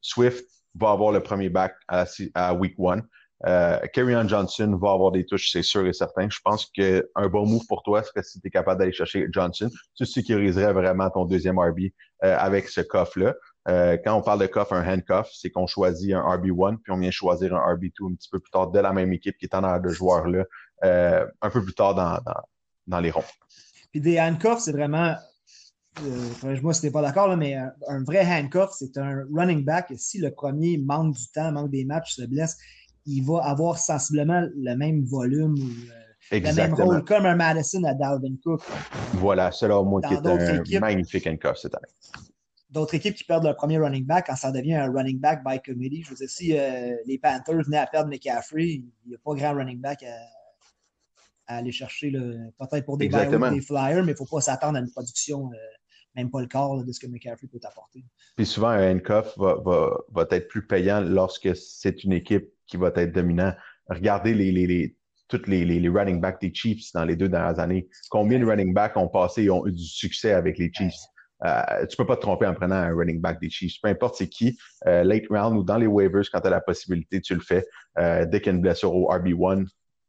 Swift 0.00 0.44
va 0.74 0.90
avoir 0.90 1.12
le 1.12 1.20
premier 1.20 1.48
back 1.48 1.74
à, 1.88 2.04
à 2.34 2.54
week 2.54 2.74
one. 2.78 3.02
Euh, 3.46 3.78
Johnson 4.26 4.78
va 4.80 4.92
avoir 4.92 5.10
des 5.10 5.26
touches, 5.26 5.50
c'est 5.50 5.62
sûr 5.62 5.86
et 5.86 5.92
certain. 5.92 6.28
Je 6.30 6.38
pense 6.44 6.66
qu'un 6.66 7.28
bon 7.28 7.46
move 7.46 7.66
pour 7.68 7.82
toi 7.82 8.02
serait 8.02 8.22
si 8.22 8.40
tu 8.40 8.46
es 8.46 8.50
capable 8.50 8.78
d'aller 8.78 8.92
chercher 8.92 9.26
Johnson. 9.30 9.68
Tu 9.96 10.06
sécuriserais 10.06 10.72
vraiment 10.72 11.10
ton 11.10 11.24
deuxième 11.24 11.58
RB 11.58 11.80
euh, 12.24 12.36
avec 12.38 12.68
ce 12.68 12.80
coffre-là. 12.80 13.34
Euh, 13.68 13.96
quand 14.04 14.16
on 14.16 14.22
parle 14.22 14.40
de 14.40 14.46
coffre, 14.46 14.72
un 14.72 14.86
handcuff, 14.86 15.30
c'est 15.32 15.50
qu'on 15.50 15.66
choisit 15.66 16.14
un 16.14 16.22
RB1, 16.22 16.78
puis 16.78 16.92
on 16.92 16.98
vient 16.98 17.10
choisir 17.10 17.54
un 17.54 17.74
RB2 17.74 18.10
un 18.10 18.14
petit 18.14 18.28
peu 18.30 18.40
plus 18.40 18.50
tard 18.50 18.70
de 18.70 18.78
la 18.80 18.92
même 18.92 19.12
équipe 19.12 19.36
qui 19.38 19.46
est 19.46 19.54
en 19.54 19.62
arrière 19.62 19.80
de 19.80 19.88
joueurs-là, 19.88 20.44
euh, 20.84 21.26
un 21.40 21.50
peu 21.50 21.62
plus 21.62 21.74
tard 21.74 21.94
dans, 21.94 22.18
dans, 22.24 22.40
dans 22.88 23.00
les 23.00 23.10
ronds. 23.10 23.22
Puis 23.92 24.00
des 24.00 24.20
handcuffs, 24.20 24.60
c'est 24.60 24.72
vraiment 24.72 25.14
euh, 26.02 26.56
moi, 26.62 26.72
si 26.72 26.90
pas 26.90 27.02
d'accord, 27.02 27.36
mais 27.36 27.54
un, 27.54 28.02
vrai 28.04 28.24
handcuff, 28.24 28.70
c'est 28.72 28.96
un 28.96 29.24
running 29.32 29.64
back. 29.64 29.92
Si 29.96 30.18
le 30.18 30.30
premier 30.30 30.78
manque 30.78 31.14
du 31.14 31.28
temps, 31.34 31.52
manque 31.52 31.70
des 31.70 31.84
matchs, 31.84 32.14
se 32.14 32.22
blesse, 32.22 32.56
il 33.04 33.22
va 33.24 33.40
avoir 33.44 33.78
sensiblement 33.78 34.46
le 34.56 34.74
même 34.74 35.04
volume 35.04 35.54
ou 35.54 36.34
euh, 36.34 36.40
le 36.40 36.54
même 36.54 36.74
rôle 36.74 37.04
comme 37.04 37.26
un 37.26 37.36
Madison 37.36 37.84
à 37.84 37.94
Dalvin 37.94 38.36
Cook. 38.42 38.62
Voilà, 39.14 39.52
selon 39.52 39.84
moi, 39.84 40.00
qui 40.00 40.14
est 40.14 40.76
un 40.76 40.80
magnifique 40.80 41.26
handcuff 41.26 41.58
cette 41.58 41.74
année. 41.74 41.92
D'autres 42.72 42.94
équipes 42.94 43.14
qui 43.14 43.24
perdent 43.24 43.44
leur 43.44 43.54
premier 43.54 43.78
running 43.78 44.04
back 44.04 44.26
quand 44.26 44.36
ça 44.36 44.50
devient 44.50 44.74
un 44.74 44.90
running 44.90 45.18
back 45.20 45.44
by 45.44 45.60
committee. 45.60 46.02
Je 46.02 46.10
veux 46.10 46.16
dire, 46.16 46.30
si 46.30 46.58
euh, 46.58 46.96
les 47.06 47.18
Panthers 47.18 47.62
venaient 47.64 47.76
à 47.76 47.86
perdre 47.86 48.08
McCaffrey, 48.08 48.82
il 49.04 49.08
n'y 49.08 49.14
a 49.14 49.18
pas 49.22 49.34
grand 49.34 49.54
running 49.54 49.78
back 49.78 50.02
à, 50.02 51.56
aller 51.56 51.70
chercher, 51.72 52.10
peut-être 52.10 52.86
pour 52.86 52.96
des, 52.96 53.08
des 53.08 53.60
flyers, 53.60 54.02
mais 54.02 54.12
il 54.12 54.12
ne 54.12 54.14
faut 54.14 54.24
pas 54.24 54.40
s'attendre 54.40 54.78
à 54.78 54.80
une 54.80 54.90
production 54.90 55.50
euh, 55.52 55.56
même 56.16 56.30
pas 56.30 56.40
le 56.40 56.46
corps 56.46 56.82
de 56.82 56.92
ce 56.92 57.00
que 57.00 57.06
McCaffrey 57.06 57.46
peut 57.46 57.60
apporter. 57.62 58.04
Puis 58.36 58.46
souvent, 58.46 58.68
un 58.68 58.92
handcuff 58.92 59.36
va, 59.36 59.56
va, 59.64 59.98
va, 60.10 60.26
être 60.30 60.48
plus 60.48 60.66
payant 60.66 61.00
lorsque 61.00 61.54
c'est 61.56 62.04
une 62.04 62.12
équipe 62.12 62.48
qui 62.66 62.76
va 62.76 62.90
être 62.96 63.12
dominant. 63.12 63.52
Regardez 63.88 64.34
les, 64.34 64.52
les, 64.52 64.66
les 64.66 64.96
tous 65.28 65.46
les, 65.46 65.64
les, 65.64 65.88
running 65.88 66.20
backs 66.20 66.40
des 66.40 66.52
Chiefs 66.54 66.92
dans 66.92 67.04
les 67.04 67.16
deux 67.16 67.28
dernières 67.28 67.58
années. 67.58 67.88
Combien 68.10 68.38
de 68.38 68.44
running 68.44 68.74
backs 68.74 68.96
ont 68.96 69.08
passé 69.08 69.44
et 69.44 69.50
ont 69.50 69.66
eu 69.66 69.72
du 69.72 69.84
succès 69.84 70.32
avec 70.32 70.58
les 70.58 70.70
Chiefs? 70.72 71.00
Euh, 71.44 71.86
tu 71.86 71.96
peux 71.96 72.06
pas 72.06 72.16
te 72.16 72.20
tromper 72.20 72.46
en 72.46 72.54
prenant 72.54 72.76
un 72.76 72.94
running 72.94 73.20
back 73.20 73.40
des 73.40 73.50
Chiefs. 73.50 73.80
Peu 73.82 73.88
importe 73.88 74.16
c'est 74.16 74.28
qui, 74.28 74.56
euh, 74.86 75.02
late 75.02 75.24
round 75.28 75.56
ou 75.56 75.64
dans 75.64 75.76
les 75.76 75.86
waivers, 75.86 76.24
quand 76.32 76.40
tu 76.40 76.46
as 76.46 76.50
la 76.50 76.60
possibilité, 76.60 77.20
tu 77.20 77.34
le 77.34 77.40
fais. 77.40 77.66
Euh, 77.98 78.24
dès 78.26 78.40
qu'il 78.40 78.52
y 78.52 78.54
a 78.54 78.56
une 78.56 78.62
blessure 78.62 78.94
au 78.94 79.10
RB1, 79.10 79.66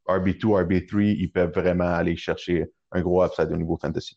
RB2, 0.08 0.40
RB3, 0.40 1.16
ils 1.18 1.30
peuvent 1.30 1.52
vraiment 1.52 1.88
aller 1.88 2.16
chercher 2.16 2.66
un 2.92 3.00
gros 3.00 3.24
upside 3.24 3.50
au 3.50 3.56
niveau 3.56 3.76
fantasy. 3.80 4.16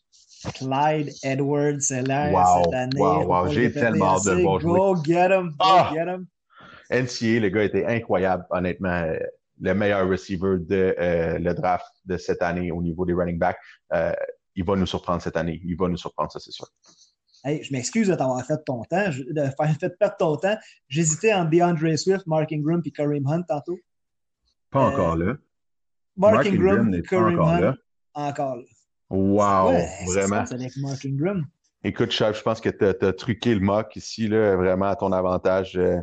Clyde 0.54 1.12
Edwards, 1.24 1.80
là 1.90 2.62
cette 2.64 2.74
année. 2.74 3.02
Wow, 3.02 3.26
wow, 3.26 3.48
j'ai 3.48 3.72
tellement 3.72 4.18
hâte 4.18 4.26
de 4.26 4.32
le 4.32 4.42
voir 4.44 4.60
jouer. 4.60 4.78
Go 4.78 5.04
get 5.04 5.30
him, 5.32 5.50
go 5.50 5.56
ah! 5.60 5.92
get 5.94 6.08
him. 6.08 6.28
NCA, 6.92 7.40
le 7.40 7.50
gars 7.50 7.64
était 7.64 7.86
incroyable, 7.86 8.46
honnêtement. 8.50 9.04
Le 9.60 9.74
meilleur 9.74 10.08
receiver 10.08 10.58
de 10.60 10.96
euh, 11.00 11.40
le 11.40 11.54
draft 11.56 11.88
de 12.06 12.16
cette 12.18 12.44
année 12.44 12.72
au 12.72 12.82
niveau 12.82 13.06
des 13.06 13.14
running 13.14 13.40
backs. 13.40 13.58
Euh, 13.92 14.14
il 14.56 14.64
va 14.64 14.76
nous 14.76 14.86
surprendre 14.86 15.22
cette 15.22 15.36
année. 15.36 15.60
Il 15.64 15.76
va 15.76 15.88
nous 15.88 15.98
surprendre, 15.98 16.32
ça, 16.32 16.40
c'est 16.40 16.52
sûr. 16.52 16.68
Hey, 17.48 17.64
je 17.64 17.72
m'excuse 17.72 18.10
de 18.10 18.16
t'avoir 18.16 18.46
fait 18.46 18.62
ton 18.66 18.84
temps, 18.84 19.10
de 19.10 19.42
faire 19.42 19.78
fait 19.80 19.98
perdre 19.98 20.18
ton 20.20 20.36
temps. 20.36 20.58
J'hésitais 20.90 21.34
entre 21.34 21.50
DeAndre 21.50 21.98
Swift, 21.98 22.28
Mark 22.28 22.52
Ingram 22.52 22.82
et 22.84 22.92
Kareem 22.92 23.26
Hunt 23.26 23.44
tantôt. 23.44 23.80
Pas 24.70 24.82
encore 24.82 25.16
là. 25.16 25.38
Mark, 26.18 26.46
Ingram, 26.46 26.94
et 26.94 27.02
Kareem 27.04 27.40
Hunt. 27.40 27.60
Là. 27.62 27.76
Encore 28.14 28.58
là. 28.58 28.64
Wow, 29.10 29.78
vraiment. 30.08 30.44
avec 30.52 30.76
Mark 30.76 31.06
Ingram. 31.06 31.46
Écoute, 31.86 32.12
je 32.12 32.42
pense 32.42 32.60
que 32.60 32.68
tu 32.68 32.84
as, 33.06 33.14
truqué 33.14 33.56
le 33.56 33.62
mock 33.62 33.96
ici, 33.96 34.28
là, 34.28 34.58
vraiment 34.58 34.88
à 34.88 34.98
ton 34.98 35.14
avantage. 35.14 35.78
Euh, 35.78 36.02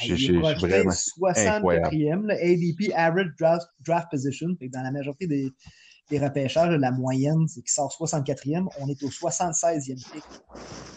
j'ai 0.00 0.38
vraiment 0.38 0.90
64e, 0.90 2.30
ADP, 2.30 2.92
Average 2.94 3.32
Draft, 3.80 4.06
Position. 4.12 4.50
Dans 4.60 4.82
la 4.82 4.92
majorité 4.92 5.26
des, 5.26 5.50
des 6.10 6.18
repêchages, 6.18 6.74
la 6.74 6.90
moyenne, 6.90 7.46
c'est 7.48 7.60
qu'il 7.60 7.70
sort 7.70 7.94
64e. 7.98 8.66
On 8.80 8.88
est 8.88 9.02
au 9.02 9.08
76e 9.08 10.12
pick. 10.12 10.22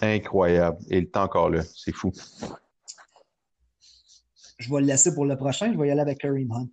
Incroyable. 0.02 0.78
Et 0.90 1.02
le 1.02 1.10
temps 1.10 1.24
encore 1.24 1.50
là. 1.50 1.62
C'est 1.76 1.94
fou. 1.94 2.12
Je 4.58 4.74
vais 4.74 4.82
le 4.82 4.88
laisser 4.88 5.14
pour 5.14 5.26
le 5.26 5.36
prochain. 5.38 5.72
Je 5.72 5.78
vais 5.78 5.88
y 5.88 5.92
aller 5.92 6.02
avec 6.02 6.20
Kareem 6.20 6.52
Hunt. 6.52 6.68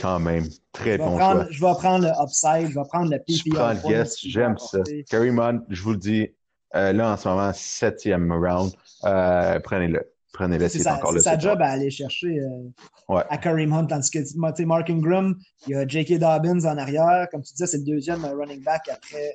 Quand 0.00 0.20
même. 0.20 0.46
Très 0.72 0.96
bon 0.96 1.18
choix. 1.18 1.46
Je 1.50 1.60
vais 1.60 1.72
prendre 1.74 2.04
le 2.04 2.22
upside. 2.22 2.70
Je 2.70 2.78
vais 2.78 2.88
prendre 2.88 3.10
le 3.10 3.18
PPR. 3.18 3.42
Je 3.44 3.50
prends 3.50 3.72
le 3.72 3.88
guess. 3.88 4.18
J'aime 4.24 4.56
ça. 4.58 4.78
Kareem 5.10 5.38
Hunt, 5.38 5.60
je 5.68 5.82
vous 5.82 5.92
le 5.92 5.98
dis, 5.98 6.28
euh, 6.74 6.92
là, 6.92 7.12
en 7.12 7.16
ce 7.16 7.28
moment, 7.28 7.52
septième 7.52 8.32
round. 8.32 8.72
Euh, 9.04 9.58
prenez-le. 9.60 10.10
Prenez-le, 10.38 10.68
c'est 10.68 10.86
encore 10.86 11.10
là. 11.10 11.18
C'est 11.18 11.30
sa 11.30 11.36
job 11.36 11.60
à 11.60 11.70
aller 11.70 11.90
chercher 11.90 12.38
euh, 12.38 13.20
à 13.28 13.38
Kareem 13.38 13.72
Hunt. 13.72 13.86
Tandis 13.86 14.08
que 14.08 14.64
Mark 14.64 14.88
Ingram, 14.88 15.36
il 15.66 15.72
y 15.72 15.74
a 15.74 15.84
J.K. 15.84 16.20
Dobbins 16.20 16.64
en 16.64 16.78
arrière. 16.78 17.26
Comme 17.32 17.42
tu 17.42 17.54
disais, 17.54 17.66
c'est 17.66 17.78
le 17.78 17.84
deuxième 17.84 18.24
running 18.24 18.62
back 18.62 18.88
après 18.88 19.34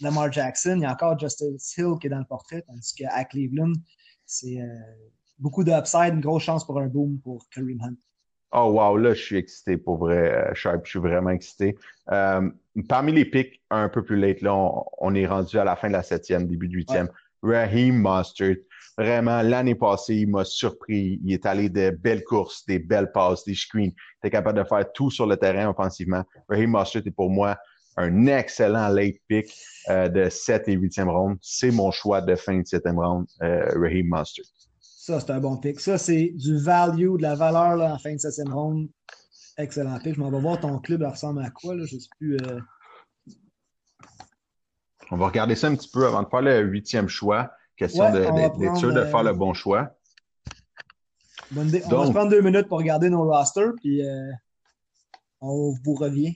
Lamar 0.00 0.30
Jackson. 0.30 0.74
Il 0.76 0.82
y 0.82 0.84
a 0.84 0.92
encore 0.92 1.18
Justice 1.18 1.76
Hill 1.76 1.94
qui 2.00 2.06
est 2.06 2.10
dans 2.10 2.20
le 2.20 2.24
portrait. 2.24 2.62
Tandis 2.68 2.94
qu'à 2.94 3.24
Cleveland, 3.24 3.72
c'est 4.26 4.58
beaucoup 5.40 5.64
d'upside, 5.64 6.14
une 6.14 6.20
grosse 6.20 6.44
chance 6.44 6.64
pour 6.64 6.78
un 6.78 6.86
boom 6.86 7.18
pour 7.18 7.44
Kareem 7.50 7.80
Hunt. 7.82 7.96
Oh 8.52 8.70
wow, 8.70 8.96
là, 8.96 9.12
je 9.12 9.20
suis 9.20 9.36
excité 9.38 9.76
pour 9.76 9.96
vrai, 9.96 10.52
Sharp. 10.54 10.82
Je 10.84 10.90
suis 10.90 10.98
vraiment 11.00 11.30
excité. 11.30 11.76
parmi 12.06 13.10
les 13.10 13.24
picks 13.24 13.60
un 13.70 13.88
peu 13.88 14.04
plus 14.04 14.20
late, 14.20 14.40
là, 14.40 14.54
on, 14.98 15.14
est 15.16 15.26
rendu 15.26 15.58
à 15.58 15.64
la 15.64 15.74
fin 15.74 15.88
de 15.88 15.94
la 15.94 16.04
septième, 16.04 16.46
début 16.46 16.68
du 16.68 16.76
huitième. 16.76 17.08
Raheem 17.42 17.96
Mustard. 17.96 18.54
Vraiment, 18.98 19.42
l'année 19.42 19.74
passée, 19.74 20.14
il 20.14 20.30
m'a 20.30 20.44
surpris. 20.44 21.20
Il 21.22 21.32
est 21.32 21.44
allé 21.44 21.68
de 21.68 21.90
belles 21.90 22.24
courses, 22.24 22.64
des 22.64 22.78
belles 22.78 23.12
passes, 23.12 23.44
des 23.44 23.54
screens. 23.54 23.92
Il 24.22 24.26
est 24.26 24.30
capable 24.30 24.58
de 24.58 24.64
faire 24.64 24.90
tout 24.92 25.10
sur 25.10 25.26
le 25.26 25.36
terrain 25.36 25.68
offensivement. 25.68 26.24
Raheem 26.48 26.70
Mustard 26.70 27.02
est 27.04 27.10
pour 27.10 27.28
moi 27.28 27.58
un 27.98 28.26
excellent 28.26 28.88
late 28.88 29.16
pick 29.28 29.52
euh, 29.90 30.08
de 30.08 30.30
7 30.30 30.68
et 30.68 30.76
8e 30.76 31.08
round. 31.08 31.38
C'est 31.42 31.70
mon 31.70 31.90
choix 31.90 32.22
de 32.22 32.34
fin 32.36 32.58
de 32.58 32.62
7e 32.62 32.96
round, 32.96 33.26
euh, 33.42 33.66
Raheem 33.78 34.06
Mustard. 34.06 34.46
Ça, 34.80 35.20
c'est 35.20 35.30
un 35.30 35.40
bon 35.40 35.58
pick. 35.58 35.78
Ça, 35.78 35.98
c'est 35.98 36.32
du 36.34 36.58
value, 36.58 37.16
de 37.18 37.22
la 37.22 37.34
valeur 37.34 37.76
là, 37.76 37.92
en 37.94 37.98
fin 37.98 38.14
de 38.14 38.18
7e 38.18 38.50
round. 38.50 38.88
Excellent 39.58 39.98
pick. 39.98 40.14
Je 40.14 40.20
m'en 40.20 40.30
vais 40.30 40.40
voir 40.40 40.58
ton 40.58 40.78
club, 40.78 41.02
il 41.02 41.06
ressemble 41.06 41.42
à 41.42 41.50
quoi. 41.50 41.74
Là? 41.74 41.84
Je 41.84 41.96
ne 41.96 42.00
sais 42.00 42.08
plus. 42.18 42.36
Euh, 42.36 42.60
on 45.10 45.16
va 45.16 45.26
regarder 45.26 45.54
ça 45.54 45.68
un 45.68 45.76
petit 45.76 45.90
peu 45.92 46.06
avant 46.06 46.22
de 46.22 46.28
faire 46.28 46.42
le 46.42 46.60
huitième 46.62 47.08
choix. 47.08 47.50
Question 47.76 48.10
d'être 48.10 48.76
sûr 48.78 48.94
de 48.94 49.04
faire 49.04 49.22
le 49.22 49.34
bon 49.34 49.52
choix. 49.52 49.90
Bonne 51.50 51.70
on 51.84 51.96
va 51.98 52.06
se 52.06 52.10
prendre 52.10 52.30
deux 52.30 52.40
minutes 52.40 52.68
pour 52.68 52.78
regarder 52.78 53.10
nos 53.10 53.24
rosters, 53.30 53.72
puis 53.80 54.02
euh, 54.02 54.32
on 55.40 55.74
vous 55.84 55.94
revient. 55.94 56.34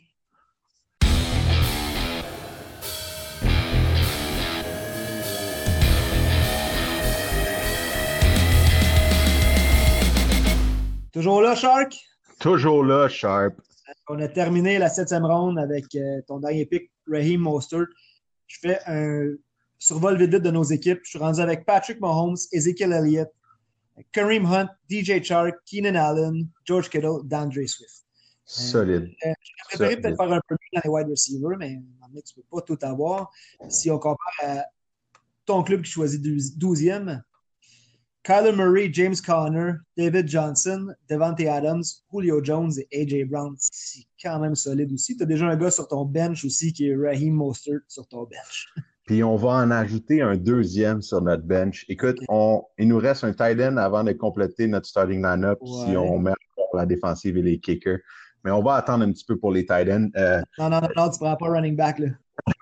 Toujours 11.13 11.41
là, 11.41 11.57
Shark? 11.57 11.97
Toujours 12.39 12.85
là, 12.85 13.09
Sharp. 13.09 13.55
On 14.09 14.21
a 14.21 14.29
terminé 14.29 14.79
la 14.79 14.91
septième 14.91 15.25
ronde 15.25 15.59
avec 15.59 15.87
euh, 15.95 16.21
ton 16.29 16.39
dernier 16.39 16.67
pick, 16.67 16.91
Raheem 17.11 17.41
Mostert. 17.41 17.87
Je 18.47 18.59
fais 18.61 18.79
un 18.87 19.35
survol 19.81 20.17
vite 20.17 20.31
de 20.31 20.51
nos 20.51 20.63
équipes. 20.63 21.01
Je 21.03 21.11
suis 21.11 21.19
rendu 21.19 21.41
avec 21.41 21.65
Patrick 21.65 22.01
Mahomes, 22.01 22.37
Ezekiel 22.53 22.93
Elliott, 22.93 23.31
Kareem 24.13 24.47
Hunt, 24.47 24.69
DJ 24.89 25.23
Chark, 25.23 25.57
Keenan 25.67 25.97
Allen, 25.97 26.49
George 26.65 26.89
Kittle, 26.89 27.25
D'Andre 27.25 27.67
Swift. 27.67 28.05
Solide. 28.45 29.13
Euh, 29.25 29.29
euh 29.29 29.33
je 29.43 29.77
préféré 29.77 30.01
peut-être 30.01 30.17
faire 30.17 30.33
un 30.33 30.41
peu 30.47 30.57
dans 30.73 30.81
les 30.85 30.91
wide 30.91 31.09
receivers, 31.09 31.57
mais 31.59 31.81
tu 32.25 32.39
ne 32.39 32.43
peux 32.43 32.49
pas 32.51 32.63
tout 32.63 32.79
avoir. 32.83 33.31
Si 33.69 33.91
on 33.91 33.99
compare 33.99 34.35
à 34.43 34.65
ton 35.47 35.63
club 35.63 35.83
qui 35.83 35.91
choisit 35.91 36.23
12e, 36.23 37.23
Kyler 38.23 38.53
Murray, 38.53 38.91
James 38.93 39.15
Conner, 39.25 39.73
David 39.97 40.29
Johnson, 40.29 40.89
Devante 41.09 41.41
Adams, 41.41 41.85
Julio 42.13 42.45
Jones 42.45 42.73
et 42.91 43.03
AJ 43.03 43.29
Brown, 43.29 43.55
c'est 43.59 44.05
quand 44.23 44.39
même 44.41 44.55
solide 44.55 44.93
aussi. 44.93 45.17
Tu 45.17 45.23
as 45.23 45.27
déjà 45.27 45.47
un 45.47 45.57
gars 45.57 45.71
sur 45.71 45.89
ton 45.89 46.05
bench 46.05 46.45
aussi 46.45 46.73
qui 46.73 46.89
est 46.89 46.97
Raheem 46.97 47.33
Mostert 47.33 47.81
sur 47.89 48.07
ton 48.07 48.25
bench. 48.25 48.69
Puis 49.11 49.25
on 49.25 49.35
va 49.35 49.49
en 49.55 49.73
ajouter 49.73 50.23
un 50.23 50.37
deuxième 50.37 51.03
sur 51.03 51.21
notre 51.21 51.43
bench. 51.43 51.85
Écoute, 51.89 52.21
on, 52.29 52.63
il 52.79 52.87
nous 52.87 52.99
reste 52.99 53.25
un 53.25 53.33
tight 53.33 53.61
end 53.61 53.77
avant 53.77 54.05
de 54.05 54.13
compléter 54.13 54.69
notre 54.69 54.87
starting 54.87 55.21
line-up 55.21 55.59
si 55.65 55.97
on 55.97 56.21
met 56.21 56.31
la 56.75 56.87
défensive 56.87 57.37
et 57.37 57.43
les 57.43 57.59
kickers. 57.59 57.99
Mais 58.45 58.53
on 58.53 58.63
va 58.63 58.77
attendre 58.77 59.05
un 59.05 59.11
petit 59.11 59.25
peu 59.25 59.37
pour 59.37 59.51
les 59.51 59.67
tight 59.67 59.89
ends. 59.91 60.11
Euh, 60.17 60.41
non, 60.61 60.71
non, 60.71 60.81
non, 60.81 60.89
non, 60.95 61.11
tu 61.11 61.19
prends 61.19 61.35
pas 61.35 61.49
running 61.49 61.75
back, 61.75 61.99
là. 61.99 62.11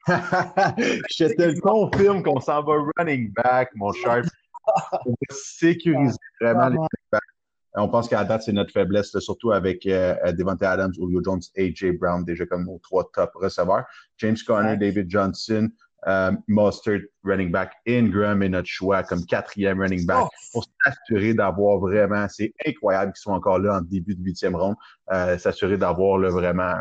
Je 1.10 1.26
te 1.26 1.60
confirme 1.60 2.22
qu'on 2.22 2.40
s'en 2.40 2.62
va 2.62 2.76
running 2.96 3.30
back, 3.34 3.68
mon 3.74 3.92
cher. 3.92 4.22
On 5.04 5.10
va 5.10 5.16
sécuriser 5.28 6.16
vraiment 6.40 6.70
les 6.70 6.76
running 6.76 7.08
backs. 7.12 7.20
On 7.74 7.88
pense 7.90 8.08
qu'à 8.08 8.24
date, 8.24 8.44
c'est 8.44 8.52
notre 8.52 8.72
faiblesse, 8.72 9.16
surtout 9.18 9.52
avec 9.52 9.84
euh, 9.84 10.16
Devante 10.32 10.62
Adams, 10.62 10.94
Julio 10.94 11.20
Jones, 11.22 11.42
AJ 11.58 11.98
Brown, 11.98 12.24
déjà 12.24 12.46
comme 12.46 12.64
nos 12.64 12.78
trois 12.78 13.10
top 13.12 13.32
receveurs. 13.34 13.84
James 14.16 14.38
Conner, 14.46 14.78
David 14.78 15.10
Johnson, 15.10 15.68
euh, 16.06 16.32
Mustard, 16.46 17.00
running 17.24 17.50
back, 17.50 17.72
Ingram 17.86 18.42
est 18.42 18.48
notre 18.48 18.68
choix 18.68 19.02
comme 19.02 19.24
quatrième 19.26 19.80
running 19.80 20.06
back 20.06 20.26
oh. 20.26 20.28
pour 20.52 20.66
s'assurer 20.84 21.34
d'avoir 21.34 21.78
vraiment, 21.78 22.26
c'est 22.28 22.52
incroyable 22.64 23.12
qu'ils 23.12 23.22
soient 23.22 23.34
encore 23.34 23.58
là 23.58 23.78
en 23.78 23.80
début 23.80 24.14
de 24.14 24.22
huitième 24.22 24.54
ronde, 24.54 24.76
euh, 25.12 25.36
s'assurer 25.38 25.76
d'avoir 25.76 26.20
vraiment 26.30 26.74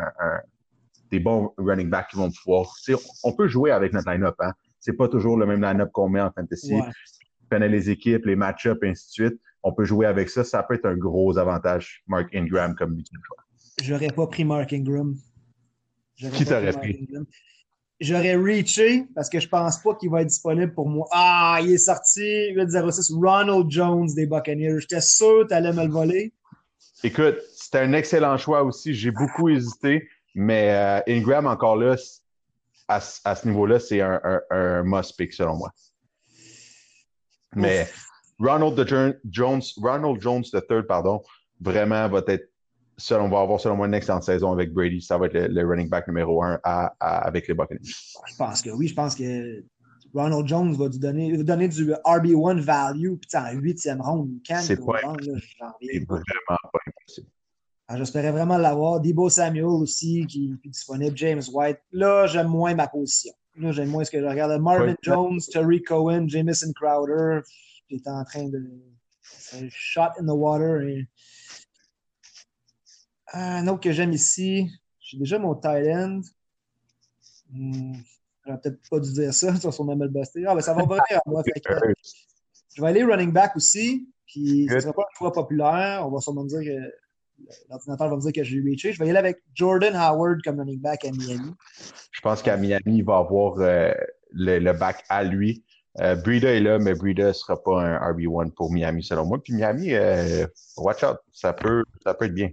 des 1.10 1.20
bons 1.20 1.52
running 1.58 1.90
backs 1.90 2.08
qui 2.10 2.16
vont 2.16 2.30
pouvoir. 2.30 2.72
On 3.24 3.32
peut 3.32 3.48
jouer 3.48 3.70
avec 3.70 3.92
notre 3.92 4.10
line-up. 4.10 4.36
Hein? 4.40 4.52
C'est 4.80 4.92
pas 4.92 5.08
toujours 5.08 5.36
le 5.36 5.46
même 5.46 5.62
line-up 5.62 5.90
qu'on 5.92 6.08
met 6.08 6.20
en 6.20 6.30
fantasy. 6.30 6.74
Ouais. 6.74 6.82
On 6.82 7.56
connaît 7.56 7.68
les 7.68 7.90
équipes, 7.90 8.26
les 8.26 8.36
match-ups, 8.36 8.78
et 8.82 8.88
ainsi 8.90 9.06
de 9.06 9.28
suite. 9.28 9.40
On 9.62 9.72
peut 9.72 9.84
jouer 9.84 10.06
avec 10.06 10.28
ça. 10.28 10.44
Ça 10.44 10.62
peut 10.62 10.74
être 10.74 10.86
un 10.86 10.96
gros 10.96 11.36
avantage, 11.38 12.02
Mark 12.06 12.34
Ingram 12.34 12.74
comme 12.76 12.94
huitième 12.94 13.20
choix. 13.26 13.36
J'aurais 13.82 14.08
pas 14.08 14.26
pris 14.26 14.44
Mark 14.44 14.72
Ingram. 14.72 15.14
Qui 16.16 16.44
t'aurait 16.44 16.72
pris? 16.72 17.08
J'aurais 18.00 18.36
reaché 18.36 19.06
parce 19.14 19.28
que 19.28 19.40
je 19.40 19.48
pense 19.48 19.82
pas 19.82 19.94
qu'il 19.96 20.10
va 20.10 20.22
être 20.22 20.28
disponible 20.28 20.72
pour 20.72 20.88
moi. 20.88 21.08
Ah, 21.10 21.58
il 21.60 21.72
est 21.72 21.78
sorti 21.78 22.52
806 22.52 23.12
Ronald 23.12 23.68
Jones 23.70 24.08
des 24.14 24.26
Buccaneers. 24.26 24.80
J'étais 24.80 25.00
sûr 25.00 25.42
que 25.42 25.48
tu 25.48 25.54
allais 25.54 25.72
me 25.72 25.84
le 25.84 25.90
voler. 25.90 26.32
Écoute, 27.02 27.38
c'était 27.56 27.78
un 27.78 27.92
excellent 27.92 28.36
choix 28.38 28.62
aussi. 28.62 28.94
J'ai 28.94 29.10
beaucoup 29.10 29.48
hésité, 29.48 30.08
mais 30.34 30.70
euh, 30.70 31.00
Ingram, 31.08 31.46
encore 31.46 31.76
là, 31.76 31.96
à, 32.86 33.00
ce 33.00 33.46
niveau-là, 33.46 33.80
c'est 33.80 34.00
un, 34.00 34.20
un, 34.50 34.82
must 34.84 35.16
pick 35.16 35.32
selon 35.32 35.56
moi. 35.56 35.70
Mais 37.54 37.88
Ronald 38.38 39.18
Jones, 39.28 39.62
Ronald 39.76 40.20
Jones 40.20 40.44
III, 40.52 40.82
pardon, 40.86 41.22
vraiment 41.60 42.08
va 42.08 42.22
être 42.28 42.48
on 43.10 43.28
va 43.28 43.40
avoir 43.40 43.60
selon 43.60 43.76
moi 43.76 43.86
une 43.86 43.94
excellente 43.94 44.24
saison 44.24 44.52
avec 44.52 44.72
Brady. 44.72 45.00
Ça 45.00 45.18
va 45.18 45.26
être 45.26 45.34
le, 45.34 45.66
running 45.66 45.88
back 45.88 46.06
numéro 46.08 46.42
un 46.42 46.60
avec 47.00 47.48
les 47.48 47.54
Buccaneers. 47.54 47.80
Je 47.82 48.36
pense 48.36 48.62
que 48.62 48.70
oui. 48.70 48.88
Je 48.88 48.94
pense 48.94 49.14
que 49.14 49.64
Ronald 50.14 50.46
Jones 50.46 50.74
va 50.74 50.88
lui 50.88 50.98
donner, 50.98 51.36
donner 51.44 51.68
du 51.68 51.92
RB1 51.92 52.60
value 52.60 53.14
puis 53.14 53.30
en 53.38 53.52
huitième 53.52 54.00
ronde. 54.00 54.30
C'est 54.60 54.76
pas 54.84 55.00
C'est 55.80 56.04
vraiment 56.06 56.24
pas 56.46 56.80
impossible. 56.86 57.28
Ah, 57.90 57.96
j'espérais 57.96 58.32
vraiment 58.32 58.58
l'avoir. 58.58 59.00
Debo 59.00 59.30
Samuel 59.30 59.64
aussi, 59.64 60.26
qui 60.26 60.58
est 60.62 60.68
disponible. 60.68 61.16
James 61.16 61.42
White. 61.50 61.78
Là, 61.90 62.26
j'aime 62.26 62.48
moins 62.48 62.74
ma 62.74 62.86
position. 62.86 63.32
Là, 63.56 63.72
j'aime 63.72 63.88
moins 63.88 64.04
ce 64.04 64.10
que 64.10 64.20
je 64.20 64.26
regarde. 64.26 64.60
Marvin 64.60 64.94
Jones, 65.02 65.40
Terry 65.50 65.82
Cohen, 65.82 66.28
Jamison 66.28 66.70
Crowder, 66.74 67.40
qui 67.88 67.94
est 67.94 68.06
en 68.06 68.22
train 68.24 68.48
de. 68.48 68.62
shot 69.70 70.10
in 70.20 70.26
the 70.26 70.36
water. 70.36 70.82
Et 70.82 71.08
un 73.32 73.66
autre 73.68 73.80
que 73.80 73.92
j'aime 73.92 74.12
ici, 74.12 74.70
j'ai 75.00 75.18
déjà 75.18 75.38
mon 75.38 75.54
tight 75.54 75.86
end. 75.88 76.20
Hmm, 77.50 77.94
J'aurais 78.48 78.60
peut-être 78.60 78.80
pas 78.90 79.00
dû 79.00 79.12
dire 79.12 79.34
ça 79.34 79.54
sur 79.60 79.72
son 79.72 79.84
mal 79.84 80.08
busté. 80.08 80.44
Ah, 80.46 80.54
ben 80.54 80.60
ça 80.60 80.74
va 80.74 80.82
revenir 80.82 81.02
à 81.10 81.20
moi. 81.26 81.42
je 82.74 82.82
vais 82.82 82.88
aller 82.88 83.04
running 83.04 83.32
back 83.32 83.54
aussi. 83.56 84.08
Puis 84.26 84.66
ce 84.68 84.74
ne 84.74 84.80
sera 84.80 84.92
pas 84.92 85.02
un 85.02 85.16
choix 85.16 85.32
populaire. 85.32 86.06
On 86.06 86.10
va 86.10 86.20
sûrement 86.20 86.44
dire 86.44 86.60
que 86.60 87.46
l'ordinateur 87.68 88.08
va 88.08 88.16
me 88.16 88.20
dire 88.20 88.32
que 88.32 88.44
j'ai 88.44 88.60
reaché. 88.60 88.92
Je 88.92 88.98
vais 88.98 89.06
y 89.06 89.10
aller 89.10 89.18
avec 89.18 89.42
Jordan 89.54 89.94
Howard 89.94 90.40
comme 90.42 90.58
running 90.58 90.80
back 90.80 91.04
à 91.04 91.10
Miami. 91.10 91.54
Je 92.10 92.20
pense 92.20 92.42
qu'à 92.42 92.56
Miami, 92.56 92.98
il 92.98 93.04
va 93.04 93.18
avoir 93.18 93.58
euh, 93.58 93.92
le, 94.32 94.72
back 94.72 95.04
à 95.08 95.24
lui. 95.24 95.64
Euh, 96.00 96.16
est 96.24 96.60
là, 96.60 96.78
mais 96.78 96.94
Breida 96.94 97.28
ne 97.28 97.32
sera 97.32 97.60
pas 97.60 97.82
un 97.82 98.12
RB1 98.12 98.52
pour 98.52 98.70
Miami, 98.70 99.02
selon 99.02 99.26
moi. 99.26 99.42
Puis 99.42 99.52
Miami, 99.52 99.94
euh, 99.94 100.46
watch 100.76 101.02
out, 101.02 101.16
ça 101.32 101.52
peut, 101.52 101.82
ça 102.04 102.14
peut 102.14 102.26
être 102.26 102.34
bien 102.34 102.50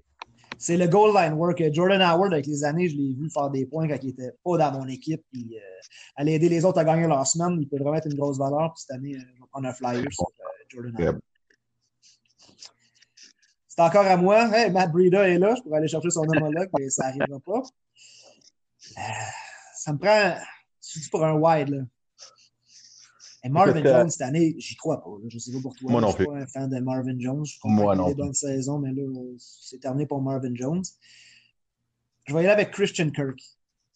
c'est 0.57 0.77
le 0.77 0.87
goal 0.87 1.13
line 1.15 1.33
work. 1.33 1.61
Jordan 1.71 2.01
Howard, 2.01 2.33
avec 2.33 2.45
les 2.47 2.63
années, 2.63 2.89
je 2.89 2.95
l'ai 2.95 3.13
vu 3.13 3.29
faire 3.29 3.49
des 3.49 3.65
points 3.65 3.87
quand 3.87 3.97
il 4.01 4.07
n'était 4.07 4.31
pas 4.43 4.57
dans 4.57 4.79
mon 4.79 4.87
équipe. 4.87 5.23
Puis, 5.31 5.47
euh, 5.55 5.81
aller 6.15 6.33
aider 6.33 6.49
les 6.49 6.65
autres 6.65 6.79
à 6.79 6.83
gagner 6.83 7.07
leur 7.07 7.25
semaine, 7.27 7.57
il 7.59 7.67
peut 7.67 7.77
vraiment 7.77 7.95
être 7.95 8.07
une 8.07 8.17
grosse 8.17 8.37
valeur. 8.37 8.73
Puis 8.73 8.83
cette 8.87 8.97
année, 8.97 9.15
euh, 9.15 9.19
je 9.19 9.41
vais 9.41 9.47
prendre 9.51 9.67
un 9.67 9.73
flyer 9.73 10.05
sur 10.11 10.25
euh, 10.25 10.63
Jordan 10.69 10.95
Howard. 10.99 11.19
C'est 13.67 13.81
encore 13.81 14.05
à 14.05 14.15
moi. 14.15 14.49
Hey, 14.55 14.71
Matt 14.71 14.91
Breida 14.91 15.27
est 15.27 15.37
là. 15.37 15.53
Je 15.55 15.61
pourrais 15.61 15.79
aller 15.79 15.87
chercher 15.87 16.09
son 16.09 16.21
homologue, 16.21 16.69
mais 16.77 16.89
ça 16.89 17.11
n'arrivera 17.11 17.39
pas. 17.41 17.61
ça 19.75 19.91
me 19.91 19.97
prend, 19.97 20.35
surtout 20.79 21.09
pour 21.09 21.25
un 21.25 21.33
wide, 21.33 21.69
là? 21.69 21.81
Et 23.45 23.49
Marvin 23.49 23.83
Jones, 23.83 24.09
cette 24.09 24.23
année, 24.23 24.55
j'y 24.57 24.75
crois 24.75 25.03
pas. 25.03 25.11
Je 25.27 25.37
sais 25.37 25.51
pas 25.51 25.61
pour 25.61 25.75
toi. 25.75 25.91
Moi 25.91 26.01
non 26.01 26.09
je 26.09 26.15
suis 26.15 26.25
pas 26.25 26.37
un 26.37 26.47
fan 26.47 26.67
de 26.67 26.79
Marvin 26.79 27.15
Jones. 27.19 27.45
Je 27.45 27.59
Moi 27.63 27.95
non 27.95 28.05
plus. 28.05 28.15
bonne 28.15 28.33
saison, 28.33 28.79
mais 28.79 28.91
là, 28.91 29.03
c'est 29.37 29.79
terminé 29.79 30.07
pour 30.07 30.19
Marvin 30.19 30.55
Jones. 30.55 30.83
Je 32.25 32.33
vais 32.33 32.41
y 32.41 32.45
aller 32.47 32.53
avec 32.53 32.71
Christian 32.71 33.11
Kirk. 33.11 33.39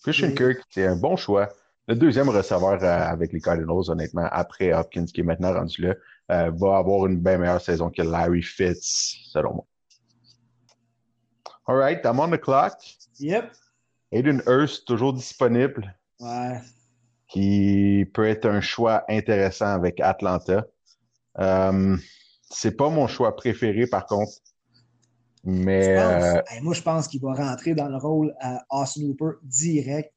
Christian 0.03 0.33
Kirk, 0.35 0.59
c'est 0.69 0.85
un 0.85 0.95
bon 0.95 1.15
choix. 1.15 1.49
Le 1.87 1.95
deuxième 1.95 2.29
receveur 2.29 2.83
euh, 2.83 2.85
avec 2.85 3.33
les 3.33 3.41
Cardinals, 3.41 3.89
honnêtement, 3.89 4.27
après 4.31 4.71
Hopkins, 4.71 5.05
qui 5.05 5.21
est 5.21 5.23
maintenant 5.23 5.51
rendu 5.51 5.81
là, 5.81 5.95
euh, 6.29 6.51
va 6.51 6.77
avoir 6.77 7.07
une 7.07 7.19
bien 7.19 7.39
meilleure 7.39 7.59
saison 7.59 7.89
que 7.89 8.03
Larry 8.03 8.43
Fitz, 8.43 9.15
selon 9.31 9.55
moi. 9.55 9.65
All 11.65 11.75
right, 11.75 12.01
I'm 12.05 12.19
on 12.19 12.29
the 12.29 12.39
clock. 12.39 12.73
Yep. 13.19 13.51
Aiden 14.11 14.43
Hurst, 14.45 14.85
toujours 14.85 15.13
disponible. 15.13 15.97
Ouais 16.19 16.59
qui 17.29 18.09
peut 18.13 18.27
être 18.27 18.45
un 18.45 18.59
choix 18.59 19.05
intéressant 19.07 19.67
avec 19.67 19.99
Atlanta. 20.01 20.65
Euh, 21.39 21.95
c'est 22.49 22.75
pas 22.75 22.89
mon 22.89 23.07
choix 23.07 23.35
préféré, 23.35 23.87
par 23.87 24.05
contre. 24.05 24.33
Mais. 25.43 25.97
Euh, 25.97 26.41
moi, 26.61 26.73
je 26.73 26.81
pense 26.81 27.07
qu'il 27.07 27.21
va 27.21 27.33
rentrer 27.33 27.75
dans 27.75 27.87
le 27.87 27.97
rôle 27.97 28.35
à 28.41 28.65
Austin 28.69 29.03
Hooper 29.03 29.37
direct. 29.43 30.11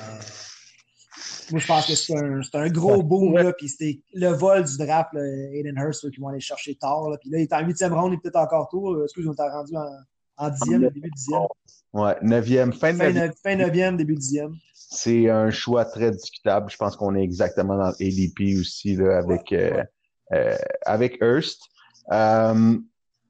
Euh, 0.00 0.18
moi, 1.52 1.60
je 1.60 1.66
pense 1.66 1.86
que 1.86 1.94
c'est 1.94 2.16
un, 2.16 2.40
un, 2.54 2.68
gros 2.70 3.02
boom. 3.02 3.36
Là, 3.36 3.52
puis 3.52 3.68
c'était 3.68 4.00
le 4.14 4.30
vol 4.30 4.64
du 4.64 4.78
draft, 4.78 5.10
là, 5.12 5.20
Aiden 5.52 5.76
Hurst, 5.76 6.10
qui 6.10 6.20
vont 6.20 6.28
aller 6.28 6.40
chercher 6.40 6.74
tard. 6.74 7.10
Là, 7.10 7.18
puis 7.18 7.30
là, 7.30 7.38
il 7.38 7.42
est 7.42 7.52
en 7.52 7.64
huitième 7.64 7.92
round, 7.92 8.12
il 8.12 8.16
est 8.16 8.20
peut-être 8.20 8.36
encore 8.36 8.68
tôt. 8.68 9.04
Excuse, 9.04 9.28
on 9.28 9.34
t'a 9.34 9.48
rendu 9.50 9.76
en, 9.76 9.86
en 10.38 10.50
dixième, 10.50 10.88
début 10.88 11.10
dixième. 11.10 11.42
Ouais, 11.92 12.16
neuvième, 12.22 12.72
fin 12.72 12.92
de 12.92 12.98
neuvième. 12.98 13.32
Fin 13.42 13.56
neuvième, 13.56 13.96
début 13.96 14.14
dixième. 14.14 14.56
C'est 14.88 15.28
un 15.28 15.50
choix 15.50 15.84
très 15.84 16.10
discutable. 16.10 16.70
Je 16.70 16.76
pense 16.76 16.96
qu'on 16.96 17.14
est 17.16 17.22
exactement 17.22 17.76
dans 17.76 17.92
l'ADP 17.98 18.58
aussi 18.60 18.94
là, 18.94 19.18
avec, 19.18 19.52
euh, 19.52 19.82
euh, 20.32 20.56
avec 20.84 21.18
Hurst. 21.20 21.60
Euh, 22.12 22.76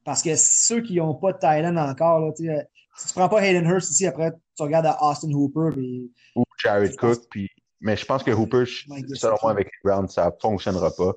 Parce 0.04 0.22
que 0.22 0.36
ceux 0.36 0.82
qui 0.82 0.96
n'ont 0.96 1.14
pas 1.14 1.32
de 1.32 1.38
Thailand 1.38 1.76
encore, 1.76 2.20
là, 2.20 2.32
si 2.36 2.42
tu 2.44 2.48
ne 2.48 3.12
prends 3.14 3.28
pas 3.28 3.42
Hayden 3.42 3.64
Hurst 3.64 3.90
ici, 3.90 4.07
après 4.07 4.32
tu 4.57 4.62
regardes 4.62 4.86
à 4.86 4.98
Austin 5.02 5.30
Hooper. 5.32 5.78
Ou 6.36 6.44
Jared 6.62 6.94
Cook. 6.96 7.20
Puis, 7.30 7.48
mais 7.80 7.96
je 7.96 8.04
pense 8.04 8.22
que 8.22 8.30
Hooper, 8.30 8.64
selon 9.14 9.36
moi, 9.42 9.50
avec 9.50 9.66
les 9.66 9.90
Browns, 9.90 10.09
ça 10.09 10.26
ne 10.26 10.30
fonctionnera 10.40 10.90
pas. 10.94 11.12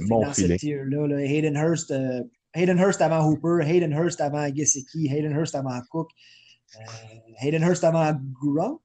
mon 0.00 0.32
feeling. 0.32 0.84
Là, 0.90 1.18
Hayden 1.20 1.56
Hurst. 1.56 1.92
Hayden 2.54 2.78
Hurst 2.78 3.00
avant 3.00 3.24
Hooper, 3.26 3.62
Hayden 3.62 3.92
Hurst 3.92 4.20
avant 4.20 4.46
Gesicki, 4.54 5.08
Hayden 5.08 5.32
Hurst 5.32 5.54
avant 5.54 5.80
Cook, 5.90 6.10
Hayden 7.40 7.62
Hurst 7.62 7.82
avant 7.82 8.12
Gronk. 8.32 8.80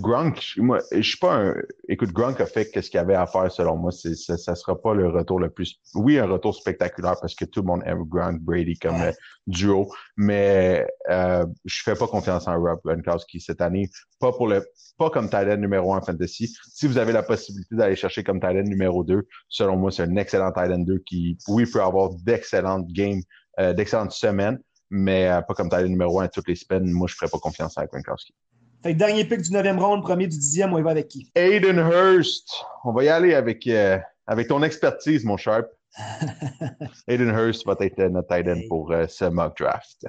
Gronk, 0.00 0.54
moi, 0.56 0.78
je 0.90 1.02
suis 1.02 1.18
pas 1.18 1.34
un. 1.34 1.54
Écoute, 1.88 2.12
Gronk 2.12 2.40
a 2.40 2.46
fait 2.46 2.64
ce 2.80 2.88
qu'il 2.88 2.98
avait 2.98 3.14
à 3.14 3.26
faire 3.26 3.52
selon 3.52 3.76
moi. 3.76 3.92
ça, 3.92 4.08
ne 4.08 4.56
sera 4.56 4.80
pas 4.80 4.94
le 4.94 5.08
retour 5.08 5.38
le 5.38 5.50
plus. 5.50 5.80
Oui, 5.94 6.18
un 6.18 6.26
retour 6.26 6.54
spectaculaire 6.54 7.16
parce 7.20 7.34
que 7.34 7.44
tout 7.44 7.60
le 7.60 7.66
monde 7.66 7.82
aime 7.84 8.04
Gronk 8.04 8.40
Brady 8.40 8.78
comme 8.78 9.02
euh, 9.02 9.12
duo, 9.46 9.90
mais 10.16 10.86
euh, 11.10 11.44
je 11.66 11.82
fais 11.82 11.94
pas 11.94 12.06
confiance 12.06 12.48
en 12.48 12.58
Rob 12.58 12.80
Gronkowski 12.84 13.40
cette 13.40 13.60
année. 13.60 13.90
Pas 14.18 14.32
pour 14.32 14.48
le, 14.48 14.64
pas 14.96 15.10
comme 15.10 15.26
Titan 15.26 15.58
numéro 15.58 15.92
1 15.92 16.00
fantasy. 16.00 16.54
Si 16.72 16.86
vous 16.86 16.96
avez 16.96 17.12
la 17.12 17.22
possibilité 17.22 17.76
d'aller 17.76 17.96
chercher 17.96 18.24
comme 18.24 18.40
Titan 18.40 18.62
numéro 18.62 19.04
2, 19.04 19.26
selon 19.48 19.76
moi, 19.76 19.90
c'est 19.90 20.04
un 20.04 20.16
excellent 20.16 20.52
Titan 20.52 20.78
2 20.78 21.00
qui, 21.04 21.36
oui, 21.48 21.66
peut 21.66 21.82
avoir 21.82 22.14
d'excellentes 22.14 22.86
games, 22.88 23.20
euh, 23.60 23.74
d'excellentes 23.74 24.12
semaines, 24.12 24.58
mais 24.92 25.26
euh, 25.26 25.40
pas 25.40 25.54
comme 25.54 25.70
Titan 25.70 25.88
numéro 25.88 26.20
1 26.20 26.28
toutes 26.28 26.48
les 26.48 26.54
semaines. 26.54 26.90
Moi, 26.90 27.08
je 27.08 27.14
ferais 27.14 27.30
pas 27.30 27.38
confiance 27.38 27.76
à 27.78 27.86
Gronkowski. 27.86 28.34
Fait 28.82 28.92
que 28.92 28.98
dernier 28.98 29.24
pick 29.24 29.40
du 29.40 29.50
9e 29.50 29.78
round, 29.78 30.02
premier 30.02 30.26
du 30.26 30.36
10e, 30.36 30.70
on 30.72 30.78
y 30.78 30.82
va 30.82 30.90
avec 30.90 31.08
qui? 31.08 31.30
Aiden 31.34 31.78
Hurst. 31.78 32.48
On 32.84 32.92
va 32.92 33.04
y 33.04 33.08
aller 33.08 33.34
avec, 33.34 33.66
euh, 33.66 33.98
avec 34.26 34.48
ton 34.48 34.62
expertise, 34.62 35.24
mon 35.24 35.36
Sharp. 35.36 35.66
Aiden 37.08 37.28
Hurst 37.28 37.64
va 37.66 37.76
être 37.80 37.98
notre 37.98 38.28
tight 38.28 38.48
end 38.48 38.60
pour 38.68 38.92
euh, 38.92 39.06
ce 39.08 39.24
mock 39.24 39.56
draft. 39.58 40.06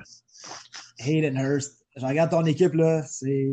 Aiden 1.00 1.38
Hurst. 1.38 1.86
Je 1.96 2.06
regarde 2.06 2.32
ton 2.32 2.44
équipe, 2.46 2.74
là. 2.74 3.04
C'est 3.06 3.52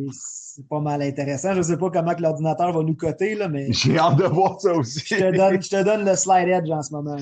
pas 0.68 0.80
mal 0.80 1.02
intéressant. 1.02 1.52
Je 1.52 1.58
ne 1.58 1.62
sais 1.62 1.76
pas 1.76 1.90
comment 1.90 2.14
que 2.14 2.22
l'ordinateur 2.22 2.72
va 2.72 2.82
nous 2.82 2.96
coter, 2.96 3.34
là, 3.34 3.48
mais. 3.48 3.70
J'ai 3.70 3.98
hâte 3.98 4.16
de 4.16 4.24
voir 4.24 4.60
ça 4.60 4.72
aussi. 4.72 5.00
je, 5.04 5.16
te 5.16 5.36
donne, 5.36 5.62
je 5.62 5.68
te 5.68 5.82
donne 5.84 6.04
le 6.04 6.16
slide 6.16 6.48
edge 6.48 6.70
en 6.70 6.82
ce 6.82 6.92
moment. 6.92 7.18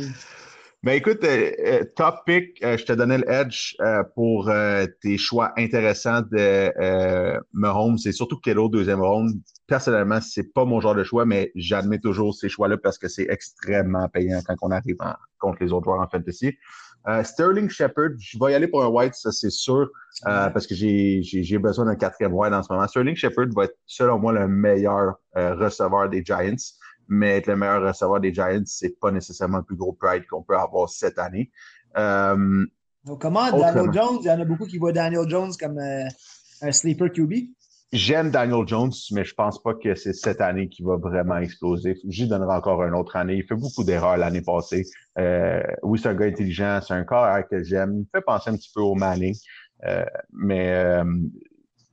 Ben 0.84 0.92
écoute, 0.92 1.24
euh, 1.24 1.50
euh, 1.66 1.84
top 1.96 2.20
pick, 2.24 2.62
euh, 2.62 2.78
je 2.78 2.84
te 2.84 2.92
donnais 2.92 3.18
le 3.18 3.28
edge 3.28 3.74
pour 4.14 4.48
tes 5.00 5.18
choix 5.18 5.52
intéressants 5.56 6.22
de 6.30 6.72
Mahomes. 7.52 7.98
C'est 7.98 8.12
surtout 8.12 8.38
Kello, 8.38 8.68
deuxième 8.68 9.00
round. 9.00 9.40
Personnellement, 9.66 10.20
c'est 10.20 10.52
pas 10.54 10.64
mon 10.64 10.80
genre 10.80 10.94
de 10.94 11.02
choix, 11.02 11.26
mais 11.26 11.50
j'admets 11.56 11.98
toujours 11.98 12.32
ces 12.32 12.48
choix-là 12.48 12.76
parce 12.76 12.96
que 12.96 13.08
c'est 13.08 13.26
extrêmement 13.28 14.08
payant 14.08 14.40
quand 14.46 14.54
on 14.62 14.70
arrive 14.70 14.96
contre 15.40 15.64
les 15.64 15.72
autres 15.72 15.84
joueurs 15.84 16.00
en 16.00 16.08
fantasy. 16.08 16.56
Sterling 17.24 17.68
Shepard, 17.70 18.10
je 18.18 18.38
vais 18.38 18.52
y 18.52 18.54
aller 18.54 18.68
pour 18.68 18.84
un 18.84 18.88
white, 18.88 19.14
ça 19.14 19.32
c'est 19.32 19.50
sûr, 19.50 19.90
parce 20.22 20.66
que 20.66 20.74
j'ai 20.74 21.58
besoin 21.58 21.86
d'un 21.86 21.96
quatrième 21.96 22.34
white 22.34 22.52
en 22.52 22.62
ce 22.62 22.72
moment. 22.72 22.86
Sterling 22.86 23.16
Shepard 23.16 23.48
va 23.56 23.64
être, 23.64 23.76
selon 23.86 24.18
moi, 24.18 24.32
le 24.32 24.46
meilleur 24.46 25.14
receveur 25.34 26.08
des 26.08 26.24
Giants 26.24 26.54
mais 27.08 27.38
être 27.38 27.46
le 27.46 27.56
meilleur 27.56 27.82
receveur 27.82 28.20
des 28.20 28.32
Giants, 28.32 28.62
c'est 28.66 28.98
pas 29.00 29.10
nécessairement 29.10 29.58
le 29.58 29.64
plus 29.64 29.76
gros 29.76 29.92
pride 29.92 30.26
qu'on 30.26 30.42
peut 30.42 30.56
avoir 30.56 30.88
cette 30.88 31.18
année. 31.18 31.50
Euh, 31.96 32.66
Donc, 33.04 33.20
comment 33.22 33.50
Daniel 33.50 33.92
Jones? 33.92 34.18
Il 34.20 34.26
y 34.26 34.30
en 34.30 34.40
a 34.40 34.44
beaucoup 34.44 34.66
qui 34.66 34.78
voient 34.78 34.92
Daniel 34.92 35.28
Jones 35.28 35.52
comme 35.58 35.78
euh, 35.78 36.04
un 36.62 36.72
sleeper 36.72 37.10
QB. 37.10 37.32
J'aime 37.90 38.30
Daniel 38.30 38.68
Jones, 38.68 38.92
mais 39.12 39.24
je 39.24 39.34
pense 39.34 39.62
pas 39.62 39.72
que 39.72 39.94
c'est 39.94 40.12
cette 40.12 40.42
année 40.42 40.68
qui 40.68 40.82
va 40.82 40.96
vraiment 40.96 41.38
exploser. 41.38 41.96
J'y 42.06 42.28
donnerai 42.28 42.54
encore 42.54 42.82
une 42.84 42.94
autre 42.94 43.16
année. 43.16 43.36
Il 43.36 43.44
fait 43.44 43.56
beaucoup 43.56 43.82
d'erreurs 43.82 44.18
l'année 44.18 44.42
passée. 44.42 44.84
Euh, 45.18 45.62
oui, 45.82 45.98
c'est 45.98 46.10
un 46.10 46.14
gars 46.14 46.26
intelligent, 46.26 46.80
c'est 46.86 46.92
un 46.92 47.04
corps 47.04 47.38
que 47.50 47.64
j'aime. 47.64 47.92
Il 47.94 48.00
me 48.00 48.06
fait 48.12 48.20
penser 48.20 48.50
un 48.50 48.56
petit 48.56 48.70
peu 48.74 48.82
au 48.82 48.94
Manning, 48.94 49.34
mais 50.32 51.02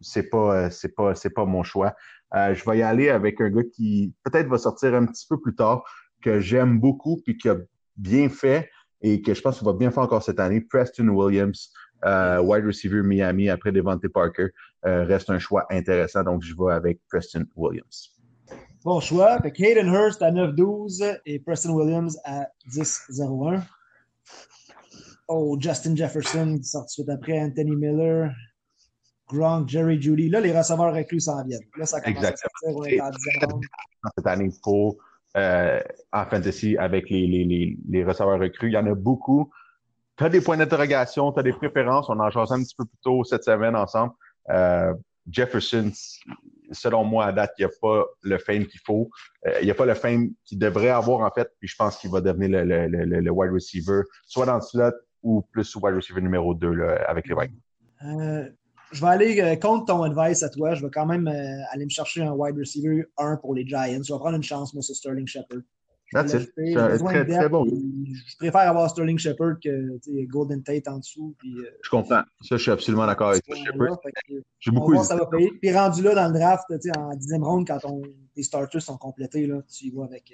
c'est 0.01 0.30
pas, 0.30 0.70
c'est 0.70 0.93
pas, 0.93 1.16
c'est 1.16 1.30
pas 1.30 1.45
mon 1.45 1.63
choix. 1.63 1.95
Euh, 2.36 2.54
je 2.54 2.70
vais 2.70 2.80
y 2.80 2.82
aller 2.82 3.10
avec 3.10 3.40
un 3.40 3.50
gars 3.50 3.64
qui 3.64 4.14
peut-être 4.24 4.48
va 4.48 4.58
sortir 4.58 4.94
un 4.94 5.06
petit 5.06 5.26
peu 5.28 5.40
plus 5.40 5.56
tard, 5.56 5.84
que 6.22 6.40
j'aime 6.40 6.80
beaucoup, 6.80 7.22
puis 7.24 7.38
qui 7.38 7.50
a 7.50 7.58
bien 7.96 8.30
fait 8.30 8.70
et 9.02 9.22
que 9.22 9.34
je 9.34 9.42
pense 9.42 9.58
qu'il 9.58 9.66
va 9.66 9.74
bien 9.74 9.92
faire 9.92 10.04
encore 10.04 10.24
cette 10.24 10.40
année. 10.40 10.62
Preston 10.62 11.08
Williams, 11.10 11.72
euh, 12.06 12.42
wide 12.42 12.66
receiver 12.66 13.02
Miami 13.04 13.50
après 13.50 13.72
Devante 13.72 14.08
Parker, 14.08 14.48
euh, 14.86 15.04
reste 15.06 15.30
un 15.30 15.40
choix 15.40 15.66
intéressant. 15.70 16.24
Donc, 16.24 16.44
je 16.44 16.54
vais 16.58 16.74
avec 16.74 17.00
Preston 17.10 17.46
Williams. 17.56 18.12
Bon 18.84 19.00
choix. 19.00 19.40
Fait 19.42 19.54
Hayden 19.60 19.88
Hurst 19.88 20.22
à 20.22 20.32
9-12 20.32 21.20
et 21.26 21.40
Preston 21.40 21.74
Williams 21.74 22.20
à 22.24 22.48
10-01. 22.70 23.62
Oh, 25.28 25.58
Justin 25.60 25.96
Jefferson 25.96 26.58
qui 26.58 26.66
sort 26.66 26.84
de 26.84 26.90
suite 26.90 27.10
après 27.10 27.40
Anthony 27.40 27.76
Miller. 27.76 28.32
Gronk, 29.28 29.68
Jerry 29.68 30.02
Judy. 30.02 30.30
Là, 30.30 30.40
les 30.40 30.56
receveurs 30.56 30.94
reclus 30.94 31.22
s'en 31.22 31.44
viennent. 31.44 31.62
Là, 31.78 31.86
ça 31.86 32.02
commence 32.02 32.18
Exactement. 32.18 32.82
à 33.02 33.12
sortir. 33.12 33.12
Cette 34.18 34.28
année 34.28 34.50
pour 34.62 34.98
euh, 35.36 35.82
en 36.14 36.26
fantasy 36.26 36.78
avec 36.78 37.10
les, 37.10 37.28
les, 37.28 37.78
les, 37.90 38.04
receveurs 38.06 38.40
recrues. 38.40 38.70
Il 38.70 38.74
y 38.74 38.78
en 38.78 38.86
a 38.86 38.96
beaucoup. 38.96 39.52
Tu 40.18 40.24
as 40.24 40.30
des 40.30 40.40
points 40.40 40.56
d'interrogation, 40.56 41.34
tu 41.34 41.40
as 41.40 41.44
des 41.44 41.52
préférences. 41.52 42.10
On 42.10 42.20
en 42.20 42.30
change 42.32 42.52
un 42.52 42.64
petit 42.64 42.76
peu 42.76 42.86
plus 42.86 42.98
tôt 43.04 43.24
cette 43.26 43.44
semaine 43.44 43.76
ensemble. 43.76 44.14
Euh, 44.50 44.94
Jefferson, 45.30 45.92
selon 46.72 47.04
moi, 47.04 47.26
à 47.26 47.32
date, 47.34 47.54
il 47.58 47.66
n'y 47.66 47.72
a 47.72 47.76
pas 47.82 48.06
le 48.22 48.38
fame 48.38 48.66
qu'il 48.66 48.80
faut. 48.86 49.10
Euh, 49.46 49.60
il 49.60 49.66
n'y 49.66 49.72
a 49.72 49.76
pas 49.76 49.86
le 49.86 49.96
fame 49.96 50.30
qu'il 50.46 50.58
devrait 50.58 50.90
avoir, 50.90 51.20
en 51.20 51.32
fait. 51.32 51.52
Puis 51.60 51.68
je 51.68 51.76
pense 51.76 51.98
qu'il 51.98 52.12
va 52.12 52.22
devenir 52.22 52.64
le, 52.64 52.88
le, 52.88 53.06
le, 53.06 53.32
wide 53.32 53.52
receiver, 53.52 54.04
soit 54.26 54.46
dans 54.46 54.56
le 54.56 54.62
slot 54.62 54.94
ou 55.22 55.42
plus 55.52 55.76
wide 55.76 55.96
receiver 55.96 56.22
numéro 56.22 56.54
2 56.54 56.72
là, 56.72 57.04
avec 57.10 57.28
les 57.28 57.36
Vikings 57.36 58.56
je 58.92 59.02
vais 59.02 59.08
aller 59.08 59.42
euh, 59.42 59.56
contre 59.56 59.86
ton 59.86 60.04
advice 60.04 60.44
à 60.44 60.50
toi. 60.50 60.76
Je 60.76 60.84
vais 60.86 60.92
quand 60.92 61.06
même 61.06 61.28
euh, 61.28 61.64
aller 61.72 61.86
me 61.86 61.90
chercher 61.90 62.24
un 62.24 62.32
wide 62.32 62.58
receiver 62.58 63.06
1 63.18 63.38
pour 63.38 63.54
les 63.54 63.66
Giants. 63.68 64.02
Je 64.04 64.14
vais 64.14 64.20
prendre 64.20 64.36
une 64.36 64.44
chance, 64.44 64.74
moi, 64.74 64.82
sur 64.84 64.96
Sterling 64.96 65.28
Shepard. 65.28 65.62
That's 66.14 66.34
it. 66.34 66.54
C'est 66.56 66.74
très, 67.04 67.26
très 67.26 67.50
bon. 67.50 67.66
Je 67.66 68.38
préfère 68.38 68.70
avoir 68.70 68.90
Sterling 68.90 69.18
Shepard 69.18 69.56
que 69.62 70.00
Golden 70.28 70.62
Tate 70.64 70.88
en 70.88 71.00
dessous. 71.00 71.36
Puis, 71.40 71.58
euh, 71.58 71.70
je 71.82 71.90
comprends. 71.90 72.22
Ça, 72.42 72.58
je 72.58 72.58
suis 72.58 72.72
absolument 72.72 73.08
d'accord 73.08 73.30
avec 73.30 73.44
toi, 73.44 73.56
Shepard. 73.56 74.00
J'ai 74.60 74.72
beaucoup 74.72 74.94
voir, 74.94 75.04
ça 75.04 75.16
va 75.16 75.26
payer. 75.26 75.52
Puis 75.60 75.74
rendu 75.74 76.04
là 76.04 76.14
dans 76.14 76.28
le 76.32 76.40
draft, 76.40 76.64
en 76.98 77.16
dixième 77.16 77.44
round, 77.44 77.68
quand 77.68 77.80
on, 77.86 78.02
tes 78.36 78.44
starters 78.44 78.82
sont 78.82 78.98
complétés, 78.98 79.48
là, 79.48 79.62
tu 79.68 79.86
y 79.86 79.92
vas 79.92 80.06
avec. 80.06 80.32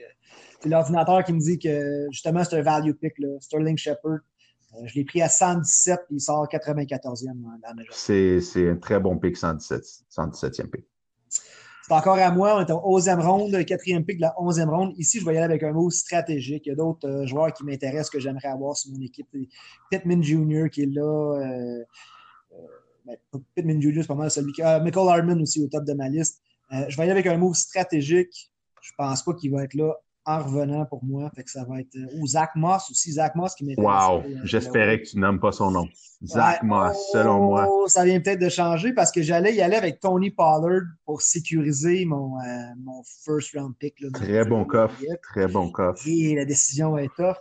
l'ordinateur 0.66 1.24
qui 1.24 1.34
me 1.34 1.40
dit 1.40 1.58
que 1.58 2.08
justement, 2.12 2.44
c'est 2.44 2.58
un 2.58 2.64
value 2.64 2.92
pick. 2.92 3.18
Là. 3.18 3.30
Sterling 3.40 3.78
Shepard, 3.78 4.12
euh, 4.12 4.20
je 4.86 4.96
l'ai 4.96 5.04
pris 5.04 5.22
à 5.22 5.30
117 5.30 6.00
et 6.00 6.14
il 6.14 6.22
sort 6.22 6.48
94e 6.48 7.34
dans 7.42 7.50
la 7.62 7.84
C'est 7.92 8.70
un 8.70 8.78
très 8.78 9.00
bon 9.00 9.18
pick, 9.18 9.38
117, 9.38 9.84
117e 10.10 10.68
pick. 10.70 10.86
C'est 11.30 11.94
encore 11.94 12.18
à 12.18 12.32
moi. 12.32 12.58
On 12.58 12.66
est 12.66 12.72
au 12.72 13.00
11e 13.00 13.20
round, 13.20 13.66
quatrième 13.66 14.06
pick 14.06 14.18
de 14.18 14.22
la 14.22 14.34
11e 14.40 14.70
round. 14.70 14.94
Ici, 14.98 15.20
je 15.20 15.26
vais 15.26 15.34
y 15.34 15.38
aller 15.38 15.46
avec 15.46 15.64
un 15.64 15.74
mot 15.74 15.90
stratégique. 15.90 16.66
Il 16.66 16.70
y 16.70 16.72
a 16.72 16.76
d'autres 16.76 17.08
euh, 17.08 17.26
joueurs 17.26 17.54
qui 17.54 17.66
m'intéressent 17.66 18.10
que 18.10 18.20
j'aimerais 18.20 18.48
avoir 18.48 18.78
sur 18.78 18.92
mon 18.94 19.02
équipe. 19.02 19.28
Pittman 19.90 20.24
Jr. 20.24 20.70
qui 20.72 20.84
est 20.84 20.94
là. 20.94 21.38
Euh, 21.42 21.84
ben, 23.06 23.18
Pittman 23.56 23.82
Jr., 23.82 24.02
c'est 24.02 24.08
pas 24.08 24.16
mal 24.16 24.32
celui 24.32 24.54
qui. 24.54 24.62
Michael 24.62 25.10
Hardman 25.10 25.42
aussi 25.42 25.62
au 25.64 25.68
top 25.68 25.84
de 25.84 25.94
ma 25.94 26.08
liste. 26.08 26.42
je 26.72 26.96
vais 26.96 27.08
y 27.08 27.10
aller 27.10 27.12
avec 27.12 27.28
un 27.28 27.38
mot 27.38 27.54
stratégique. 27.54 28.52
Je 28.82 28.92
pense 28.98 29.24
pas 29.24 29.34
qu'il 29.34 29.52
va 29.52 29.64
être 29.64 29.74
là 29.74 29.96
en 30.38 30.44
revenant 30.44 30.86
pour 30.86 31.04
moi. 31.04 31.30
Fait 31.36 31.44
que 31.44 31.52
ça 31.52 31.64
va 31.64 31.80
être. 31.80 31.96
Euh, 31.96 32.20
ou 32.20 32.28
Zach 32.28 32.52
Moss 32.56 32.90
aussi. 32.92 33.14
Zach 33.14 33.36
Moss 33.36 33.56
qui 33.56 33.66
m'intéresse. 33.66 34.08
Wow! 34.08 34.20
Euh, 34.20 34.40
J'espérais 34.44 35.02
que 35.02 35.08
tu 35.08 35.20
nommes 35.20 35.40
pas 35.40 35.52
son 35.52 35.72
nom. 35.72 35.88
Zach 36.24 36.64
Moss, 36.64 36.98
selon 37.12 37.40
moi. 37.48 37.68
Oh, 37.70 37.88
ça 37.88 38.04
vient 38.06 38.20
peut-être 38.20 38.40
de 38.40 38.50
changer 38.50 38.94
parce 38.94 39.12
que 39.12 39.22
j'allais 39.22 39.56
y 39.56 39.62
aller 39.62 39.76
avec 39.76 40.00
Tony 40.00 40.32
Pollard 40.32 40.82
pour 41.06 41.22
sécuriser 41.22 42.06
mon, 42.06 42.38
euh, 42.40 42.44
mon 42.84 43.02
first 43.24 43.56
round 43.56 43.76
pick. 43.78 43.96
très 44.14 44.46
bon 44.46 44.66
coffre. 44.66 44.96
Très 45.24 45.48
bon 45.48 45.72
coffre. 45.72 46.02
Et 46.08 46.36
la 46.36 46.46
décision 46.46 46.98
est 46.98 47.14
tough. 47.16 47.38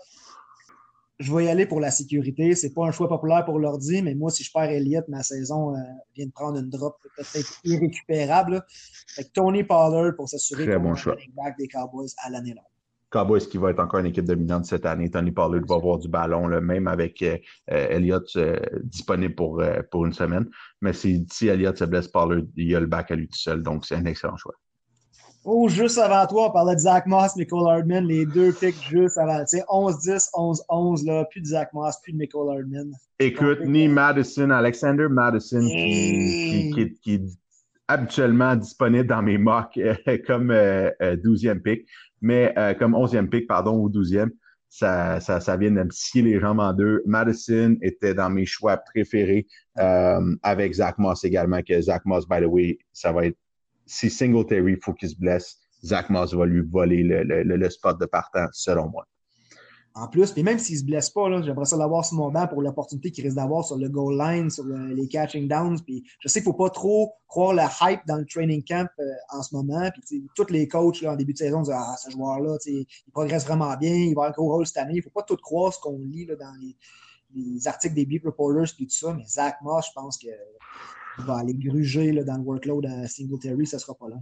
Je 1.18 1.34
vais 1.34 1.44
y 1.44 1.48
aller 1.48 1.66
pour 1.66 1.80
la 1.80 1.90
sécurité. 1.90 2.54
C'est 2.54 2.72
pas 2.72 2.86
un 2.86 2.92
choix 2.92 3.06
populaire 3.06 3.44
pour 3.44 3.58
l'ordi, 3.58 4.00
mais 4.00 4.14
moi, 4.14 4.30
si 4.30 4.42
je 4.42 4.50
perds 4.50 4.70
Elliott, 4.70 5.06
ma 5.08 5.22
saison 5.22 5.74
vient 6.16 6.24
de 6.24 6.32
prendre 6.32 6.58
une 6.58 6.70
drop 6.70 6.96
peut-être 7.14 7.60
irrécupérable. 7.64 8.64
Fait 9.14 9.24
que 9.24 9.30
Tony 9.30 9.64
Pollard 9.64 10.14
pour 10.16 10.30
s'assurer 10.30 10.66
qu'on 10.66 10.80
bon 10.80 10.94
back 11.36 11.58
des 11.58 11.68
Cowboys 11.68 12.08
à 12.24 12.30
l'année 12.30 12.54
longue. 12.54 12.64
Cowboys 13.10 13.40
qui 13.40 13.58
va 13.58 13.70
être 13.70 13.80
encore 13.80 14.00
une 14.00 14.06
équipe 14.06 14.24
dominante 14.24 14.64
cette 14.64 14.86
année. 14.86 15.10
Tony 15.10 15.32
Pollard 15.32 15.64
va 15.66 15.74
avoir 15.74 15.98
du 15.98 16.08
ballon, 16.08 16.48
même 16.60 16.86
avec 16.86 17.20
euh, 17.22 17.36
euh, 17.72 17.88
Elliott 17.90 18.30
euh, 18.36 18.56
disponible 18.84 19.34
pour, 19.34 19.62
pour 19.90 20.06
une 20.06 20.12
semaine. 20.12 20.48
Mais 20.80 20.92
si, 20.92 21.26
si 21.30 21.48
Elliott 21.48 21.76
se 21.76 21.84
blesse, 21.84 22.08
Pollard, 22.08 22.44
il 22.56 22.74
a 22.74 22.80
le 22.80 22.86
bac 22.86 23.10
à 23.10 23.16
lui 23.16 23.28
tout 23.28 23.38
seul. 23.38 23.62
Donc, 23.62 23.84
c'est 23.84 23.96
un 23.96 24.04
excellent 24.04 24.36
choix. 24.36 24.54
Oh, 25.42 25.68
juste 25.68 25.98
avant 25.98 26.26
toi, 26.26 26.48
on 26.48 26.52
parlait 26.52 26.74
de 26.74 26.80
Zach 26.80 27.06
Moss, 27.06 27.34
Michael 27.34 27.66
Hardman, 27.66 28.06
les 28.06 28.26
deux 28.26 28.52
picks 28.52 28.80
juste 28.90 29.16
avant. 29.16 29.40
Tu 29.40 29.56
sais, 29.58 29.64
11-10, 29.68 30.28
11-11, 30.34 31.06
là, 31.06 31.24
plus 31.24 31.40
de 31.40 31.46
Zach 31.46 31.72
Moss, 31.72 31.96
plus 32.02 32.12
de 32.12 32.18
Michael 32.18 32.58
Hardman. 32.58 32.92
Écoute, 33.18 33.60
ni 33.64 33.88
Madison, 33.88 34.50
Alexander 34.50 35.08
Madison, 35.08 35.66
qui, 35.66 36.70
qui, 36.74 36.94
qui, 37.00 37.14
est 37.14 37.24
habituellement 37.88 38.54
disponible 38.54 39.06
dans 39.06 39.22
mes 39.22 39.38
mocks 39.38 39.80
comme 40.26 40.52
12e 40.52 41.60
pick 41.60 41.88
mais 42.20 42.52
euh, 42.58 42.74
comme 42.74 42.92
11e 42.92 43.28
pick, 43.28 43.46
pardon, 43.46 43.76
ou 43.78 43.88
12e, 43.88 44.30
ça, 44.68 45.20
ça, 45.20 45.40
ça 45.40 45.56
vient 45.56 45.70
de 45.70 45.82
me 45.82 45.90
scier 45.90 46.22
les 46.22 46.38
jambes 46.38 46.60
en 46.60 46.72
deux. 46.72 47.02
Madison 47.06 47.76
était 47.82 48.14
dans 48.14 48.30
mes 48.30 48.46
choix 48.46 48.76
préférés 48.76 49.46
euh, 49.78 50.36
avec 50.42 50.72
Zach 50.74 50.98
Moss 50.98 51.24
également, 51.24 51.60
que 51.62 51.80
Zach 51.80 52.04
Moss, 52.04 52.28
by 52.28 52.40
the 52.40 52.46
way, 52.46 52.78
ça 52.92 53.12
va 53.12 53.26
être 53.26 53.38
si 53.86 54.08
Singletary 54.08 54.76
faut 54.80 54.94
qu'il 54.94 55.08
se 55.08 55.16
blesse, 55.16 55.58
Zach 55.84 56.10
Moss 56.10 56.32
va 56.34 56.46
lui 56.46 56.60
voler 56.60 57.02
le, 57.02 57.24
le, 57.24 57.42
le 57.42 57.70
spot 57.70 57.98
de 58.00 58.06
partant, 58.06 58.46
selon 58.52 58.88
moi 58.88 59.06
en 59.94 60.06
plus. 60.08 60.32
Puis 60.32 60.42
même 60.42 60.58
s'il 60.58 60.76
ne 60.76 60.80
se 60.80 60.84
blesse 60.84 61.10
pas, 61.10 61.42
j'aimerais 61.42 61.64
ça 61.64 61.76
l'avoir 61.76 62.04
sur 62.04 62.16
mon 62.16 62.30
banc 62.30 62.46
pour 62.46 62.62
l'opportunité 62.62 63.10
qu'il 63.10 63.24
risque 63.24 63.36
d'avoir 63.36 63.64
sur 63.64 63.76
le 63.76 63.88
goal 63.88 64.16
line, 64.18 64.50
sur 64.50 64.64
les 64.64 65.08
catching 65.08 65.48
downs. 65.48 65.80
Puis 65.80 66.04
je 66.20 66.28
sais 66.28 66.40
qu'il 66.40 66.48
ne 66.48 66.52
faut 66.52 66.64
pas 66.64 66.70
trop 66.70 67.14
croire 67.26 67.54
la 67.54 67.70
hype 67.82 68.00
dans 68.06 68.16
le 68.16 68.24
training 68.24 68.62
camp 68.62 68.88
euh, 68.98 69.04
en 69.30 69.42
ce 69.42 69.54
moment. 69.54 69.90
Puis 69.90 70.24
tous 70.34 70.50
les 70.50 70.68
coachs 70.68 71.02
en 71.04 71.16
début 71.16 71.32
de 71.32 71.38
saison 71.38 71.62
disent 71.62 71.74
Ah, 71.74 71.96
ce 71.96 72.10
joueur-là, 72.10 72.56
il 72.66 72.86
progresse 73.12 73.46
vraiment 73.46 73.76
bien, 73.76 73.94
il 73.94 74.14
va 74.14 74.22
avoir 74.22 74.28
un 74.28 74.32
gros 74.32 74.52
rôle 74.52 74.66
cette 74.66 74.78
année. 74.78 74.94
Il 74.94 74.98
ne 74.98 75.02
faut 75.02 75.10
pas 75.10 75.22
tout 75.22 75.36
croire 75.36 75.72
ce 75.72 75.80
qu'on 75.80 75.98
lit 75.98 76.26
dans 76.26 76.54
les, 77.34 77.68
articles 77.68 77.94
des 77.94 78.06
beat 78.06 78.24
reporters 78.24 78.74
et 78.80 78.84
tout 78.84 78.90
ça. 78.90 79.14
Mais 79.14 79.24
Zach 79.26 79.56
Moss, 79.62 79.86
je 79.88 79.92
pense 79.94 80.18
qu'il 80.18 80.34
va 81.18 81.38
aller 81.38 81.54
gruger 81.54 82.12
dans 82.24 82.36
le 82.36 82.42
workload 82.42 82.86
à 82.86 83.06
Singletary, 83.08 83.66
ça 83.66 83.76
ne 83.76 83.80
sera 83.80 83.94
pas 83.94 84.08
là. 84.08 84.16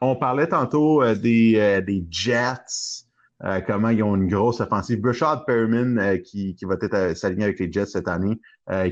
On 0.00 0.16
parlait 0.16 0.48
tantôt 0.48 1.02
euh, 1.02 1.14
euh, 1.14 1.80
des 1.80 2.06
Jets. 2.10 3.06
Euh, 3.44 3.60
comment 3.60 3.88
ils 3.88 4.02
ont 4.02 4.14
une 4.14 4.28
grosse 4.28 4.60
offensive. 4.60 5.00
Brashad 5.00 5.44
Perriman, 5.46 5.98
euh, 5.98 6.16
qui, 6.18 6.54
qui 6.54 6.64
va 6.64 6.76
être 6.80 6.94
euh, 6.94 7.14
s'aligner 7.14 7.44
avec 7.44 7.58
les 7.58 7.72
Jets 7.72 7.86
cette 7.86 8.08
année, 8.08 8.38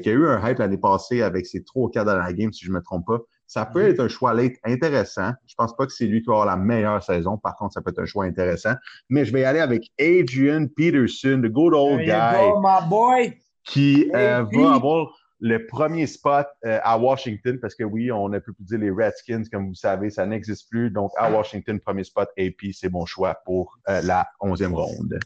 qui 0.03 0.09
a 0.09 0.12
eu 0.12 0.26
un 0.26 0.46
hype 0.46 0.59
l'année 0.59 0.78
passée 0.78 1.22
avec 1.22 1.46
ses 1.46 1.62
trois 1.62 1.84
ou 1.84 1.88
quatre 1.88 2.07
dans 2.07 2.16
la 2.16 2.32
game, 2.32 2.53
si 2.53 2.64
je 2.64 2.70
ne 2.70 2.76
me 2.76 2.82
trompe 2.82 3.07
pas. 3.07 3.18
Ça 3.46 3.64
peut 3.64 3.82
mhm. 3.82 3.90
être 3.90 4.01
un 4.01 4.09
choix 4.09 4.34
late 4.34 4.55
intéressant. 4.64 5.32
Je 5.46 5.55
pense 5.57 5.74
pas 5.74 5.86
que 5.86 5.92
c'est 5.92 6.07
lui 6.07 6.20
qui 6.20 6.26
va 6.26 6.34
avoir 6.34 6.46
la 6.46 6.57
meilleure 6.57 7.03
saison. 7.03 7.38
Par 7.38 7.57
contre, 7.57 7.74
ça 7.74 7.80
peut 7.80 7.90
être 7.90 8.01
un 8.01 8.07
choix 8.07 8.24
intéressant. 8.24 8.74
Mais 9.09 9.24
je 9.24 9.32
vais 9.32 9.40
y 9.40 9.44
aller 9.44 9.61
avec 9.61 9.90
Adrian 10.01 10.66
Peterson, 10.76 11.40
the 11.42 11.48
good 11.48 11.74
old 11.74 12.01
guy. 12.01 12.51
my 12.61 12.88
boy. 12.88 13.32
Qui 13.64 14.09
va 14.12 14.74
avoir 14.74 15.12
le 15.41 15.66
premier 15.66 16.07
spot 16.07 16.47
euh, 16.64 16.78
à 16.82 16.99
Washington, 16.99 17.59
parce 17.61 17.74
que 17.74 17.84
oui, 17.84 18.12
on 18.12 18.32
a 18.32 18.41
pu 18.41 18.53
plus 18.53 18.64
dire 18.64 18.78
les 18.78 18.91
Redskins, 18.91 19.43
comme 19.51 19.68
vous 19.68 19.74
savez, 19.74 20.11
ça 20.11 20.26
n'existe 20.26 20.68
plus. 20.68 20.91
Donc, 20.91 21.11
à 21.16 21.30
Washington, 21.30 21.80
premier 21.80 22.05
spot, 22.05 22.28
AP, 22.38 22.72
c'est 22.72 22.91
mon 22.91 23.07
choix 23.07 23.38
pour 23.45 23.78
euh, 23.88 24.03
la 24.03 24.28
onzième 24.41 24.74
ronde. 24.74 25.18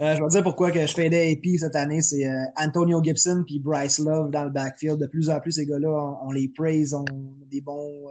Euh, 0.00 0.14
je 0.14 0.22
vais 0.22 0.28
dire 0.28 0.42
pourquoi 0.44 0.70
que 0.70 0.86
je 0.86 0.94
fais 0.94 1.10
des 1.10 1.32
AP 1.32 1.58
cette 1.58 1.74
année. 1.74 2.00
C'est 2.00 2.24
Antonio 2.56 3.02
Gibson 3.02 3.42
puis 3.44 3.58
Bryce 3.58 3.98
Love 3.98 4.30
dans 4.30 4.44
le 4.44 4.50
backfield. 4.50 4.98
De 4.98 5.06
plus 5.06 5.28
en 5.28 5.40
plus, 5.40 5.52
ces 5.52 5.66
gars-là, 5.66 6.18
on, 6.22 6.30
les 6.30 6.48
praise, 6.48 6.94
on 6.94 7.04
a 7.04 7.46
des, 7.50 7.60
bons, 7.60 8.08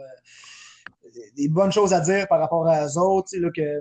des 1.36 1.48
bonnes 1.48 1.72
choses 1.72 1.94
à 1.94 2.00
dire 2.00 2.28
par 2.28 2.38
rapport 2.38 2.68
à 2.68 2.86
eux 2.86 2.98
autres. 2.98 3.34
là, 3.38 3.48
que 3.50 3.80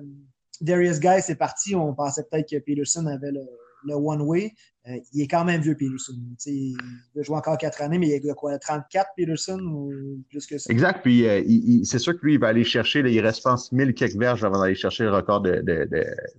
Darius 0.61 0.99
Guy, 1.01 1.21
c'est 1.21 1.35
parti. 1.35 1.75
On 1.75 1.93
pensait 1.93 2.23
peut-être 2.31 2.49
que 2.49 2.57
Peterson 2.59 3.05
avait 3.05 3.31
le, 3.31 3.45
le 3.83 3.95
one-way. 3.95 4.53
Euh, 4.89 4.97
il 5.13 5.21
est 5.21 5.27
quand 5.27 5.45
même 5.45 5.61
vieux, 5.61 5.75
Peterson. 5.75 6.13
il 6.45 6.75
a 7.17 7.21
joué 7.21 7.35
encore 7.35 7.57
quatre 7.57 7.81
années, 7.81 7.99
mais 7.99 8.07
il 8.07 8.29
a 8.29 8.33
quoi, 8.33 8.57
34, 8.57 9.09
Peterson, 9.15 9.59
ou 9.59 10.23
plus 10.29 10.45
que 10.47 10.57
ça? 10.57 10.71
Exact. 10.71 11.01
Puis 11.03 11.27
euh, 11.27 11.41
c'est 11.83 11.99
sûr 11.99 12.13
que 12.19 12.25
lui, 12.25 12.33
il 12.35 12.39
va 12.39 12.47
aller 12.47 12.63
chercher, 12.63 12.99
il 12.99 13.19
reste, 13.19 13.39
je 13.39 13.43
pense, 13.43 13.71
1000 13.71 13.93
quelques 13.93 14.17
verges 14.17 14.43
avant 14.43 14.61
d'aller 14.61 14.75
chercher 14.75 15.03
le 15.03 15.11
record 15.11 15.41
de, 15.41 15.63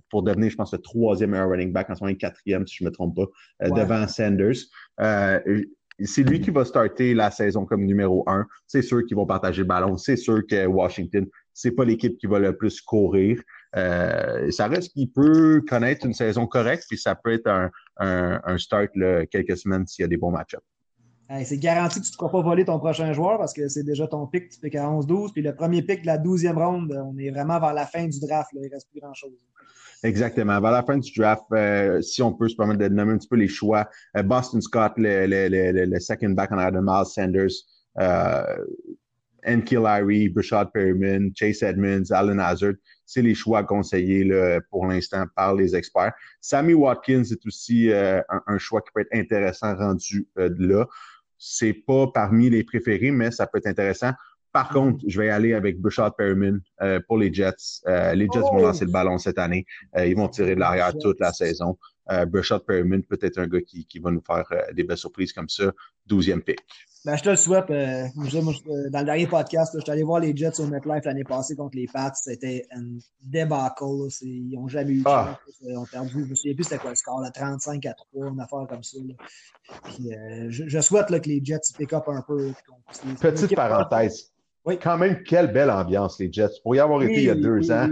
pour 0.09 0.23
devenir, 0.23 0.49
je 0.49 0.55
pense, 0.55 0.73
le 0.73 0.79
troisième 0.79 1.33
running 1.33 1.71
back, 1.71 1.89
en 1.89 1.95
ce 1.95 2.03
moment, 2.03 2.11
le 2.11 2.17
quatrième, 2.17 2.67
si 2.67 2.77
je 2.77 2.83
ne 2.83 2.89
me 2.89 2.93
trompe 2.93 3.15
pas, 3.15 3.27
euh, 3.63 3.69
devant 3.69 4.07
Sanders. 4.07 4.55
c'est 6.03 6.23
lui 6.23 6.41
qui 6.41 6.49
va 6.49 6.65
starter 6.65 7.13
la 7.13 7.31
saison 7.31 7.65
comme 7.65 7.85
numéro 7.85 8.23
un. 8.27 8.45
C'est 8.67 8.81
sûr 8.81 9.05
qu'ils 9.05 9.15
vont 9.15 9.25
partager 9.25 9.61
le 9.61 9.67
ballon. 9.67 9.97
C'est 9.97 10.17
sûr 10.17 10.41
que 10.45 10.65
Washington, 10.65 11.25
c'est 11.53 11.71
pas 11.71 11.85
l'équipe 11.85 12.17
qui 12.17 12.27
va 12.27 12.39
le 12.39 12.57
plus 12.57 12.81
courir. 12.81 13.41
Euh, 13.75 14.51
ça 14.51 14.67
reste 14.67 14.93
qu'il 14.93 15.09
peut 15.11 15.61
connaître 15.67 16.05
une 16.05 16.13
saison 16.13 16.45
correcte, 16.47 16.85
puis 16.89 16.97
ça 16.97 17.15
peut 17.15 17.33
être 17.33 17.47
un, 17.47 17.71
un, 17.97 18.57
start 18.57 18.89
là, 18.95 19.25
quelques 19.25 19.57
semaines 19.57 19.87
s'il 19.87 20.03
y 20.03 20.05
a 20.05 20.07
des 20.07 20.17
bons 20.17 20.31
match-ups. 20.31 20.63
c'est 21.45 21.57
garanti 21.57 21.99
que 21.99 22.05
tu 22.05 22.09
ne 22.09 22.13
te 22.13 22.17
feras 22.17 22.29
pas 22.29 22.41
voler 22.41 22.65
ton 22.65 22.79
prochain 22.79 23.13
joueur 23.13 23.37
parce 23.37 23.53
que 23.53 23.67
c'est 23.67 23.83
déjà 23.83 24.07
ton 24.07 24.27
pic, 24.27 24.49
tu 24.49 24.59
piques 24.59 24.75
à 24.75 24.85
11-12. 24.85 25.31
Puis 25.33 25.41
le 25.41 25.55
premier 25.55 25.81
pic 25.81 26.01
de 26.01 26.07
la 26.07 26.17
12e 26.17 26.55
ronde, 26.55 27.01
on 27.05 27.17
est 27.17 27.29
vraiment 27.29 27.59
vers 27.59 27.73
la 27.73 27.85
fin 27.85 28.07
du 28.07 28.19
draft. 28.19 28.51
Là, 28.53 28.61
il 28.63 28.67
ne 28.67 28.73
reste 28.73 28.89
plus 28.91 28.99
grand-chose. 28.99 29.31
Exactement. 30.03 30.59
Vers 30.59 30.71
la 30.71 30.83
fin 30.83 30.97
du 30.97 31.11
draft, 31.13 31.43
euh, 31.53 32.01
si 32.01 32.21
on 32.21 32.33
peut 32.33 32.49
se 32.49 32.55
permettre 32.55 32.79
de 32.79 32.87
nommer 32.87 33.13
un 33.13 33.17
petit 33.17 33.27
peu 33.27 33.35
les 33.35 33.47
choix, 33.47 33.87
euh, 34.17 34.23
Boston 34.23 34.61
Scott, 34.61 34.93
le, 34.97 35.27
le, 35.27 35.47
le, 35.47 35.85
le, 35.85 35.99
second 35.99 36.31
back 36.31 36.51
en 36.51 36.57
arrière 36.57 36.71
de 36.71 36.79
Miles 36.79 37.05
Sanders, 37.05 37.51
euh, 37.99 38.65
Enki 39.45 39.75
Larry, 39.75 40.29
Brashad 40.29 40.71
Perryman, 40.71 41.31
Chase 41.35 41.63
Edmonds, 41.63 42.11
Alan 42.11 42.39
Hazard, 42.39 42.73
c'est 43.05 43.21
les 43.21 43.35
choix 43.35 43.63
conseillés 43.63 44.23
là, 44.23 44.59
pour 44.69 44.85
l'instant 44.85 45.25
par 45.35 45.55
les 45.55 45.75
experts. 45.75 46.13
Sammy 46.39 46.73
Watkins 46.73 47.23
est 47.23 47.45
aussi 47.45 47.91
euh, 47.91 48.21
un, 48.47 48.57
choix 48.57 48.81
qui 48.81 48.89
peut 48.93 49.01
être 49.01 49.13
intéressant 49.13 49.75
rendu 49.75 50.27
euh, 50.37 50.49
là. 50.57 50.85
C'est 51.37 51.73
pas 51.73 52.07
parmi 52.13 52.49
les 52.49 52.63
préférés, 52.63 53.11
mais 53.11 53.31
ça 53.31 53.47
peut 53.47 53.57
être 53.57 53.67
intéressant. 53.67 54.11
Par 54.53 54.69
mm-hmm. 54.69 54.73
contre, 54.73 55.05
je 55.07 55.19
vais 55.19 55.29
aller 55.29 55.53
avec 55.53 55.79
Brashad 55.79 56.13
Perryman 56.17 56.61
euh, 56.81 56.99
pour 57.07 57.17
les 57.17 57.33
Jets. 57.33 57.81
les 58.13 58.27
Jets 58.31 58.39
vont 58.39 58.59
oh! 58.59 58.61
lancer 58.61 58.85
le 58.85 58.91
ballon 58.91 59.17
cette 59.17 59.39
année. 59.39 59.65
ils 59.97 60.15
vont 60.15 60.27
tirer 60.27 60.55
de 60.55 60.59
l'arrière 60.59 60.93
toute 60.97 61.19
la 61.19 61.33
saison. 61.33 61.77
Euh, 62.09 62.25
Perryman 62.65 63.03
peut 63.03 63.19
être 63.21 63.39
un 63.39 63.47
gars 63.47 63.61
qui, 63.61 63.85
qui 63.85 63.99
va 63.99 64.11
nous 64.11 64.23
faire 64.25 64.45
des 64.73 64.83
belles 64.83 64.97
surprises 64.97 65.33
comme 65.33 65.49
ça. 65.49 65.71
12e 66.09 66.41
pick. 66.41 66.59
Ben, 67.03 67.15
je 67.15 67.23
te 67.23 67.29
le 67.29 67.35
souhaite. 67.35 67.69
Euh, 67.71 68.05
euh, 68.05 68.89
dans 68.91 68.99
le 68.99 69.05
dernier 69.05 69.25
podcast, 69.25 69.73
je 69.75 69.81
suis 69.81 69.91
allé 69.91 70.03
voir 70.03 70.19
les 70.19 70.35
Jets 70.35 70.59
au 70.59 70.67
MetLife 70.67 71.03
l'année 71.05 71.23
passée 71.23 71.55
contre 71.55 71.75
les 71.75 71.87
Pats. 71.91 72.13
C'était 72.13 72.67
un 72.75 72.99
débâcle. 73.23 73.83
Ils 74.21 74.51
n'ont 74.53 74.67
jamais 74.67 74.91
eu 74.91 74.99
de 74.99 75.07
ah. 75.07 75.39
chance. 75.45 75.55
Ils 75.61 75.77
ont 75.77 75.85
perdu. 75.85 76.11
Je 76.11 76.17
ne 76.19 76.25
me 76.25 76.35
souviens 76.35 76.53
plus 76.53 76.63
c'était 76.63 76.77
quoi 76.77 76.91
le 76.91 76.95
score, 76.95 77.23
35 77.33 77.83
à 77.87 77.93
3, 77.93 78.27
une 78.29 78.39
affaire 78.39 78.67
comme 78.69 78.83
ça. 78.83 78.97
Puis, 79.85 80.13
euh, 80.13 80.47
je, 80.49 80.79
souhaite 80.79 81.09
là, 81.09 81.19
que 81.19 81.27
les 81.27 81.41
Jets 81.43 81.73
pick 81.75 81.91
up 81.93 82.03
un 82.07 82.21
peu. 82.21 82.51
Petite 83.19 83.55
parenthèse. 83.55 84.31
Oui. 84.63 84.77
Quand 84.77 84.97
même, 84.97 85.23
quelle 85.23 85.51
belle 85.51 85.71
ambiance, 85.71 86.19
les 86.19 86.31
Jets. 86.31 86.61
Pour 86.61 86.75
y 86.75 86.79
avoir 86.79 87.01
été 87.01 87.15
il 87.15 87.23
y 87.23 87.29
a 87.31 87.35
deux 87.35 87.71
ans, 87.71 87.89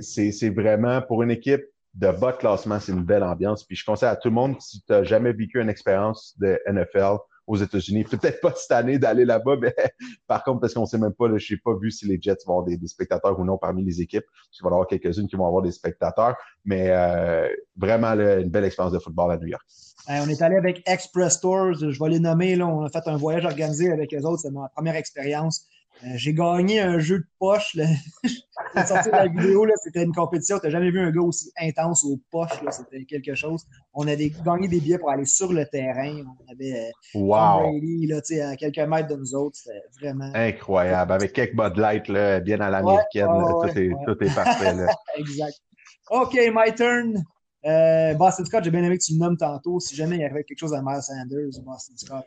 c'est 0.00 0.50
vraiment 0.50 1.02
pour 1.02 1.24
une 1.24 1.32
équipe 1.32 1.64
de 1.94 2.10
bas 2.12 2.32
de 2.32 2.36
classement, 2.36 2.78
c'est 2.78 2.92
une 2.92 3.02
belle 3.02 3.24
ambiance. 3.24 3.64
Puis 3.64 3.74
je 3.74 3.84
conseille 3.84 4.10
à 4.10 4.16
tout 4.16 4.28
le 4.28 4.34
monde, 4.34 4.60
si 4.60 4.82
tu 4.82 4.92
n'as 4.92 5.02
jamais 5.02 5.32
vécu 5.32 5.60
une 5.60 5.70
expérience 5.70 6.36
de 6.38 6.60
NFL, 6.70 7.16
aux 7.46 7.56
États-Unis. 7.56 8.04
Peut-être 8.04 8.40
pas 8.40 8.52
cette 8.56 8.72
année 8.72 8.98
d'aller 8.98 9.24
là-bas, 9.24 9.56
mais 9.60 9.74
par 10.26 10.42
contre, 10.44 10.60
parce 10.60 10.74
qu'on 10.74 10.82
ne 10.82 10.86
sait 10.86 10.98
même 10.98 11.12
pas, 11.12 11.26
je 11.36 11.54
n'ai 11.54 11.60
pas 11.60 11.74
vu 11.80 11.90
si 11.90 12.06
les 12.06 12.18
Jets 12.20 12.38
vont 12.46 12.60
avoir 12.60 12.64
des, 12.64 12.86
spectateurs 12.86 13.38
ou 13.38 13.44
non 13.44 13.58
parmi 13.58 13.84
les 13.84 14.00
équipes. 14.00 14.24
Il 14.52 14.62
va 14.62 14.70
y 14.70 14.72
avoir 14.72 14.86
quelques-unes 14.86 15.28
qui 15.28 15.36
vont 15.36 15.46
avoir 15.46 15.62
des 15.62 15.72
spectateurs, 15.72 16.36
mais 16.64 16.88
euh, 16.90 17.48
vraiment 17.76 18.12
une 18.12 18.50
belle 18.50 18.64
expérience 18.64 18.92
de 18.92 18.98
football 18.98 19.32
à 19.32 19.36
New 19.36 19.48
York. 19.48 19.64
on 20.08 20.28
est 20.28 20.42
allé 20.42 20.56
avec 20.56 20.82
Express 20.86 21.40
Tours, 21.40 21.74
je 21.74 22.02
vais 22.02 22.10
les 22.10 22.20
nommer. 22.20 22.56
Là, 22.56 22.66
on 22.66 22.84
a 22.84 22.88
fait 22.88 23.06
un 23.06 23.16
voyage 23.16 23.44
organisé 23.44 23.92
avec 23.92 24.14
eux 24.14 24.22
autres. 24.22 24.42
C'est 24.42 24.50
ma 24.50 24.68
première 24.68 24.96
expérience. 24.96 25.66
Euh, 26.04 26.08
j'ai 26.16 26.34
gagné 26.34 26.80
un 26.80 26.98
jeu 26.98 27.20
de 27.20 27.26
poche. 27.38 27.76
J'ai 28.74 28.84
sorti 28.84 29.08
la 29.10 29.26
vidéo, 29.26 29.66
c'était 29.82 30.02
une 30.02 30.12
compétition. 30.12 30.58
Tu 30.58 30.66
n'as 30.66 30.70
jamais 30.70 30.90
vu 30.90 31.00
un 31.00 31.10
gars 31.10 31.22
aussi 31.22 31.50
intense 31.58 32.04
aux 32.04 32.20
poches. 32.30 32.50
C'était 32.70 33.04
quelque 33.04 33.34
chose. 33.34 33.64
On 33.94 34.06
a 34.06 34.14
gagné 34.16 34.68
des 34.68 34.80
billets 34.80 34.98
pour 34.98 35.10
aller 35.10 35.24
sur 35.24 35.52
le 35.52 35.64
terrain. 35.66 36.22
On 36.38 36.52
avait 36.52 36.90
euh, 37.14 37.18
wow. 37.18 37.60
Brady 37.60 38.06
là, 38.06 38.20
à 38.50 38.56
quelques 38.56 38.78
mètres 38.78 39.08
de 39.08 39.16
nous 39.16 39.34
autres. 39.34 39.56
C'était 39.56 39.80
vraiment. 39.98 40.30
Incroyable. 40.34 41.12
Avec 41.12 41.32
quelques 41.32 41.56
Bud 41.56 41.78
Light, 41.78 42.08
là, 42.08 42.40
bien 42.40 42.60
à 42.60 42.68
l'américaine. 42.68 43.28
tout, 43.28 43.78
est, 43.78 43.92
tout, 44.04 44.24
est, 44.24 44.34
parfait. 44.34 44.74
Là. 44.74 44.86
exact. 45.16 45.58
OK, 46.10 46.38
my 46.52 46.74
turn. 46.74 47.24
Euh, 47.64 48.14
Boston 48.14 48.46
Scott, 48.46 48.64
j'ai 48.64 48.70
bien 48.70 48.84
aimé 48.84 48.96
que 48.98 49.04
tu 49.04 49.14
le 49.14 49.18
nommes 49.18 49.36
tantôt. 49.36 49.80
Si 49.80 49.96
jamais 49.96 50.16
il 50.16 50.20
y 50.20 50.24
avait 50.24 50.44
quelque 50.44 50.58
chose 50.58 50.74
à 50.74 50.82
Miles 50.82 51.02
Sanders, 51.02 51.62
Boston 51.64 51.96
Scott, 51.96 52.26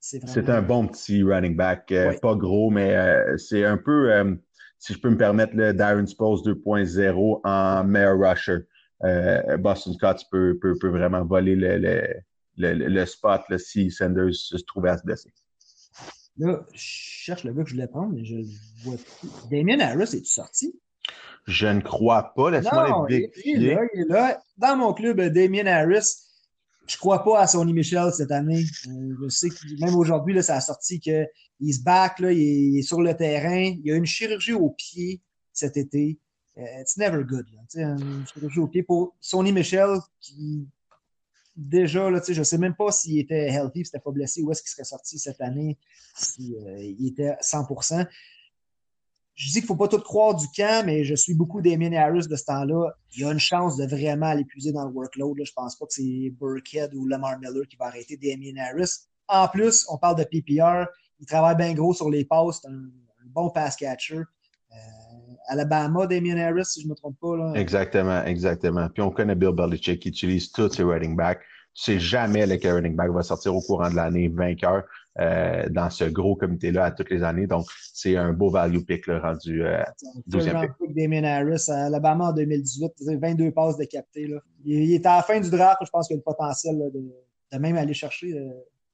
c'est 0.00 0.48
un 0.48 0.62
bon 0.62 0.86
petit 0.86 1.22
running 1.22 1.56
back, 1.56 1.90
euh, 1.92 2.16
pas 2.20 2.34
gros, 2.34 2.70
mais 2.70 2.94
euh, 2.94 3.36
c'est 3.36 3.64
un 3.64 3.76
peu, 3.76 4.12
euh, 4.12 4.34
si 4.78 4.94
je 4.94 5.00
peux 5.00 5.10
me 5.10 5.16
permettre, 5.16 5.54
le 5.56 5.72
Darren 5.72 6.06
Sproles 6.06 6.40
2.0 6.40 7.40
en 7.44 7.84
meilleur 7.84 8.18
rusher. 8.18 8.60
Boston 9.58 9.94
Scott 9.94 10.24
peut, 10.30 10.58
peut, 10.60 10.76
peut, 10.78 10.88
vraiment 10.88 11.24
voler 11.24 11.54
le, 11.54 11.78
le, 12.56 12.72
le, 12.72 13.06
spot 13.06 13.42
là, 13.48 13.58
si 13.58 13.90
Sanders 13.90 14.34
se 14.34 14.56
trouvait 14.56 14.90
à 14.90 14.98
se 14.98 15.04
blesser. 15.04 15.32
Là, 16.38 16.64
je 16.72 16.78
cherche 16.78 17.44
le 17.44 17.52
gars 17.52 17.62
que 17.62 17.70
je 17.70 17.74
voulais 17.74 17.88
prendre, 17.88 18.12
mais 18.12 18.24
je 18.24 18.36
le 18.36 18.44
vois 18.82 18.96
plus. 18.96 19.28
Damien 19.50 19.80
Harris, 19.80 20.16
est-tu 20.16 20.24
sorti? 20.24 20.80
Je 21.46 21.66
ne 21.66 21.80
crois 21.80 22.34
pas. 22.34 22.50
Laisse-moi 22.50 23.06
les 23.08 23.30
il 23.44 23.66
est 23.66 23.74
là, 23.74 23.80
il 23.94 24.00
est 24.02 24.08
là. 24.08 24.40
Dans 24.56 24.76
mon 24.76 24.92
club, 24.92 25.20
Damien 25.20 25.66
Harris, 25.66 26.27
je 26.88 26.96
crois 26.96 27.22
pas 27.22 27.40
à 27.40 27.46
Sonny 27.46 27.72
Michel 27.72 28.12
cette 28.12 28.30
année. 28.30 28.64
Euh, 28.88 29.14
je 29.22 29.28
sais 29.28 29.50
que 29.50 29.80
même 29.80 29.94
aujourd'hui, 29.94 30.42
ça 30.42 30.56
a 30.56 30.60
sorti 30.60 30.98
qu'il 30.98 31.28
se 31.74 31.82
back, 31.82 32.18
là, 32.20 32.32
il 32.32 32.78
est 32.78 32.82
sur 32.82 33.00
le 33.00 33.14
terrain. 33.14 33.62
Il 33.62 33.84
y 33.84 33.92
a 33.92 33.96
une 33.96 34.06
chirurgie 34.06 34.54
au 34.54 34.70
pied 34.70 35.20
cet 35.52 35.76
été. 35.76 36.18
Euh, 36.56 36.80
it's 36.80 36.96
never 36.96 37.24
good. 37.24 37.46
Là, 37.52 37.96
une 37.98 38.26
chirurgie 38.26 38.60
au 38.60 38.66
pied 38.66 38.82
pour 38.82 39.16
Sonny 39.20 39.52
Michel 39.52 39.98
qui 40.20 40.66
déjà, 41.58 42.08
là, 42.08 42.22
je 42.26 42.38
ne 42.38 42.44
sais 42.44 42.58
même 42.58 42.74
pas 42.74 42.92
s'il 42.92 43.18
était 43.18 43.48
healthy, 43.48 43.84
s'il 43.84 43.88
n'était 43.88 43.98
pas 43.98 44.12
blessé, 44.12 44.42
où 44.42 44.50
est-ce 44.52 44.62
qu'il 44.62 44.70
serait 44.70 44.84
sorti 44.84 45.18
cette 45.18 45.40
année, 45.40 45.76
s'il 46.14 46.54
euh, 46.54 46.94
était 47.04 47.34
100% 47.42 48.06
je 49.38 49.46
dis 49.46 49.52
qu'il 49.52 49.62
ne 49.62 49.66
faut 49.68 49.76
pas 49.76 49.86
tout 49.86 50.00
croire 50.00 50.34
du 50.34 50.48
camp, 50.48 50.84
mais 50.84 51.04
je 51.04 51.14
suis 51.14 51.32
beaucoup 51.32 51.62
Damien 51.62 51.92
Harris 51.92 52.26
de 52.26 52.34
ce 52.34 52.44
temps-là. 52.46 52.90
Il 53.14 53.22
y 53.22 53.24
a 53.24 53.30
une 53.30 53.38
chance 53.38 53.76
de 53.76 53.86
vraiment 53.86 54.32
l'épuiser 54.32 54.72
dans 54.72 54.84
le 54.84 54.90
workload. 54.90 55.36
Je 55.36 55.42
ne 55.52 55.54
pense 55.54 55.76
pas 55.76 55.86
que 55.86 55.92
c'est 55.92 56.32
Burkhead 56.40 56.92
ou 56.92 57.06
Lamar 57.06 57.38
Miller 57.38 57.64
qui 57.68 57.76
va 57.76 57.86
arrêter 57.86 58.16
Damien 58.16 58.60
Harris. 58.60 59.06
En 59.28 59.46
plus, 59.46 59.86
on 59.90 59.96
parle 59.96 60.16
de 60.16 60.24
PPR. 60.24 60.90
Il 61.20 61.26
travaille 61.26 61.54
bien 61.54 61.72
gros 61.72 61.94
sur 61.94 62.10
les 62.10 62.24
passes. 62.24 62.58
C'est 62.62 62.68
un, 62.68 62.90
bon 63.26 63.50
pass 63.50 63.76
catcher. 63.76 64.16
Euh, 64.16 64.74
Alabama, 65.46 66.08
Damien 66.08 66.36
Harris, 66.38 66.64
si 66.64 66.80
je 66.80 66.86
ne 66.86 66.90
me 66.90 66.96
trompe 66.96 67.16
pas. 67.20 67.52
Exactement, 67.54 68.24
exactement. 68.24 68.88
Puis 68.88 69.02
on 69.02 69.12
connaît 69.12 69.36
Bill 69.36 69.52
Belichick 69.52 70.00
qui 70.00 70.08
utilise 70.08 70.50
tous 70.50 70.72
ses 70.72 70.82
running 70.82 71.14
backs. 71.14 71.42
Sais 71.80 72.00
jamais 72.00 72.44
lequel 72.44 72.74
running 72.74 72.96
back 72.96 73.10
va 73.10 73.22
sortir 73.22 73.54
au 73.54 73.60
courant 73.60 73.88
de 73.88 73.94
l'année 73.94 74.26
vainqueur. 74.26 74.82
Euh, 75.20 75.68
dans 75.70 75.90
ce 75.90 76.04
gros 76.04 76.36
comité-là 76.36 76.84
à 76.84 76.90
toutes 76.92 77.10
les 77.10 77.24
années. 77.24 77.48
Donc, 77.48 77.66
c'est 77.92 78.16
un 78.16 78.32
beau 78.32 78.50
value 78.50 78.78
pick 78.78 79.08
là, 79.08 79.18
rendu 79.18 79.64
euh, 79.64 79.82
12e 80.30 80.68
pick. 80.78 80.94
Damien 80.94 81.24
Harris 81.24 81.64
à 81.68 81.86
Alabama 81.86 82.26
en 82.26 82.32
2018, 82.32 82.92
22 83.20 83.50
passes 83.50 83.76
de 83.76 83.84
capté. 83.84 84.28
Là. 84.28 84.38
Il, 84.64 84.94
était 84.94 85.08
à 85.08 85.16
la 85.16 85.22
fin 85.24 85.40
du 85.40 85.50
draft, 85.50 85.78
je 85.84 85.90
pense 85.90 86.06
qu'il 86.06 86.14
y 86.14 86.18
a 86.18 86.20
le 86.20 86.22
potentiel 86.22 86.78
de, 86.78 87.00
de, 87.52 87.58
même 87.58 87.76
aller 87.76 87.94
chercher. 87.94 88.32
Euh, 88.32 88.48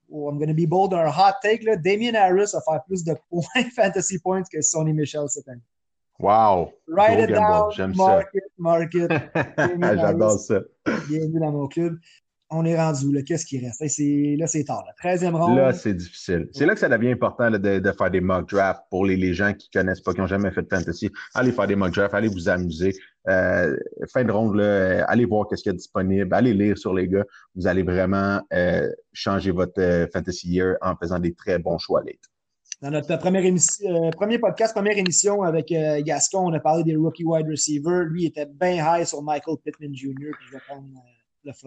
oh, 0.09 0.31
I'm 0.31 0.39
going 0.39 0.47
to 0.47 0.55
be 0.55 0.67
bold, 0.67 0.95
un 0.95 1.09
hot 1.09 1.35
take. 1.43 1.63
Là. 1.63 1.75
Damien 1.75 2.15
Harris 2.15 2.53
va 2.53 2.61
faire 2.61 2.83
plus 2.87 3.03
de 3.03 3.15
points, 3.29 3.69
fantasy 3.75 4.17
points 4.17 4.41
que 4.51 4.61
Sonny 4.61 4.93
Michel 4.93 5.25
cette 5.27 5.47
année. 5.47 5.61
Wow! 6.17 6.71
Write 6.87 7.19
it 7.19 7.35
down, 7.35 7.93
market, 7.95 8.43
market. 8.57 9.11
J'adore 9.79 10.39
ça. 10.39 10.61
Bienvenue 11.07 11.39
dans 11.39 11.51
mon 11.51 11.67
club. 11.67 11.99
On 12.49 12.65
est 12.65 12.77
rendu. 12.77 13.23
Qu'est-ce 13.23 13.45
qui 13.45 13.59
reste? 13.59 13.81
Là, 13.81 14.47
c'est 14.47 14.63
tard. 14.63 14.83
La 14.85 15.15
13e 15.15 15.35
ronde. 15.35 15.57
Là, 15.57 15.73
c'est 15.73 15.93
difficile. 15.93 16.47
C'est 16.53 16.65
là 16.65 16.73
que 16.73 16.79
ça 16.79 16.89
devient 16.89 17.11
important 17.11 17.49
de, 17.49 17.91
faire 17.97 18.11
des 18.11 18.21
mock 18.21 18.49
drafts 18.49 18.83
pour 18.89 19.05
les, 19.05 19.33
gens 19.33 19.53
qui 19.53 19.69
ne 19.73 19.81
connaissent 19.81 20.01
pas, 20.01 20.13
qui 20.13 20.21
n'ont 20.21 20.27
jamais 20.27 20.51
fait 20.51 20.61
de 20.61 20.67
fantasy. 20.69 21.09
Allez 21.33 21.51
faire 21.51 21.67
des 21.67 21.75
mock 21.75 21.93
drafts, 21.93 22.13
allez 22.13 22.27
vous 22.27 22.49
amuser. 22.49 22.93
Euh, 23.27 23.75
fin 24.13 24.23
de 24.23 24.31
ronde, 24.31 24.55
là, 24.55 25.03
allez 25.05 25.25
voir 25.25 25.47
ce 25.49 25.55
qu'il 25.55 25.71
y 25.71 25.75
a 25.75 25.77
disponible, 25.77 26.33
allez 26.33 26.53
lire 26.53 26.77
sur 26.77 26.93
les 26.93 27.07
gars. 27.07 27.25
Vous 27.55 27.65
allez 27.65 27.81
vraiment 27.81 28.39
euh, 28.53 28.87
changer 29.13 29.49
votre 29.51 29.81
euh, 29.81 30.05
fantasy 30.13 30.49
year 30.49 30.75
en 30.81 30.95
faisant 30.95 31.19
des 31.19 31.33
très 31.33 31.57
bons 31.57 31.79
choix 31.79 32.03
late. 32.03 32.19
Dans 32.81 32.91
notre 32.91 33.17
première 33.17 33.43
émission, 33.43 34.11
premier 34.11 34.37
podcast, 34.37 34.75
première 34.75 34.97
émission 34.97 35.41
avec 35.41 35.73
Gascon, 36.03 36.49
on 36.49 36.53
a 36.53 36.59
parlé 36.59 36.83
des 36.83 36.95
rookie 36.95 37.23
wide 37.23 37.47
receivers. 37.49 38.03
Lui 38.03 38.23
il 38.23 38.25
était 38.27 38.45
bien 38.45 38.75
high 38.75 39.05
sur 39.05 39.23
Michael 39.23 39.55
Pittman 39.63 39.95
Jr. 39.95 40.13
Puis 40.13 40.47
je 40.47 40.51
vais 40.51 40.61
prendre 40.67 40.85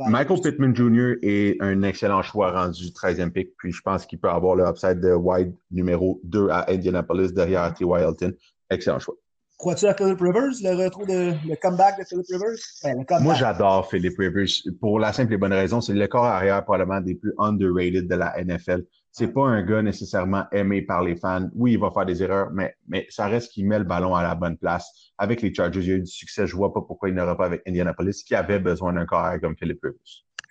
Michael 0.08 0.40
Pittman 0.40 0.74
Jr. 0.74 1.14
est 1.22 1.56
un 1.60 1.82
excellent 1.82 2.22
choix 2.22 2.52
rendu 2.52 2.86
13e 2.86 3.30
pick, 3.30 3.56
puis 3.56 3.72
je 3.72 3.80
pense 3.82 4.06
qu'il 4.06 4.18
peut 4.18 4.30
avoir 4.30 4.56
le 4.56 4.64
upside 4.64 5.00
de 5.00 5.12
wide 5.12 5.54
numéro 5.70 6.20
2 6.24 6.48
à 6.50 6.70
Indianapolis 6.70 7.32
derrière 7.32 7.72
T. 7.74 7.84
Hilton. 7.84 8.32
Excellent 8.70 8.98
choix. 8.98 9.14
Crois-tu 9.58 9.86
à 9.86 9.94
Philip 9.94 10.20
Rivers, 10.20 10.52
le 10.62 10.84
retour 10.84 11.04
de 11.04 11.32
le 11.48 11.56
comeback 11.60 11.98
de 11.98 12.04
Philip 12.04 12.26
Rivers? 12.30 12.58
Ben, 12.84 13.20
Moi, 13.20 13.34
j'adore 13.34 13.90
Philip 13.90 14.16
Rivers. 14.16 14.46
Pour 14.80 15.00
la 15.00 15.12
simple 15.12 15.34
et 15.34 15.36
bonne 15.36 15.52
raison, 15.52 15.80
c'est 15.80 15.94
le 15.94 16.06
corps 16.06 16.26
arrière 16.26 16.62
probablement 16.64 17.00
des 17.00 17.16
plus 17.16 17.32
underrated 17.38 18.06
de 18.06 18.14
la 18.14 18.36
NFL. 18.40 18.84
C'est 19.12 19.32
pas 19.32 19.46
un 19.46 19.62
gars 19.62 19.82
nécessairement 19.82 20.44
aimé 20.52 20.82
par 20.82 21.02
les 21.02 21.16
fans. 21.16 21.48
Oui, 21.54 21.72
il 21.72 21.80
va 21.80 21.90
faire 21.90 22.06
des 22.06 22.22
erreurs, 22.22 22.50
mais, 22.52 22.76
mais 22.86 23.06
ça 23.10 23.26
reste 23.26 23.52
qu'il 23.52 23.66
met 23.66 23.78
le 23.78 23.84
ballon 23.84 24.14
à 24.14 24.22
la 24.22 24.34
bonne 24.34 24.56
place. 24.56 25.12
Avec 25.18 25.42
les 25.42 25.52
Chargers, 25.52 25.80
il 25.80 25.88
y 25.88 25.92
a 25.92 25.96
eu 25.96 26.00
du 26.00 26.06
succès. 26.06 26.46
Je 26.46 26.54
vois 26.54 26.72
pas 26.72 26.82
pourquoi 26.82 27.08
il 27.08 27.14
n'aura 27.14 27.36
pas 27.36 27.46
avec 27.46 27.62
Indianapolis, 27.66 28.22
qui 28.24 28.34
avait 28.34 28.60
besoin 28.60 28.92
d'un 28.92 29.06
corps 29.06 29.28
comme 29.40 29.56
Philip 29.56 29.78
Rivers. 29.82 29.98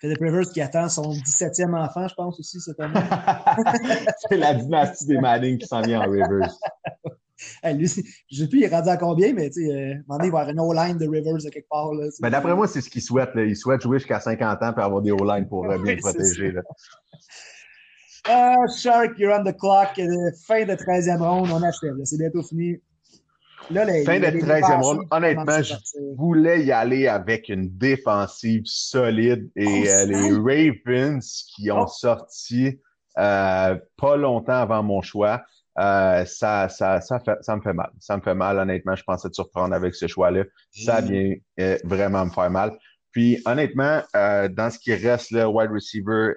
Philip 0.00 0.18
Rivers 0.20 0.50
qui 0.52 0.60
attend 0.60 0.88
son 0.88 1.12
17e 1.12 1.74
enfant, 1.74 2.06
je 2.06 2.14
pense 2.14 2.38
aussi, 2.38 2.60
cette 2.60 2.78
année. 2.78 2.94
c'est 4.28 4.36
la 4.36 4.54
dynastie 4.54 5.06
des 5.06 5.18
Manning 5.18 5.58
qui 5.58 5.66
s'en 5.66 5.80
vient 5.80 6.02
en 6.02 6.10
Rivers. 6.10 6.54
lui, 7.64 7.86
je 7.86 8.00
ne 8.00 8.44
sais 8.44 8.48
plus, 8.48 8.58
il 8.58 8.64
est 8.64 8.68
rendu 8.68 8.88
à 8.88 8.96
combien, 8.96 9.32
mais 9.32 9.50
tu 9.50 9.64
sais, 9.64 9.72
euh, 9.72 9.94
il 9.94 10.04
va 10.06 10.24
y 10.24 10.26
avoir 10.28 10.48
une 10.48 10.60
O-line 10.60 10.98
de 10.98 11.08
Rivers 11.08 11.38
de 11.38 11.48
quelque 11.50 11.68
part. 11.68 11.90
Ben, 12.20 12.30
D'après 12.30 12.54
moi, 12.54 12.68
c'est 12.68 12.80
ce 12.80 12.90
qu'il 12.90 13.02
souhaite. 13.02 13.30
Il 13.34 13.56
souhaite 13.56 13.82
jouer 13.82 13.98
jusqu'à 13.98 14.20
50 14.20 14.62
ans 14.62 14.72
pour 14.72 14.82
avoir 14.82 15.02
des 15.02 15.10
O-line 15.10 15.48
pour 15.48 15.66
bien 15.82 15.96
protéger. 15.96 16.54
Ah, 18.30 18.66
Shark, 18.76 19.18
you're 19.18 19.32
on 19.32 19.42
the 19.42 19.54
clock. 19.54 19.98
Euh, 19.98 20.30
fin 20.46 20.66
de 20.66 20.74
13e 20.74 21.18
ronde, 21.18 21.48
on 21.50 21.62
achève. 21.62 21.94
C'est 22.04 22.18
bientôt 22.18 22.42
fini. 22.42 22.76
Là, 23.70 23.86
fin 24.04 24.20
de 24.20 24.26
13e 24.26 24.82
ronde, 24.82 25.06
honnêtement, 25.10 25.62
je 25.62 25.74
voulais 26.16 26.62
y 26.62 26.72
aller 26.72 27.08
avec 27.08 27.48
une 27.48 27.70
défensive 27.76 28.62
solide 28.66 29.50
et 29.56 29.66
oh, 29.66 29.88
euh, 29.88 30.04
les 30.06 30.32
Ravens 30.32 31.44
qui 31.54 31.70
ont 31.70 31.84
oh. 31.84 31.86
sorti 31.86 32.78
euh, 33.18 33.78
pas 33.96 34.16
longtemps 34.16 34.60
avant 34.60 34.82
mon 34.82 35.00
choix. 35.00 35.42
ça, 35.76 36.68
ça, 36.68 37.00
ça, 37.00 37.20
fait, 37.20 37.38
ça 37.40 37.56
me 37.56 37.62
fait 37.62 37.72
mal. 37.72 37.90
Ça 37.98 38.16
me 38.16 38.22
fait 38.22 38.34
mal, 38.34 38.58
honnêtement. 38.58 38.94
Je 38.94 39.04
pensais 39.04 39.28
te 39.30 39.34
surprendre 39.34 39.74
avec 39.74 39.94
ce 39.94 40.06
choix-là. 40.06 40.44
Ça 40.70 41.00
vient 41.00 41.34
vraiment 41.84 42.26
me 42.26 42.30
faire 42.30 42.50
mal. 42.50 42.76
Puis 43.12 43.40
honnêtement, 43.46 44.02
euh, 44.14 44.48
dans 44.48 44.70
ce 44.70 44.78
qui 44.78 44.94
reste, 44.94 45.30
le 45.30 45.46
wide 45.46 45.70
receiver 45.70 46.34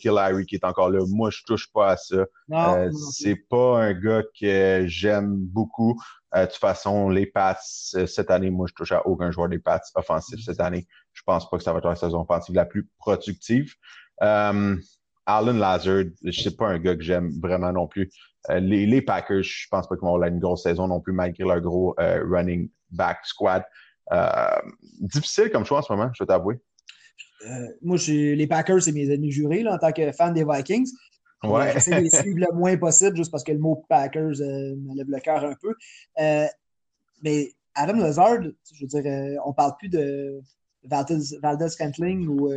Kill 0.00 0.18
Harry 0.18 0.46
qui 0.46 0.54
est 0.54 0.64
encore 0.64 0.90
là, 0.90 1.00
moi 1.08 1.30
je 1.30 1.42
touche 1.44 1.70
pas 1.72 1.90
à 1.90 1.96
ça. 1.96 2.24
Euh, 2.52 2.90
c'est 3.12 3.36
pas 3.48 3.82
un 3.82 3.92
gars 3.92 4.22
que 4.38 4.84
j'aime 4.86 5.36
beaucoup. 5.36 6.00
Euh, 6.34 6.46
de 6.46 6.46
toute 6.46 6.56
façon, 6.56 7.10
les 7.10 7.26
Pats, 7.26 7.58
cette 7.60 8.30
année, 8.30 8.50
moi 8.50 8.66
je 8.68 8.74
touche 8.74 8.92
à 8.92 9.06
aucun 9.06 9.30
joueur 9.30 9.48
des 9.48 9.58
Pats 9.58 9.82
offensifs 9.94 10.40
cette 10.44 10.60
année. 10.60 10.86
Je 11.12 11.22
pense 11.24 11.48
pas 11.50 11.58
que 11.58 11.62
ça 11.62 11.72
va 11.72 11.78
être 11.78 11.88
la 11.88 11.96
saison 11.96 12.22
offensive 12.22 12.54
la 12.54 12.66
plus 12.66 12.88
productive. 12.98 13.74
Alan 14.18 15.54
Lazard, 15.54 16.04
c'est 16.32 16.56
pas 16.56 16.68
un 16.68 16.78
gars 16.78 16.94
que 16.94 17.02
j'aime 17.02 17.32
vraiment 17.40 17.72
non 17.72 17.88
plus. 17.88 18.10
les, 18.48 18.86
les, 18.86 19.02
Packers, 19.02 19.42
je 19.42 19.66
pense 19.68 19.88
pas 19.88 19.96
qu'ils 19.96 20.02
vont 20.02 20.14
avoir 20.14 20.28
une 20.28 20.38
grosse 20.38 20.62
saison 20.62 20.86
non 20.86 21.00
plus 21.00 21.12
malgré 21.12 21.44
leur 21.44 21.60
gros 21.60 21.94
running 21.98 22.70
back 22.90 23.18
squad. 23.24 23.64
Euh, 24.12 24.60
difficile 25.00 25.50
comme 25.50 25.64
choix 25.64 25.78
en 25.78 25.82
ce 25.82 25.92
moment, 25.92 26.10
je 26.14 26.22
vais 26.22 26.26
t'avouer. 26.26 26.58
Euh, 27.46 27.68
moi, 27.82 27.96
les 28.08 28.46
Packers, 28.46 28.82
c'est 28.82 28.92
mes 28.92 29.12
ennemis 29.12 29.32
jurés 29.32 29.62
là, 29.62 29.74
en 29.74 29.78
tant 29.78 29.92
que 29.92 30.10
fan 30.12 30.32
des 30.32 30.44
Vikings. 30.44 30.90
Ouais. 31.44 31.72
J'essaie 31.74 31.96
de 31.96 32.00
les 32.00 32.10
suivre 32.22 32.38
le 32.38 32.54
moins 32.54 32.76
possible 32.76 33.16
juste 33.16 33.30
parce 33.30 33.44
que 33.44 33.52
le 33.52 33.58
mot 33.58 33.84
Packers 33.88 34.40
euh, 34.40 34.74
me 34.76 34.96
lève 34.96 35.08
le 35.08 35.20
cœur 35.20 35.44
un 35.44 35.54
peu. 35.60 35.74
mais 37.22 37.52
Adam 37.74 37.98
Lazard, 37.98 38.42
je 38.42 38.86
veux 38.86 39.02
dire, 39.02 39.40
on 39.44 39.52
parle 39.52 39.76
plus 39.78 39.90
de 39.90 40.40
Valdez, 40.84 41.36
Valdez 41.42 41.68
ou 42.26 42.50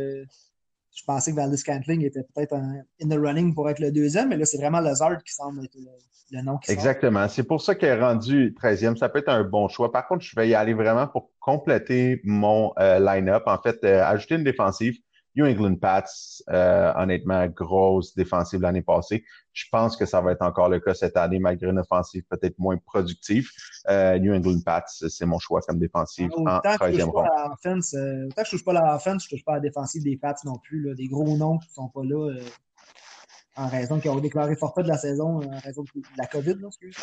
je 0.94 1.04
pensais 1.04 1.30
que 1.30 1.36
Valdez 1.36 1.56
Scantling 1.56 2.04
était 2.04 2.22
peut-être 2.34 2.54
in 2.54 3.08
the 3.08 3.18
running 3.18 3.54
pour 3.54 3.68
être 3.70 3.78
le 3.78 3.92
deuxième, 3.92 4.28
mais 4.28 4.36
là, 4.36 4.44
c'est 4.44 4.58
vraiment 4.58 4.80
Lazard 4.80 5.22
qui 5.22 5.32
semble 5.32 5.64
être 5.64 5.76
le, 6.32 6.42
nom 6.42 6.58
qui 6.58 6.70
Exactement. 6.70 7.28
C'est 7.28 7.42
pour 7.42 7.60
ça 7.60 7.74
qu'il 7.74 7.88
est 7.88 8.00
rendu 8.00 8.54
13e. 8.60 8.96
Ça 8.96 9.08
peut 9.08 9.18
être 9.18 9.28
un 9.28 9.42
bon 9.44 9.68
choix. 9.68 9.90
Par 9.90 10.06
contre, 10.06 10.24
je 10.24 10.34
vais 10.36 10.48
y 10.48 10.54
aller 10.54 10.74
vraiment 10.74 11.06
pour 11.08 11.30
compléter 11.40 12.20
mon 12.24 12.72
euh, 12.78 12.98
line-up. 13.00 13.42
En 13.46 13.58
fait, 13.58 13.78
euh, 13.82 14.04
ajouter 14.04 14.36
une 14.36 14.44
défensive. 14.44 14.96
New 15.36 15.46
England 15.46 15.76
Pats, 15.76 16.04
euh, 16.48 16.92
honnêtement, 16.96 17.46
grosse 17.46 18.14
défensive 18.14 18.60
l'année 18.60 18.82
passée. 18.82 19.24
Je 19.52 19.64
pense 19.70 19.96
que 19.96 20.06
ça 20.06 20.20
va 20.20 20.32
être 20.32 20.42
encore 20.42 20.68
le 20.68 20.80
cas 20.80 20.94
cette 20.94 21.16
année, 21.16 21.38
malgré 21.38 21.68
une 21.68 21.78
offensive 21.78 22.22
peut-être 22.28 22.58
moins 22.58 22.76
productive. 22.78 23.48
Euh, 23.88 24.18
New 24.18 24.34
England 24.34 24.60
Pats, 24.64 24.84
c'est 24.86 25.26
mon 25.26 25.38
choix 25.38 25.60
comme 25.60 25.78
défensive 25.78 26.30
en 26.36 26.60
troisième 26.60 27.10
rang. 27.10 27.24
autant 27.24 27.56
que 27.56 27.80
je 27.92 27.96
ne 27.96 28.50
touche 28.50 28.64
pas 28.64 28.72
la 28.72 28.94
offense, 28.94 29.24
je 29.24 29.34
ne 29.34 29.36
touche 29.36 29.44
pas 29.44 29.54
la 29.54 29.60
défensive 29.60 30.02
des 30.02 30.16
Pats 30.16 30.34
non 30.44 30.56
plus. 30.58 30.82
Là. 30.82 30.94
Des 30.94 31.08
gros 31.08 31.36
noms 31.36 31.58
qui 31.58 31.68
ne 31.68 31.74
sont 31.74 31.88
pas 31.88 32.02
là. 32.04 32.34
Euh, 33.58 33.62
en 33.62 33.68
raison 33.68 33.98
qu'ils 33.98 34.10
ont 34.10 34.20
déclaré 34.20 34.56
forfait 34.56 34.82
de 34.82 34.88
la 34.88 34.96
saison 34.96 35.40
en 35.42 35.58
raison 35.58 35.82
de 35.82 36.02
la 36.16 36.26
COVID, 36.26 36.56
non, 36.60 36.68
excuse. 36.68 36.96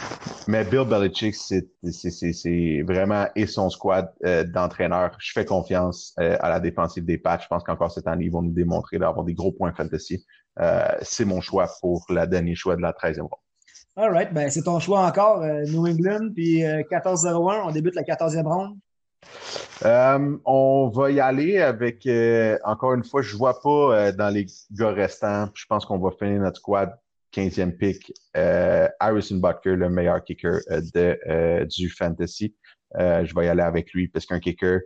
Mais 0.48 0.64
Bill 0.64 0.86
Belichick, 0.86 1.36
c'est 1.36 2.82
vraiment 2.84 3.28
et 3.36 3.48
son 3.48 3.70
squad 3.70 4.12
euh, 4.26 4.44
d'entraîneurs. 4.44 5.16
Je 5.20 5.32
fais 5.34 5.46
confiance 5.46 6.14
euh, 6.20 6.38
à 6.40 6.50
la 6.50 6.60
défensive 6.60 7.06
des 7.06 7.18
Pats. 7.18 7.40
Je 7.42 7.48
pense 7.48 7.64
qu'encore 7.64 7.92
cette 7.92 8.08
année, 8.08 8.26
ils 8.26 8.32
vont 8.32 8.42
nous 8.42 8.54
démontrer 8.54 8.98
d'avoir 8.98 9.26
des 9.26 9.34
gros 9.34 9.52
points 9.52 9.74
fantasy. 9.74 10.26
Euh, 10.60 10.88
c'est 11.02 11.26
mon 11.26 11.42
choix 11.42 11.70
pour 11.82 12.06
le 12.10 12.26
dernier 12.26 12.56
choix 12.56 12.76
de 12.76 12.82
la 12.82 12.92
13e 12.92 13.22
ronde. 13.22 13.32
All 13.96 14.12
right, 14.12 14.32
ben, 14.32 14.50
c'est 14.50 14.64
ton 14.64 14.80
choix 14.80 15.06
encore, 15.08 15.44
New 15.44 15.88
England, 15.88 16.30
puis 16.34 16.62
14-0-1. 16.62 17.68
On 17.68 17.72
débute 17.72 17.96
la 17.96 18.04
14e 18.04 18.44
ronde. 18.44 18.78
Euh, 19.86 20.38
on 20.46 20.90
va 20.90 21.12
y 21.12 21.20
aller 21.20 21.60
avec, 21.60 22.06
euh, 22.08 22.58
encore 22.64 22.94
une 22.94 23.04
fois, 23.04 23.22
je 23.22 23.34
ne 23.34 23.38
vois 23.38 23.62
pas 23.62 23.70
euh, 23.96 24.12
dans 24.12 24.30
les 24.30 24.48
gars 24.72 24.92
restants, 24.92 25.50
je 25.54 25.66
pense 25.68 25.86
qu'on 25.86 26.00
va 26.00 26.12
finir 26.18 26.42
notre 26.42 26.58
squad 26.58 26.98
15e 27.34 27.78
pick, 27.78 28.12
Harrison 28.34 29.36
Butker, 29.36 29.76
le 29.76 29.90
meilleur 29.90 30.24
kicker 30.24 30.60
de, 30.70 31.66
du 31.66 31.90
fantasy. 31.90 32.56
je 32.98 33.36
vais 33.36 33.46
y 33.46 33.50
aller 33.50 33.62
avec 33.62 33.94
lui 33.94 34.08
parce 34.08 34.26
qu'un 34.26 34.40
kicker, 34.40 34.80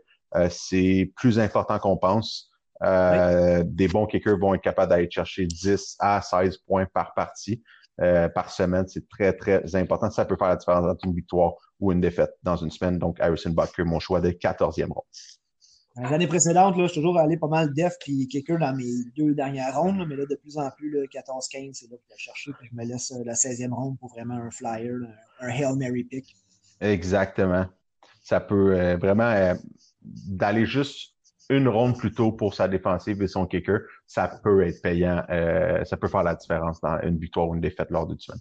c'est 0.50 1.14
plus 1.16 1.39
important 1.39 1.80
qu'on 1.80 1.98
pense. 1.98 2.52
Des 2.82 3.88
bons 3.88 4.06
kickers 4.06 4.38
vont 4.38 4.56
être 4.56 4.64
capables 4.64 4.89
d'aller 4.89 5.10
chercher 5.10 5.46
10 5.46 5.98
à 6.00 6.22
16 6.22 6.58
points 6.68 6.88
par 6.94 7.14
partie. 7.14 7.64
par 8.34 8.50
semaine. 8.50 8.88
C'est 8.88 9.08
très, 9.08 9.32
très 9.32 9.76
important. 9.76 10.10
Ça 10.10 10.26
peut 10.26 10.36
faire 10.36 10.50
la 10.50 10.58
différence 10.58 10.86
entre 10.86 11.06
une 11.06 11.14
victoire 11.14 11.54
ou 11.82 11.92
une 11.92 12.00
défaite 12.00 12.32
dans 12.44 12.56
une 12.56 12.72
semaine. 12.72 12.98
Donc, 12.98 13.20
Harrison 13.20 13.50
Butker, 13.50 13.84
mon 13.84 14.00
choix 14.00 14.22
de 14.22 14.30
14e 14.30 14.94
ronde. 14.94 15.04
L'année 15.98 16.28
précédente, 16.28 16.78
là, 16.78 16.84
je 16.84 16.94
suis 16.94 17.02
toujours 17.02 17.18
allé 17.18 17.36
pas 17.36 17.50
mal 17.50 17.74
def 17.74 17.98
puis 18.00 18.28
kicker 18.30 18.58
dans 18.58 18.74
mes 18.74 19.04
deux 19.18 19.34
dernières 19.34 19.76
rondes, 19.78 20.08
mais 20.08 20.16
là, 20.16 20.26
de 20.26 20.36
plus 20.36 20.58
en 20.58 20.70
plus, 20.72 20.96
14-15, 21.08 21.74
c'est 21.74 21.90
là 21.90 21.98
que 21.98 22.04
je 22.08 22.14
vais 22.14 22.18
chercher, 22.18 22.52
puis 22.58 22.70
je 22.72 22.76
me 22.76 22.86
laisse 22.86 23.12
euh, 23.12 23.24
la 23.26 23.34
16e 23.34 23.74
ronde 23.74 24.00
pour 24.00 24.10
vraiment 24.10 24.36
un 24.36 24.52
flyer, 24.52 24.96
un 25.42 25.50
Hail 25.50 25.76
Mary 25.78 26.06
pick. 26.06 26.34
Exactement. 26.80 27.66
Ça 28.24 28.40
peut 28.40 28.74
euh, 28.74 28.96
vraiment 28.96 29.32
euh, 29.32 29.54
d'aller 30.02 30.66
juste 30.66 31.14
une 31.50 31.68
ronde 31.68 31.98
plus 31.98 32.14
tôt 32.14 32.32
pour 32.32 32.54
sa 32.54 32.70
défensive 32.70 33.22
et 33.22 33.28
son 33.28 33.46
kicker, 33.46 33.80
ça 34.08 34.40
peut 34.42 34.66
être 34.66 34.82
payant. 34.82 35.22
ça 35.84 35.98
peut 35.98 36.08
faire 36.08 36.24
la 36.24 36.36
différence 36.36 36.80
dans 36.80 36.98
une 37.02 37.18
victoire 37.18 37.50
ou 37.50 37.56
une 37.56 37.60
défaite 37.60 37.90
lors 37.90 38.08
du 38.08 38.18
semaine 38.18 38.40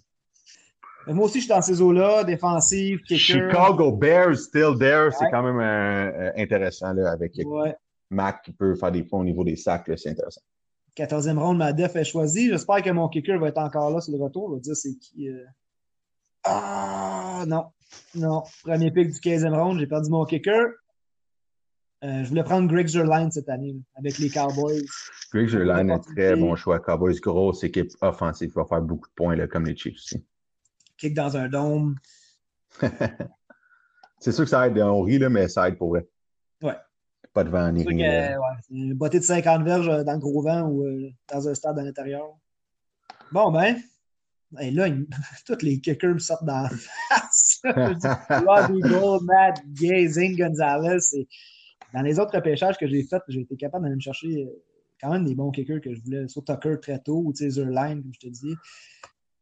moi 1.07 1.25
aussi, 1.25 1.39
je 1.39 1.45
suis 1.45 1.49
dans 1.49 1.61
ces 1.61 1.81
eaux-là, 1.81 2.23
défensive, 2.23 2.99
Chicago 3.05 3.91
Bears, 3.91 4.37
still 4.37 4.77
there. 4.77 5.09
C'est 5.17 5.29
quand 5.31 5.43
même 5.43 5.59
euh, 5.59 6.31
intéressant 6.37 6.93
là, 6.93 7.11
avec 7.11 7.33
Mac 8.09 8.43
qui 8.43 8.51
peut 8.51 8.75
faire 8.75 8.91
des 8.91 9.03
points 9.03 9.21
au 9.21 9.23
niveau 9.23 9.43
des 9.43 9.55
sacs. 9.55 9.89
C'est 9.97 10.09
intéressant. 10.09 10.41
14e 10.97 11.37
ronde, 11.37 11.57
ma 11.57 11.73
def 11.73 11.95
est 11.95 12.03
choisie. 12.03 12.49
J'espère 12.49 12.81
que 12.81 12.89
mon 12.89 13.07
kicker 13.07 13.39
va 13.39 13.47
être 13.47 13.57
encore 13.57 13.89
là 13.91 14.01
sur 14.01 14.15
le 14.15 14.23
retour. 14.23 14.49
Je 14.49 14.55
vais 14.55 14.61
dire 14.61 14.75
c'est 14.75 14.95
qui. 14.97 15.29
Euh. 15.29 15.43
Ah, 16.43 17.45
non. 17.47 17.65
Non. 18.15 18.43
Premier 18.63 18.91
pick 18.91 19.11
du 19.11 19.19
15e 19.19 19.55
ronde, 19.55 19.79
j'ai 19.79 19.87
perdu 19.87 20.09
mon 20.09 20.25
kicker. 20.25 20.67
Euh, 22.03 22.23
je 22.23 22.29
voulais 22.29 22.43
prendre 22.43 22.67
Greg 22.67 22.87
Zerline 22.87 23.31
cette 23.31 23.47
année 23.47 23.75
avec 23.95 24.17
les 24.17 24.29
Cowboys. 24.29 24.83
Greg 25.31 25.49
Zerline 25.49 25.89
est 25.91 25.93
un 25.93 25.99
très 25.99 26.35
bon 26.35 26.55
choix. 26.55 26.79
Cowboys, 26.79 27.19
grosse 27.19 27.63
équipe 27.63 27.91
offensive, 28.01 28.51
va 28.55 28.65
faire 28.65 28.81
beaucoup 28.81 29.07
de 29.07 29.13
points 29.13 29.35
là, 29.35 29.47
comme 29.47 29.65
les 29.65 29.75
Chiefs 29.75 29.93
aussi 29.93 30.25
kick 31.01 31.13
dans 31.13 31.35
un 31.35 31.49
dôme. 31.49 31.95
c'est 34.19 34.31
sûr 34.31 34.43
que 34.43 34.49
ça 34.49 34.67
aide. 34.67 34.77
On 34.77 35.01
rit, 35.01 35.17
là, 35.17 35.29
mais 35.29 35.47
ça 35.47 35.67
aide 35.67 35.77
pour 35.77 35.89
vrai. 35.89 36.07
Ouais. 36.61 36.77
pas 37.33 37.43
de 37.43 37.49
vent 37.49 37.71
ni 37.71 37.83
rien. 37.83 38.37
une 38.69 38.93
bottée 38.93 39.19
de 39.19 39.23
50 39.23 39.63
verges 39.63 40.05
dans 40.05 40.13
le 40.13 40.19
gros 40.19 40.43
vent 40.43 40.69
ou 40.69 40.85
dans 41.31 41.47
un 41.47 41.53
stade 41.55 41.79
à 41.79 41.83
l'intérieur. 41.83 42.37
Bon, 43.31 43.51
ben, 43.51 43.77
et 44.59 44.71
là, 44.71 44.87
tous 45.45 45.61
les 45.61 45.79
kickers 45.79 46.13
me 46.13 46.19
sortent 46.19 46.45
dans 46.45 46.63
la 46.63 46.69
face. 46.69 47.61
Robbie 47.63 48.81
Gold, 48.81 49.23
Matt 49.23 49.61
Gay, 49.73 50.07
Zing 50.07 50.37
Gonzalez. 50.37 51.25
Dans 51.93 52.01
les 52.01 52.19
autres 52.19 52.35
repêchages 52.35 52.77
que 52.77 52.87
j'ai 52.87 53.03
faits, 53.03 53.23
j'ai 53.27 53.41
été 53.41 53.55
capable 53.55 53.83
d'aller 53.83 53.95
me 53.95 54.01
chercher 54.01 54.43
euh, 54.43 54.63
quand 54.99 55.11
même 55.11 55.25
des 55.25 55.35
bons 55.35 55.51
kickers 55.51 55.81
que 55.81 55.93
je 55.93 56.01
voulais. 56.01 56.27
Sur 56.27 56.43
Tucker 56.43 56.75
très 56.81 56.99
tôt 56.99 57.23
ou 57.25 57.33
Zerline, 57.33 58.01
comme 58.01 58.13
je 58.13 58.19
te 58.19 58.27
dis. 58.27 58.55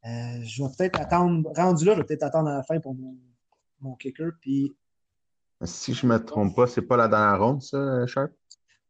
Euh, 0.06 0.41
je 0.43 0.64
vais 0.64 0.70
peut-être 0.78 1.02
attendre, 1.02 1.52
rendu 1.56 1.86
là, 1.86 1.93
je 1.93 2.00
vais 2.00 2.06
peut-être 2.06 2.24
attendre 2.24 2.50
à 2.50 2.56
la 2.56 2.64
fin 2.64 2.80
pour 2.80 2.95
mon, 2.95 3.18
mon 3.82 3.95
kicker. 3.95 4.32
Puis... 4.41 4.76
Si 5.64 5.93
je 5.93 6.06
ne 6.06 6.14
me 6.14 6.24
trompe 6.24 6.56
pas, 6.56 6.68
c'est 6.68 6.82
pas 6.82 6.95
la 6.95 7.08
dernière 7.08 7.39
ronde, 7.39 7.62
ça, 7.62 8.08
Sharp? 8.08 8.32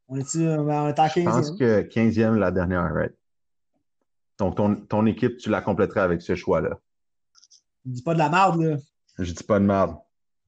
On 0.07 0.17
est, 0.17 0.35
on 0.35 0.87
est 0.87 0.99
à 0.99 1.07
15e. 1.07 1.19
Je 1.19 1.23
pense 1.23 1.51
que 1.51 1.81
15e, 1.81 2.35
la 2.35 2.51
dernière, 2.51 2.93
right? 2.93 3.13
Donc, 4.37 4.55
ton, 4.87 5.05
équipe, 5.05 5.37
tu 5.37 5.49
la 5.49 5.61
compléterais 5.61 5.99
avec 5.99 6.21
ce 6.21 6.33
choix-là. 6.33 6.79
Je 7.85 7.91
dis 7.91 8.01
pas 8.01 8.13
de 8.13 8.19
la 8.19 8.29
merde, 8.29 8.61
là. 8.61 8.77
Je 9.17 9.33
dis 9.33 9.43
pas 9.43 9.59
de 9.59 9.65
merde. 9.65 9.97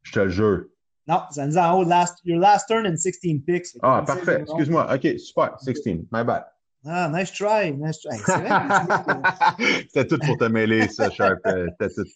Je 0.04 0.14
te 0.14 0.20
le 0.20 0.30
jure. 0.30 0.66
Non, 1.08 1.24
ça 1.32 1.46
nous 1.46 1.52
dit 1.52 1.60
en 1.60 1.78
haut, 1.78 1.84
last, 1.84 2.20
your 2.24 2.40
last 2.40 2.68
turn 2.68 2.86
in 2.86 2.96
16 2.96 3.20
picks. 3.46 3.78
Ah, 3.82 4.04
parfait. 4.06 4.42
Excuse-moi. 4.42 4.96
OK, 4.96 5.20
super. 5.20 5.60
16. 5.60 6.06
My 6.12 6.24
bad. 6.24 6.46
Ah, 6.86 7.12
nice 7.14 7.32
try. 7.32 7.72
Nice 7.72 8.00
try. 8.00 8.18
C'était 9.88 10.08
tout 10.08 10.20
pour 10.20 10.38
te 10.38 10.46
mêler, 10.46 10.88
ça, 10.88 11.10
Sharp. 11.10 11.40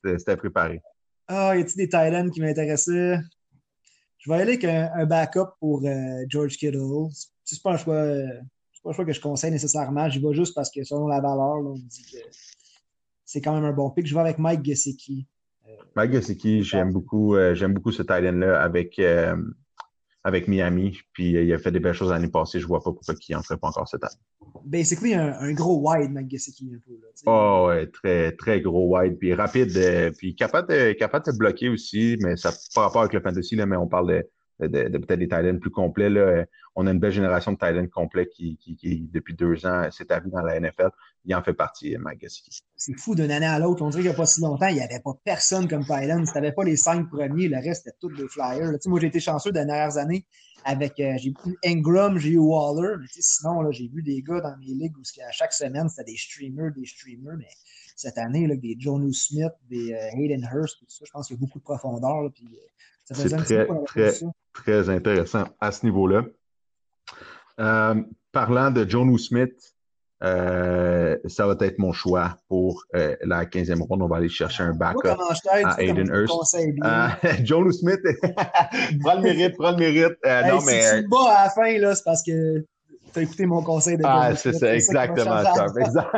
C'était 0.04 0.38
préparé. 0.38 0.82
Ah, 1.28 1.56
y 1.56 1.62
a-t-il 1.62 1.78
des 1.78 1.86
Titans 1.86 2.30
qui 2.32 2.42
m'intéressaient? 2.42 3.20
Je 4.18 4.32
vais 4.32 4.38
aller 4.38 4.54
avec 4.54 4.64
un, 4.64 5.06
backup 5.06 5.56
pour 5.60 5.86
euh, 5.86 6.26
George 6.28 6.58
Kittle. 6.58 7.10
C'est 7.44 7.62
pas 7.62 7.74
un 7.74 7.78
choix. 7.78 7.96
Euh, 7.96 8.28
pas 8.86 8.92
le 8.92 8.96
choix 8.96 9.06
que 9.06 9.14
je 9.14 9.20
conseille 9.20 9.52
nécessairement. 9.52 10.08
J'y 10.10 10.20
vais 10.20 10.34
juste 10.34 10.54
parce 10.54 10.70
que 10.70 10.84
selon 10.84 11.08
la 11.08 11.20
valeur, 11.20 11.58
on 11.58 11.74
me 11.74 11.90
dit 11.90 12.06
que 12.12 12.18
c'est 13.26 13.42
quand 13.42 13.54
même 13.56 13.66
un 13.66 13.74
bon 13.74 13.90
pick. 13.90 14.06
Je 14.06 14.14
vais 14.14 14.22
avec 14.22 14.38
Mike 14.38 14.64
Gesicki. 14.64 15.28
Euh, 15.68 15.72
Mike 15.96 16.12
Gesicki, 16.12 16.64
j'aime 16.64 16.94
beaucoup, 16.94 17.36
euh, 17.36 17.56
j'aime 17.56 17.74
beaucoup 17.74 17.92
ce 17.92 18.04
tight 18.04 18.22
là 18.22 18.62
avec, 18.62 19.02
avec 20.26 20.48
Miami. 20.48 20.98
Puis 21.14 21.32
il 21.32 21.54
a 21.54 21.58
fait 21.60 21.72
des 21.72 21.80
belles 21.80 21.94
choses 21.94 22.10
l'année 22.10 22.28
passée. 22.28 22.60
Je 22.60 22.66
vois 22.66 22.80
pas 22.80 22.92
pourquoi 22.92 23.14
il 23.30 23.36
n'en 23.36 23.44
ferait 23.44 23.58
pas 23.60 23.68
encore 23.68 23.88
cette 23.88 24.04
année. 24.04 24.16
Basically, 24.66 25.14
un, 25.14 25.34
un 25.40 25.54
gros 25.54 25.80
wide, 25.88 26.12
Gesicki, 26.30 26.72
un 26.74 26.80
peu. 26.86 26.94
oh, 27.28 27.68
ouais, 27.68 27.88
très, 27.88 28.32
très 28.34 28.60
gros 28.60 28.98
wide. 28.98 29.18
Puis 29.20 29.34
rapide, 29.36 29.72
puis 30.18 30.36
capable 30.36 30.70
de, 30.70 30.94
capable 30.94 31.28
de 31.28 31.38
bloquer 31.38 31.70
aussi, 31.70 32.18
mais 32.22 32.36
ça 32.36 32.50
n'a 32.50 32.56
pas 32.74 32.82
rapport 32.82 33.02
avec 33.02 33.14
le 33.14 33.22
fantasy, 33.22 33.56
là, 33.56 33.68
mais 33.68 33.78
on 33.78 33.88
parle 33.88 34.08
de 34.10 34.28
de, 34.60 34.98
peut-être 34.98 35.20
des 35.20 35.28
Titans 35.28 35.60
plus 35.60 35.72
complets. 35.72 36.10
Là. 36.10 36.46
On 36.76 36.88
a 36.88 36.92
une 36.92 37.00
belle 37.00 37.12
génération 37.12 37.52
de 37.52 37.58
Titans 37.58 37.90
complets 37.90 38.28
qui, 38.28 38.58
qui, 38.58 39.10
depuis 39.12 39.34
deux 39.34 39.66
ans, 39.66 39.90
s'est 39.92 40.04
établi 40.04 40.32
dans 40.32 40.42
la 40.42 40.60
NFL. 40.60 40.90
Il 41.26 41.36
en 41.36 41.44
fait 41.44 41.54
partie, 41.54 41.98
Mike 41.98 42.26
C'est 42.76 43.00
fou 43.00 43.16
d'une 43.16 43.32
année 43.32 43.46
à 43.46 43.60
l'autre. 43.60 43.82
On 43.84 43.90
dirait 43.90 44.04
qu'il 44.04 44.12
n'y 44.12 44.16
a 44.16 44.18
pas 44.18 44.26
si 44.26 44.42
longtemps, 44.42 44.68
il 44.68 44.76
n'y 44.76 44.82
avait 44.82 45.00
pas 45.00 45.14
personne 45.24 45.68
comme 45.68 45.84
Titan. 45.84 46.26
Si 46.26 46.32
tu 46.32 46.38
n'avais 46.38 46.52
pas 46.52 46.64
les 46.64 46.76
cinq 46.76 47.10
premiers, 47.10 47.48
le 47.48 47.58
reste, 47.58 47.84
c'était 47.86 47.98
tous 48.00 48.10
des 48.10 48.28
flyers. 48.28 48.72
moi, 48.86 49.00
j'ai 49.00 49.08
été 49.08 49.20
chanceux 49.20 49.52
des 49.52 49.66
dernières 49.66 49.98
années 49.98 50.26
avec 50.66 51.00
euh, 51.00 51.14
j'ai 51.18 51.30
eu 51.30 51.58
Ingram, 51.64 52.18
j'ai 52.18 52.32
eu 52.32 52.38
Waller, 52.40 52.96
mais 53.00 53.08
sinon, 53.12 53.72
j'ai 53.72 53.88
vu 53.88 54.02
des 54.02 54.22
gars 54.24 54.42
dans 54.42 54.58
mes 54.58 54.66
ligues 54.66 54.98
où 54.98 55.04
à 55.22 55.32
chaque 55.32 55.54
semaine, 55.54 55.88
c'était 55.90 56.12
des 56.12 56.18
streamers, 56.18 56.72
des 56.74 56.86
streamers, 56.86 57.38
mais 57.38 57.48
cette 57.96 58.18
année, 58.18 58.48
là, 58.48 58.56
des 58.56 58.76
Jonu 58.78 59.14
Smith, 59.14 59.54
des 59.70 59.94
euh, 59.94 60.10
Hayden 60.18 60.50
Hurst, 60.52 60.80
tout 60.80 60.86
ça, 60.90 61.06
je 61.06 61.12
pense 61.12 61.28
qu'il 61.28 61.36
y 61.36 61.40
a 61.40 61.40
beaucoup 61.40 61.60
de 61.60 61.64
profondeur. 61.64 62.32
puis, 62.34 62.48
euh, 62.48 63.14
c'est 63.14 63.30
très, 63.30 63.68
très, 63.86 64.12
très 64.56 64.90
intéressant 64.90 65.44
à 65.62 65.72
ce 65.72 65.86
niveau-là. 65.86 66.24
Euh, 67.60 67.96
parlant 68.32 68.72
de 68.72 68.90
John 68.90 69.16
Smith, 69.18 69.76
euh, 70.24 71.18
ça 71.28 71.46
va 71.46 71.56
être 71.60 71.78
mon 71.78 71.92
choix 71.92 72.38
pour 72.48 72.84
euh, 72.96 73.16
la 73.24 73.46
15e 73.46 73.82
ronde. 73.82 74.02
On 74.02 74.08
va 74.08 74.18
aller 74.18 74.30
chercher 74.30 74.64
un 74.64 74.74
backup 74.74 75.20
à 75.64 75.82
Aiden 75.82 76.10
Hurst. 76.10 76.58
John 77.44 77.72
Smith, 77.72 78.00
prends 79.02 79.16
le 79.16 79.22
mérite, 79.22 79.56
prends 79.58 79.72
le 79.72 79.78
mérite. 79.78 80.18
non, 80.26 80.62
mais, 80.66 80.82
si 80.82 80.90
tu 80.90 81.04
me 81.04 81.10
bats 81.10 81.38
à 81.38 81.44
la 81.46 81.50
fin, 81.52 81.78
là, 81.78 81.94
c'est 81.94 82.04
parce 82.04 82.24
que 82.24 82.66
tu 83.16 83.20
as 83.20 83.24
écouté 83.24 83.46
mon 83.46 83.64
conseil 83.64 83.98
de 83.98 84.04
Ah, 84.06 84.36
c'est 84.36 84.54
ça, 84.54 84.76
exactement 84.76 85.42
ça. 85.42 85.66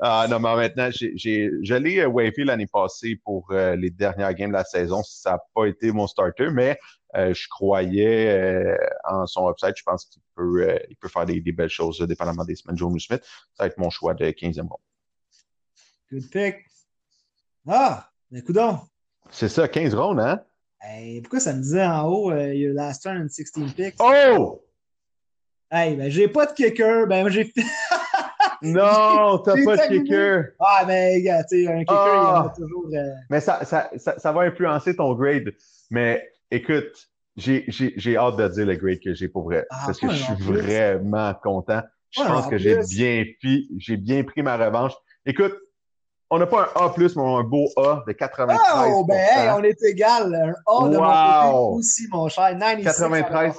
ah, 0.00 0.26
non, 0.28 0.40
mais 0.40 0.56
maintenant, 0.56 0.90
je 0.90 1.74
l'ai 1.74 2.04
wavé 2.04 2.44
l'année 2.44 2.66
passée 2.66 3.20
pour 3.24 3.46
les 3.52 3.90
dernières 3.90 4.34
games 4.34 4.50
de 4.50 4.56
la 4.56 4.64
saison. 4.64 5.02
Ça 5.04 5.32
n'a 5.32 5.38
pas 5.54 5.66
été 5.66 5.92
mon 5.92 6.06
starter, 6.06 6.50
mais 6.50 6.78
euh, 7.16 7.32
je 7.32 7.48
croyais 7.48 8.28
euh, 8.28 8.76
en 9.04 9.26
son 9.26 9.50
upside. 9.50 9.74
Je 9.76 9.82
pense 9.82 10.04
qu'il 10.06 10.20
peut, 10.34 10.68
euh, 10.68 10.78
il 10.90 10.96
peut 10.96 11.08
faire 11.08 11.24
des, 11.24 11.40
belles 11.40 11.68
choses, 11.68 12.00
dépendamment 12.00 12.44
des 12.44 12.56
semaines. 12.56 12.76
Joe 12.76 12.90
Smith, 13.02 13.22
ça 13.22 13.64
va 13.64 13.66
être 13.66 13.78
mon 13.78 13.90
choix 13.90 14.14
de 14.14 14.26
15e 14.26 14.68
ronde. 14.68 14.78
Good 16.10 16.30
pick. 16.30 16.56
Ah, 17.66 18.10
ben, 18.30 18.42
donc. 18.48 18.80
C'est 19.30 19.48
ça, 19.48 19.68
15 19.68 19.94
rondes, 19.94 20.20
hein? 20.20 20.42
pourquoi 21.22 21.40
ça 21.40 21.52
me 21.52 21.60
disait 21.60 21.84
en 21.84 22.06
haut, 22.06 22.32
your 22.32 22.72
last 22.72 23.02
turn 23.02 23.16
in 23.16 23.28
16 23.28 23.74
picks? 23.74 23.96
Oh! 23.98 24.62
Hey, 25.70 25.96
ben, 25.96 26.10
j'ai 26.10 26.28
pas 26.28 26.46
de 26.46 26.52
kicker. 26.52 27.06
Ben, 27.06 27.28
j'ai 27.28 27.52
Non, 28.62 29.38
t'as 29.38 29.54
pas 29.64 29.76
de 29.76 29.88
kicker. 29.88 30.52
Ah, 30.58 30.84
mais, 30.86 31.22
gars, 31.22 31.44
tu 31.44 31.64
sais, 31.64 31.72
un 31.72 31.80
kicker, 31.80 32.06
il 32.06 32.16
y 32.16 32.18
en 32.18 32.34
a 32.34 32.46
ah! 32.46 32.54
toujours. 32.56 32.86
Mais 33.30 33.40
ça, 33.40 33.64
ça, 33.64 33.90
ça, 33.96 34.18
ça, 34.18 34.32
va 34.32 34.42
influencer 34.42 34.96
ton 34.96 35.14
grade. 35.14 35.52
Mais 35.90 36.28
Écoute, 36.50 37.08
j'ai 37.36 38.16
hâte 38.16 38.36
de 38.36 38.48
dire 38.48 38.66
le 38.66 38.76
grade 38.76 39.00
que 39.00 39.14
j'ai 39.14 39.28
pour 39.28 39.44
vrai. 39.44 39.66
Ah, 39.70 39.82
parce 39.86 39.98
que 39.98 40.08
je 40.08 40.22
suis 40.22 40.34
vraiment 40.34 41.34
content. 41.34 41.82
Je 42.10 42.22
pense 42.22 42.46
que 42.46 42.56
j'ai 42.56 42.78
bien, 42.78 43.24
j'ai 43.76 43.96
bien 43.96 44.24
pris 44.24 44.42
ma 44.42 44.56
revanche. 44.56 44.92
Écoute, 45.26 45.54
on 46.30 46.38
n'a 46.38 46.46
pas 46.46 46.72
un 46.74 46.86
A, 46.86 46.94
mais 46.96 47.06
un 47.16 47.42
beau 47.42 47.68
A 47.76 48.02
de 48.06 48.12
93. 48.12 48.92
Oh, 48.92 49.04
ben, 49.06 49.54
on 49.58 49.62
est 49.62 49.82
égal. 49.82 50.34
Un 50.34 50.54
A 50.66 50.88
de 50.88 50.96
mon 50.96 51.72
côté 51.72 51.78
aussi, 51.78 52.08
mon 52.10 52.28
cher. 52.28 52.56
93. 52.58 53.54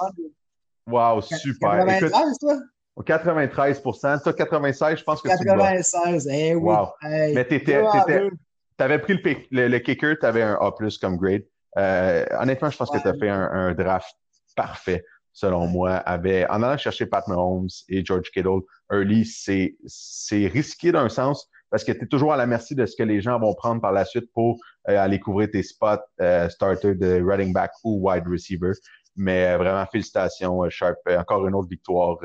Wow, 0.89 1.21
super. 1.21 1.85
93, 1.85 2.37
toi? 2.39 2.57
93 3.05 3.81
Toi, 3.81 4.33
96, 4.33 4.99
je 4.99 5.03
pense 5.03 5.21
que 5.21 5.29
96, 5.29 5.39
tu 5.39 5.45
96, 5.45 6.27
eh 6.31 6.55
oui. 6.55 6.61
Wow. 6.61 6.87
mais 7.01 7.47
tu 7.47 8.83
avais 8.83 8.99
pris 8.99 9.19
le, 9.51 9.67
le 9.67 9.79
kicker, 9.79 10.17
tu 10.19 10.25
avais 10.25 10.43
un 10.43 10.55
A 10.55 10.71
comme 11.01 11.17
grade. 11.17 11.43
Euh, 11.77 12.25
honnêtement, 12.39 12.69
je 12.69 12.77
pense 12.77 12.89
que 12.89 12.97
tu 12.97 13.07
as 13.07 13.13
fait 13.13 13.29
un, 13.29 13.73
draft 13.73 14.15
parfait, 14.55 15.05
selon 15.31 15.67
moi. 15.67 16.03
En 16.07 16.63
allant 16.63 16.77
chercher 16.77 17.05
Pat 17.05 17.27
Mahomes 17.27 17.69
et 17.87 18.03
George 18.03 18.29
Kittle, 18.31 18.61
early, 18.91 19.25
c'est 19.25 20.47
risqué 20.47 20.91
d'un 20.91 21.09
sens 21.09 21.49
parce 21.69 21.83
que 21.83 21.91
tu 21.91 22.03
es 22.03 22.07
toujours 22.07 22.33
à 22.33 22.37
la 22.37 22.47
merci 22.47 22.75
de 22.75 22.85
ce 22.85 22.95
que 22.95 23.03
les 23.03 23.21
gens 23.21 23.39
vont 23.39 23.53
prendre 23.53 23.81
par 23.81 23.91
la 23.91 24.05
suite 24.05 24.31
pour 24.33 24.59
euh, 24.89 24.97
aller 24.97 25.19
couvrir 25.19 25.49
tes 25.51 25.63
spots 25.63 25.97
euh, 26.19 26.49
starter 26.49 26.95
de 26.95 27.21
running 27.21 27.53
back 27.53 27.71
ou 27.83 28.09
wide 28.09 28.27
receiver. 28.27 28.71
Mais 29.15 29.55
vraiment, 29.57 29.85
félicitations, 29.91 30.69
Sharp. 30.69 30.97
Encore 31.07 31.47
une 31.47 31.55
autre 31.55 31.69
victoire 31.69 32.17